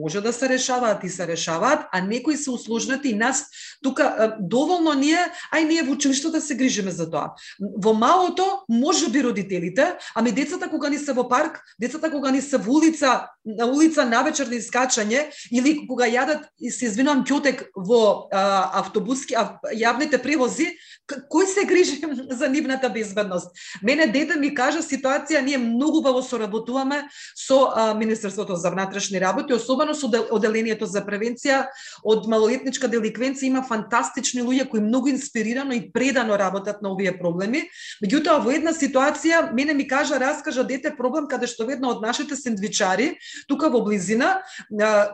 може 0.00 0.20
да 0.20 0.32
се 0.32 0.48
решаваат 0.48 1.04
и 1.04 1.08
се 1.08 1.26
решаваат, 1.26 1.86
а 1.92 2.00
некои 2.00 2.36
се 2.36 2.50
усложнати 2.50 3.08
и 3.08 3.14
нас 3.14 3.46
тука 3.82 4.36
доволно 4.40 4.94
ние, 4.94 5.20
ај 5.54 5.66
ние 5.66 5.82
во 5.82 5.92
училиштето 5.92 6.40
се 6.40 6.54
грижиме 6.54 6.90
за 6.90 7.10
тоа. 7.10 7.34
Во 7.60 7.94
малото 7.94 8.44
може 8.68 9.10
би 9.10 9.24
родителите, 9.24 9.96
ами 10.14 10.32
децата 10.32 10.70
кога 10.70 10.88
ни 10.88 10.98
се 10.98 11.12
во 11.12 11.28
парк, 11.28 11.60
децата 11.80 12.10
кога 12.10 12.30
ни 12.30 12.40
се 12.42 12.58
во 12.58 12.72
улица, 12.72 13.28
на 13.44 13.66
улица 13.66 14.06
на 14.06 14.22
вечер 14.22 14.46
да 14.46 14.56
искачање 14.76 15.30
или 15.50 15.86
кога 15.88 16.06
јадат 16.06 16.46
и 16.58 16.70
се 16.70 16.86
извинувам 16.86 17.24
ќотек 17.24 17.70
во 17.76 18.28
а, 18.32 18.82
автобуски 18.82 19.34
а, 19.36 19.58
јавните 19.72 20.20
превози, 20.22 20.76
кој 21.06 21.46
се 21.46 21.64
грижи 21.64 22.00
за 22.30 22.48
нивната 22.48 22.88
безбедност? 22.88 23.50
Мене 23.82 24.06
дете 24.06 24.36
ми 24.36 24.54
кажа 24.54 24.82
ситуација, 24.82 25.42
ние 25.42 25.58
многу 25.58 26.02
баво 26.02 26.22
соработуваме 26.22 27.06
со 27.34 27.72
а, 27.74 27.94
Министерството 27.94 28.56
за 28.56 28.70
внатрешни 28.70 29.20
работи, 29.20 29.52
особено 29.52 29.94
со 29.94 30.10
оделението 30.30 30.86
за 30.86 31.02
превенција 31.04 31.66
од 32.04 32.26
малолетничка 32.28 32.88
деликвенција 32.88 33.50
има 33.50 33.62
фантастични 33.62 34.42
луѓе 34.42 34.68
кои 34.68 34.80
многу 34.80 35.08
инспирирано 35.08 35.72
и 35.72 35.90
предано 35.92 36.38
работат 36.38 36.82
на 36.82 36.92
овие 36.92 37.16
проблеми. 37.18 37.66
Меѓутоа 38.02 38.42
во 38.42 38.52
една 38.52 38.72
ситуација 38.72 39.52
мене 39.54 39.74
ми 39.74 39.88
кажа 39.88 40.20
раскажа 40.20 40.64
дете 40.64 40.94
проблем 40.96 41.28
каде 41.28 41.46
што 41.46 41.66
ведно 41.66 41.94
од 41.94 42.02
нашите 42.02 42.36
сендвичари 42.36 43.14
тука 43.48 43.70
во 43.70 43.82
близина 43.84 44.42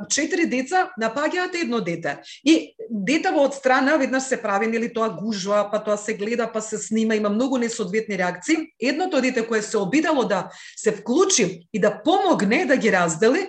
четири 0.09 0.47
деца 0.47 0.91
напаѓаат 1.01 1.55
едно 1.63 1.81
дете. 1.81 2.19
И 2.45 2.75
детево 2.91 3.45
од 3.45 3.55
страна 3.55 3.97
веднаш 3.97 4.23
се 4.31 4.41
прави 4.43 4.67
нели 4.67 4.93
тоа 4.93 5.11
гужва, 5.11 5.69
па 5.73 5.83
тоа 5.85 5.97
се 5.97 6.15
гледа, 6.15 6.51
па 6.53 6.61
се 6.61 6.79
снима, 6.79 7.15
има 7.15 7.29
многу 7.29 7.59
несоодветни 7.59 8.19
реакции. 8.19 8.73
Едното 8.81 9.21
дете 9.21 9.47
кое 9.47 9.63
се 9.63 9.79
обидало 9.79 10.25
да 10.25 10.51
се 10.77 10.93
вклучи 10.93 11.69
и 11.73 11.81
да 11.81 12.03
помогне 12.03 12.65
да 12.67 12.77
ги 12.77 12.93
раздели, 12.93 13.49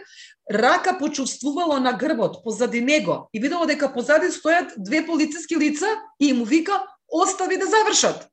рака 0.52 0.98
почувствувало 0.98 1.80
на 1.80 1.94
грбот 1.94 2.44
позади 2.44 2.82
него 2.82 3.30
и 3.34 3.40
видело 3.40 3.66
дека 3.66 3.94
позади 3.94 4.28
стојат 4.28 4.74
две 4.78 5.06
полициски 5.06 5.56
лица 5.56 5.88
и 6.20 6.34
му 6.34 6.46
вика 6.46 6.84
остави 7.08 7.58
да 7.58 7.66
завршат. 7.66 8.33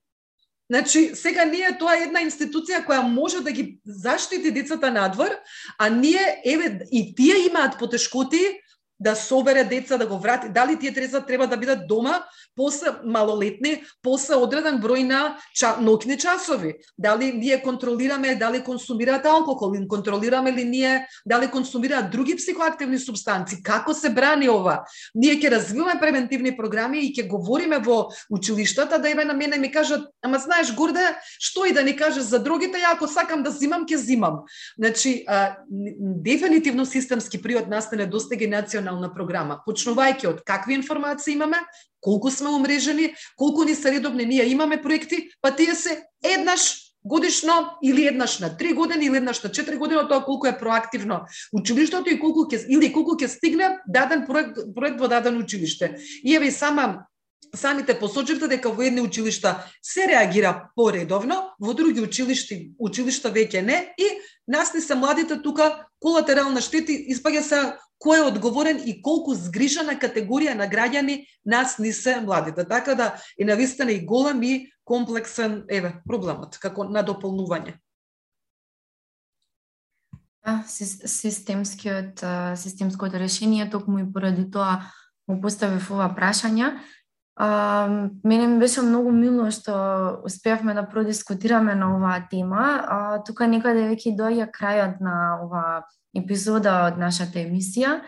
Значи, 0.71 1.11
сега 1.15 1.45
ние 1.45 1.73
тоа 1.79 1.97
е 1.99 2.05
една 2.07 2.21
институција 2.23 2.85
која 2.87 3.03
може 3.03 3.41
да 3.43 3.51
ги 3.51 3.81
заштити 3.85 4.53
децата 4.55 4.91
надвор, 4.95 5.35
а 5.79 5.89
ние 5.91 6.23
еве 6.47 6.87
и 6.93 7.15
тие 7.15 7.47
имаат 7.49 7.79
потешкоти 7.79 8.39
да 9.01 9.15
собере 9.15 9.65
деца, 9.65 9.99
да 9.99 10.07
го 10.07 10.19
врати. 10.19 10.49
Дали 10.49 10.79
тие 10.79 10.91
деца 10.91 11.21
треба 11.21 11.47
да 11.47 11.57
бидат 11.57 11.89
дома 11.89 12.23
после 12.57 12.87
малолетни, 13.05 13.81
после 14.03 14.37
одреден 14.37 14.77
број 14.83 15.07
на 15.09 15.21
ча, 15.57 15.77
ноќни 15.81 16.19
часови? 16.21 16.75
Дали 16.99 17.33
ние 17.33 17.63
контролираме 17.63 18.37
дали 18.37 18.61
консумираат 18.61 19.27
алкохол, 19.27 19.75
или 19.77 19.89
контролираме 19.89 20.53
ли 20.53 20.65
ние 20.65 21.07
дали 21.27 21.49
консумираат 21.51 22.11
други 22.11 22.37
психоактивни 22.37 22.99
субстанци? 22.99 23.63
Како 23.63 23.95
се 23.95 24.11
брани 24.11 24.49
ова? 24.49 24.85
Ние 25.15 25.41
ќе 25.41 25.51
развиваме 25.57 26.01
превентивни 26.01 26.53
програми 26.57 27.01
и 27.01 27.15
ќе 27.15 27.29
говориме 27.29 27.79
во 27.81 28.11
училиштата 28.31 28.99
да 28.99 29.11
еве 29.11 29.25
на 29.25 29.35
мене 29.35 29.59
ми 29.59 29.73
кажат, 29.73 30.05
ама 30.23 30.39
знаеш 30.39 30.75
Гурде, 30.77 31.17
што 31.41 31.65
и 31.65 31.73
да 31.73 31.83
ни 31.83 31.97
кажеш 31.97 32.29
за 32.29 32.39
другите, 32.39 32.77
ја 32.77 32.93
ако 32.93 33.09
сакам 33.09 33.43
да 33.43 33.51
зимам, 33.51 33.89
ќе 33.89 33.97
зимам. 33.97 34.45
Значи, 34.77 35.25
а, 35.27 35.57
дефинитивно 35.71 36.85
системски 36.87 37.41
приот 37.43 37.69
настане 37.69 38.07
достига 38.07 38.49
национал 38.49 38.90
национална 38.91 39.15
програма, 39.15 39.61
почнувајќи 39.67 40.29
од 40.29 40.43
какви 40.45 40.75
информации 40.75 41.35
имаме, 41.35 41.59
колку 42.01 42.31
сме 42.31 42.51
умрежени, 42.51 43.15
колку 43.37 43.65
ни 43.65 43.75
се 43.75 43.91
редовни 43.91 44.25
ние 44.25 44.49
имаме 44.51 44.83
проекти, 44.83 45.31
па 45.41 45.55
тие 45.55 45.75
се 45.75 46.03
еднаш 46.25 46.91
годишно 47.05 47.79
или 47.83 48.07
еднаш 48.07 48.39
на 48.39 48.57
три 48.57 48.73
години 48.73 49.07
или 49.07 49.17
еднаш 49.17 49.43
на 49.43 49.51
четири 49.51 49.77
години, 49.77 50.01
тоа 50.09 50.25
колку 50.25 50.47
е 50.47 50.59
проактивно 50.59 51.21
училиштето 51.53 52.11
и 52.11 52.19
колку 52.21 52.45
ќе 52.45 52.67
или 52.69 52.93
колку 52.93 53.17
ќе 53.17 53.27
стигне 53.27 53.79
даден 53.89 54.27
проект, 54.27 54.59
проект 54.75 55.01
во 55.01 55.09
даден 55.09 55.39
училиште. 55.39 55.97
И 56.25 56.37
еве 56.37 56.51
сама 56.51 57.07
самите 57.55 57.99
посочивте 57.99 58.49
дека 58.49 58.71
во 58.71 58.83
едни 58.83 59.01
училишта 59.01 59.67
се 59.83 60.07
реагира 60.09 60.71
поредовно, 60.77 61.55
во 61.61 61.75
други 61.75 62.01
училишти 62.01 62.73
училишта 62.79 63.31
веќе 63.31 63.63
не 63.63 63.95
и 63.99 64.09
нас 64.49 64.75
не 64.75 64.81
се 64.81 64.95
младите 64.95 65.43
тука 65.43 65.87
колатерална 66.01 66.61
штети 66.61 66.97
испаѓа 67.15 67.43
се 67.43 67.61
кој 68.01 68.23
е 68.23 68.29
одговорен 68.31 68.81
и 68.89 68.97
колку 69.03 69.35
згрижена 69.35 69.99
категорија 70.01 70.55
на 70.57 70.67
граѓани 70.71 71.27
нас 71.45 71.79
ни 71.79 71.93
се 71.93 72.21
младите. 72.21 72.65
Така 72.65 72.95
да 72.95 73.15
е 73.39 73.45
навистина 73.45 73.93
и 73.93 74.07
голем 74.07 74.43
и 74.43 74.73
комплексен 74.85 75.65
еве 75.69 76.01
проблемот 76.09 76.59
како 76.59 76.89
надополнување. 76.89 77.77
Да, 80.41 80.63
системскиот 80.67 82.25
системското 82.57 83.19
решение 83.21 83.69
токму 83.71 83.99
и 83.99 84.13
поради 84.13 84.51
тоа 84.51 84.89
му 85.29 85.41
поставив 85.41 85.91
ова 85.91 86.09
прашање. 86.17 86.79
А, 87.43 87.89
мене 88.25 88.47
ми 88.47 88.59
беше 88.59 88.83
многу 88.83 89.11
мило 89.17 89.47
што 89.49 89.73
успеавме 90.29 90.75
да 90.77 90.83
продискутираме 90.85 91.73
на 91.75 91.95
оваа 91.97 92.19
тема. 92.29 92.65
А, 92.85 92.99
тука 93.25 93.49
некаде 93.49 93.87
веќе 93.89 94.13
доаѓа 94.19 94.47
крајот 94.53 95.01
на 95.01 95.15
оваа 95.41 95.79
епизода 96.13 96.75
од 96.91 97.01
нашата 97.01 97.41
емисија. 97.41 98.03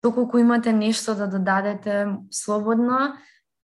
Доколку 0.00 0.40
имате 0.40 0.72
нешто 0.72 1.12
да 1.14 1.28
додадете 1.28 2.16
слободно, 2.32 3.12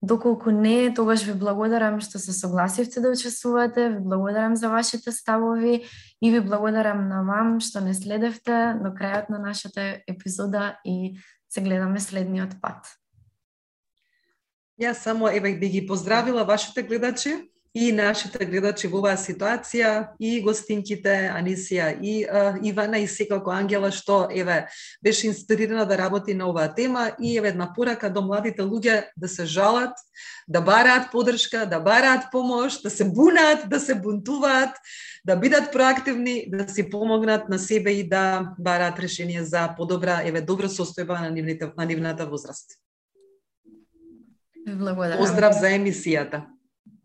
доколку 0.02 0.52
не, 0.52 0.92
тогаш 0.92 1.24
ви 1.24 1.40
благодарам 1.40 2.00
што 2.04 2.20
се 2.20 2.36
согласивте 2.36 3.00
да 3.00 3.16
учествувате, 3.16 3.88
ви 3.96 4.00
благодарам 4.04 4.56
за 4.60 4.68
вашите 4.68 5.08
ставови 5.12 5.86
и 6.20 6.30
ви 6.30 6.40
благодарам 6.44 7.08
на 7.08 7.24
вам 7.24 7.60
што 7.64 7.80
не 7.80 7.96
следевте 7.96 8.76
до 8.84 8.92
крајот 8.92 9.32
на 9.32 9.40
нашата 9.40 10.04
епизода 10.04 10.76
и 10.84 11.16
се 11.48 11.64
гледаме 11.64 12.00
следниот 12.00 12.60
пат. 12.60 13.01
Јас 14.82 15.04
само 15.06 15.28
еве 15.30 15.54
би 15.54 15.68
ги 15.68 15.86
поздравила 15.86 16.42
вашите 16.44 16.82
гледачи 16.82 17.36
и 17.74 17.92
нашите 17.92 18.44
гледачи 18.44 18.88
во 18.90 18.98
оваа 19.00 19.16
ситуација, 19.16 20.12
и 20.20 20.40
гостинките 20.44 21.12
Анисија 21.32 21.92
и 22.02 22.14
uh, 22.26 22.58
Ивана 22.66 22.98
и 23.00 23.06
секако 23.06 23.54
Ангела 23.54 23.92
што 23.94 24.26
еве 24.28 24.66
беше 25.02 25.28
инспирирана 25.30 25.86
да 25.86 25.96
работи 25.98 26.34
на 26.34 26.50
оваа 26.50 26.74
тема 26.74 27.12
и 27.20 27.36
еве 27.38 27.54
една 27.54 27.70
порака 27.72 28.10
до 28.10 28.26
младите 28.26 28.62
луѓе 28.62 29.14
да 29.16 29.28
се 29.28 29.46
жалат, 29.46 29.96
да 30.48 30.60
бараат 30.60 31.12
подршка, 31.12 31.64
да 31.66 31.80
бараат 31.80 32.28
помош, 32.32 32.82
да 32.82 32.90
се 32.90 33.04
бунаат, 33.04 33.68
да 33.70 33.80
се 33.80 33.94
бунтуваат, 33.94 34.76
да 35.24 35.36
бидат 35.36 35.72
проактивни, 35.72 36.44
да 36.50 36.68
си 36.68 36.90
помогнат 36.90 37.48
на 37.48 37.58
себе 37.58 37.90
и 37.90 38.08
да 38.08 38.52
бараат 38.58 38.98
решение 38.98 39.44
за 39.44 39.70
подобра, 39.76 40.20
еве 40.24 40.42
добро 40.42 40.68
состојба 40.68 41.20
на 41.22 41.30
нивните 41.30 41.70
на 41.76 41.84
нивната 41.84 42.26
возраст. 42.26 42.81
Благодарам. 44.66 45.18
Поздрав 45.18 45.54
за 45.58 45.72
емисијата. 45.74 46.44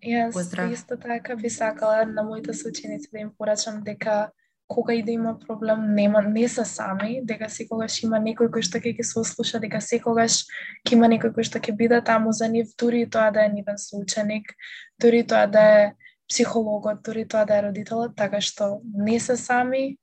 Јас 0.04 0.34
Поздрав. 0.34 0.72
исто 0.72 0.98
така 0.98 1.36
би 1.36 1.50
сакала 1.50 2.06
на 2.06 2.24
моите 2.24 2.54
соученици 2.54 3.10
да 3.12 3.20
им 3.20 3.32
порачам 3.38 3.82
дека 3.84 4.30
кога 4.68 4.94
и 4.94 5.04
да 5.04 5.12
има 5.12 5.40
проблем, 5.40 5.96
нема, 5.96 6.22
не 6.22 6.48
се 6.48 6.66
сами, 6.66 7.22
дека 7.24 7.50
секогаш 7.50 8.04
има 8.04 8.20
некој 8.20 8.52
кој 8.52 8.62
што 8.68 8.82
ќе 8.84 8.94
ги 8.98 9.04
сослуша, 9.04 9.62
дека 9.64 9.80
секогаш 9.82 10.44
ќе 10.84 10.94
има 11.00 11.08
некој 11.08 11.32
кој 11.36 11.48
што 11.48 11.60
ќе 11.60 11.76
биде 11.76 12.02
таму 12.04 12.32
за 12.36 12.50
нив, 12.52 12.76
дури 12.78 13.02
и 13.02 13.10
тоа 13.10 13.32
да 13.32 13.46
е 13.48 13.54
нивен 13.54 13.80
соученик, 13.80 14.52
дури 15.00 15.24
и 15.24 15.28
тоа 15.28 15.48
да 15.48 15.64
е 15.80 15.94
психологот, 16.28 17.02
дури 17.04 17.24
и 17.24 17.28
тоа 17.28 17.46
да 17.46 17.58
е 17.58 17.64
родителот, 17.70 18.16
така 18.16 18.42
што 18.42 18.82
не 18.84 19.20
се 19.20 19.38
сами 19.40 19.98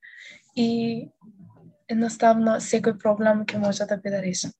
и 0.57 1.09
едноставно 1.88 2.57
секој 2.57 2.96
проблем 2.98 3.44
ќе 3.44 3.61
може 3.61 3.84
да 3.84 4.00
биде 4.00 4.22
решен. 4.24 4.50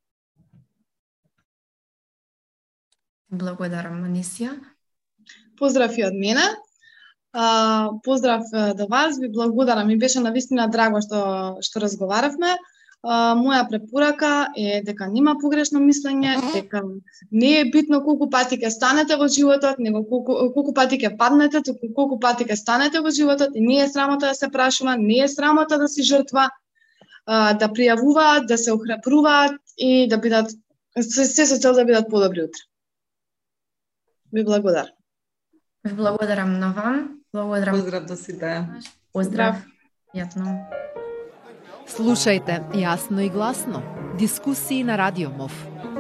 Благодарам, 3.39 3.99
Манисија. 4.05 4.53
Поздрав 5.59 5.97
и 5.99 6.05
од 6.07 6.14
мене. 6.14 6.45
А, 7.32 7.91
поздрав 8.05 8.43
до 8.78 8.87
вас, 8.87 9.18
ви 9.18 9.28
благодарам. 9.28 9.87
Ми 9.87 9.99
беше 9.99 10.20
навистина 10.20 10.68
драго 10.70 11.01
што 11.03 11.20
што 11.66 11.82
разговаравме. 11.82 12.55
А, 13.03 13.35
моја 13.37 13.64
препорака 13.68 14.32
е 14.57 14.80
дека 14.87 15.09
нема 15.12 15.35
погрешно 15.41 15.80
мислење, 15.82 16.37
дека 16.55 16.82
не 17.30 17.51
е 17.61 17.64
битно 17.74 18.01
колку 18.05 18.30
пати 18.30 18.59
ќе 18.61 18.70
станете 18.70 19.18
во 19.20 19.28
животот, 19.28 19.78
него 19.78 20.05
колку, 20.11 20.37
колку 20.55 20.74
пати 20.74 20.99
ќе 21.03 21.16
паднете, 21.18 21.62
туку 21.66 21.91
колку 21.97 22.18
пати 22.20 22.47
ќе 22.49 22.57
станете 22.57 23.03
во 23.05 23.11
животот 23.11 23.57
и 23.59 23.64
не 23.66 23.80
е 23.82 23.89
срамота 23.89 24.30
да 24.30 24.35
се 24.35 24.49
прашува, 24.49 24.97
не 24.97 25.18
е 25.24 25.28
срамота 25.28 25.78
да 25.78 25.89
си 25.89 26.07
жртва, 26.07 26.49
а, 27.26 27.53
да 27.55 27.68
пријавуваат, 27.68 28.47
да 28.47 28.59
се 28.59 28.72
охрабруваат 28.72 29.59
и 29.76 30.07
да 30.09 30.18
бидат 30.18 30.55
се, 31.03 31.24
се 31.24 31.47
со 31.47 31.59
цел 31.59 31.74
да 31.74 31.85
бидат 31.85 32.09
подобри 32.11 32.47
утре. 32.47 32.62
Ви 34.35 34.45
благодарам. 34.45 34.91
Ви 35.85 35.93
благодарам 35.93 36.59
на 36.59 36.72
вам. 36.72 37.20
Благодарам. 37.32 37.74
Поздрав 37.74 38.05
до 38.05 38.16
сите. 38.16 38.66
Поздрав. 39.12 39.57
Јатно. 40.14 40.66
Слушајте 41.87 42.62
јасно 42.74 43.22
и 43.26 43.30
гласно. 43.30 43.82
Дискусии 44.18 44.82
на 44.82 44.99
Радио 44.99 45.30
МОВ. 45.30 45.93